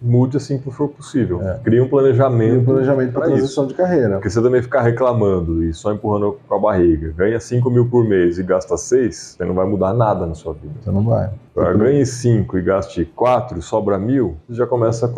mude 0.00 0.36
assim 0.36 0.58
que 0.58 0.70
for 0.70 0.88
possível. 0.88 1.42
É. 1.42 1.58
Cria 1.62 1.82
um 1.82 1.88
planejamento. 1.88 2.60
um 2.60 2.64
planejamento 2.64 3.12
para 3.12 3.26
transição 3.26 3.66
de 3.66 3.74
carreira. 3.74 4.14
Porque 4.14 4.30
você 4.30 4.40
também 4.40 4.62
ficar 4.62 4.82
reclamando 4.82 5.62
e 5.62 5.74
só 5.74 5.92
empurrando 5.92 6.38
com 6.48 6.54
a 6.54 6.58
barriga, 6.58 7.12
ganha 7.16 7.38
5 7.38 7.70
mil 7.70 7.88
por 7.88 8.04
mês 8.04 8.38
e 8.38 8.42
gasta 8.42 8.76
6, 8.76 9.36
você 9.38 9.44
não 9.44 9.54
vai 9.54 9.66
mudar 9.66 9.92
nada 9.92 10.26
na 10.26 10.34
sua 10.34 10.54
vida. 10.54 10.74
Você 10.82 10.90
não 10.90 11.02
vai. 11.02 11.30
Agora, 11.54 11.76
ganhe 11.76 12.06
5 12.06 12.56
e 12.58 12.62
gaste 12.62 13.04
4, 13.04 13.60
sobra 13.60 13.98
mil, 13.98 14.36
você 14.48 14.54
já 14.54 14.66
começa 14.66 15.06
a 15.06 15.10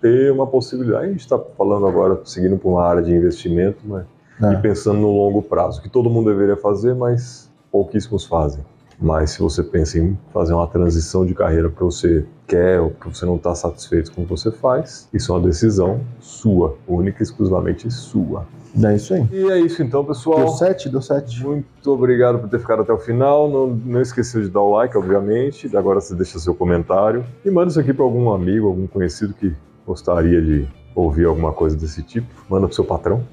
ter 0.00 0.32
uma 0.32 0.46
possibilidade. 0.46 1.04
A 1.04 1.08
gente 1.08 1.20
está 1.20 1.38
falando 1.38 1.86
agora, 1.86 2.20
seguindo 2.24 2.56
para 2.58 2.68
uma 2.68 2.82
área 2.84 3.02
de 3.02 3.12
investimento, 3.14 3.78
mas 3.84 4.04
e 4.40 4.46
É. 4.46 4.56
pensando 4.56 4.98
no 4.98 5.12
longo 5.12 5.40
prazo, 5.42 5.80
que 5.80 5.88
todo 5.88 6.10
mundo 6.10 6.28
deveria 6.28 6.56
fazer, 6.56 6.92
mas 6.94 7.48
pouquíssimos 7.70 8.26
fazem. 8.26 8.64
Mas 9.00 9.30
se 9.30 9.40
você 9.40 9.62
pensa 9.62 9.98
em 9.98 10.16
fazer 10.32 10.52
uma 10.52 10.66
transição 10.66 11.24
de 11.24 11.34
carreira 11.34 11.68
porque 11.68 11.84
você 11.84 12.24
quer 12.46 12.80
ou 12.80 12.90
porque 12.90 13.08
você 13.08 13.26
não 13.26 13.36
está 13.36 13.54
satisfeito 13.54 14.12
com 14.12 14.22
o 14.22 14.24
que 14.24 14.30
você 14.30 14.50
faz, 14.50 15.08
isso 15.12 15.32
é 15.32 15.36
uma 15.36 15.46
decisão 15.46 16.00
sua, 16.20 16.76
única 16.86 17.22
e 17.22 17.24
exclusivamente 17.24 17.90
sua. 17.90 18.46
É 18.82 18.96
isso 18.96 19.14
aí. 19.14 19.28
E 19.30 19.50
é 19.50 19.60
isso 19.60 19.82
então, 19.82 20.04
pessoal. 20.04 20.38
Deu 20.38 20.48
7? 20.48 20.88
Deu 20.88 21.00
7. 21.00 21.44
Muito 21.44 21.86
obrigado 21.86 22.40
por 22.40 22.48
ter 22.48 22.58
ficado 22.58 22.82
até 22.82 22.92
o 22.92 22.98
final. 22.98 23.48
Não, 23.48 23.68
não 23.68 24.00
esqueceu 24.00 24.42
de 24.42 24.48
dar 24.48 24.62
o 24.62 24.72
like, 24.72 24.96
obviamente. 24.98 25.74
Agora 25.76 26.00
você 26.00 26.14
deixa 26.14 26.38
seu 26.40 26.54
comentário. 26.54 27.24
E 27.44 27.50
manda 27.50 27.68
isso 27.68 27.78
aqui 27.78 27.92
para 27.92 28.04
algum 28.04 28.32
amigo, 28.32 28.66
algum 28.66 28.88
conhecido 28.88 29.32
que 29.32 29.54
gostaria 29.86 30.42
de 30.42 30.66
ouvir 30.94 31.26
alguma 31.26 31.52
coisa 31.52 31.76
desse 31.76 32.02
tipo. 32.02 32.26
Manda 32.48 32.66
pro 32.66 32.74
seu 32.74 32.84
patrão. 32.84 33.24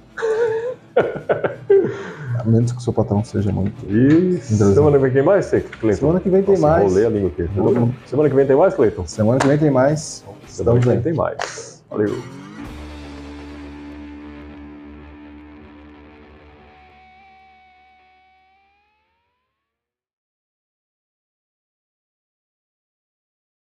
A 2.42 2.50
menos 2.50 2.72
que 2.72 2.78
o 2.80 2.82
seu 2.82 2.92
patrão 2.92 3.24
seja 3.24 3.52
muito. 3.52 3.86
E 3.88 4.38
semana 4.42 4.98
que 4.98 5.04
vem 5.04 5.12
tem 5.12 5.24
mais, 5.24 5.50
Cleiton? 5.50 5.94
Semana 5.94 6.20
que 6.20 6.30
vem 6.30 6.44
tem 6.44 6.56
Nossa, 6.56 6.68
mais. 6.68 6.86
enrolei 6.86 7.06
a 7.06 7.10
língua 7.10 7.30
aqui. 7.30 7.50
Semana 8.08 8.30
que 8.30 8.36
vem 8.36 8.46
tem 8.48 8.56
mais, 8.56 8.74
Cleiton? 8.74 9.08
Semana 9.08 9.40
que 9.40 9.48
vem 9.48 9.58
tem 9.58 9.72
mais. 9.72 10.24
Semana 10.48 10.80
Estamos 10.80 10.80
que 10.84 10.90
vem 10.90 11.02
tem 11.02 11.14
mais. 11.14 11.84
Valeu. 11.90 12.41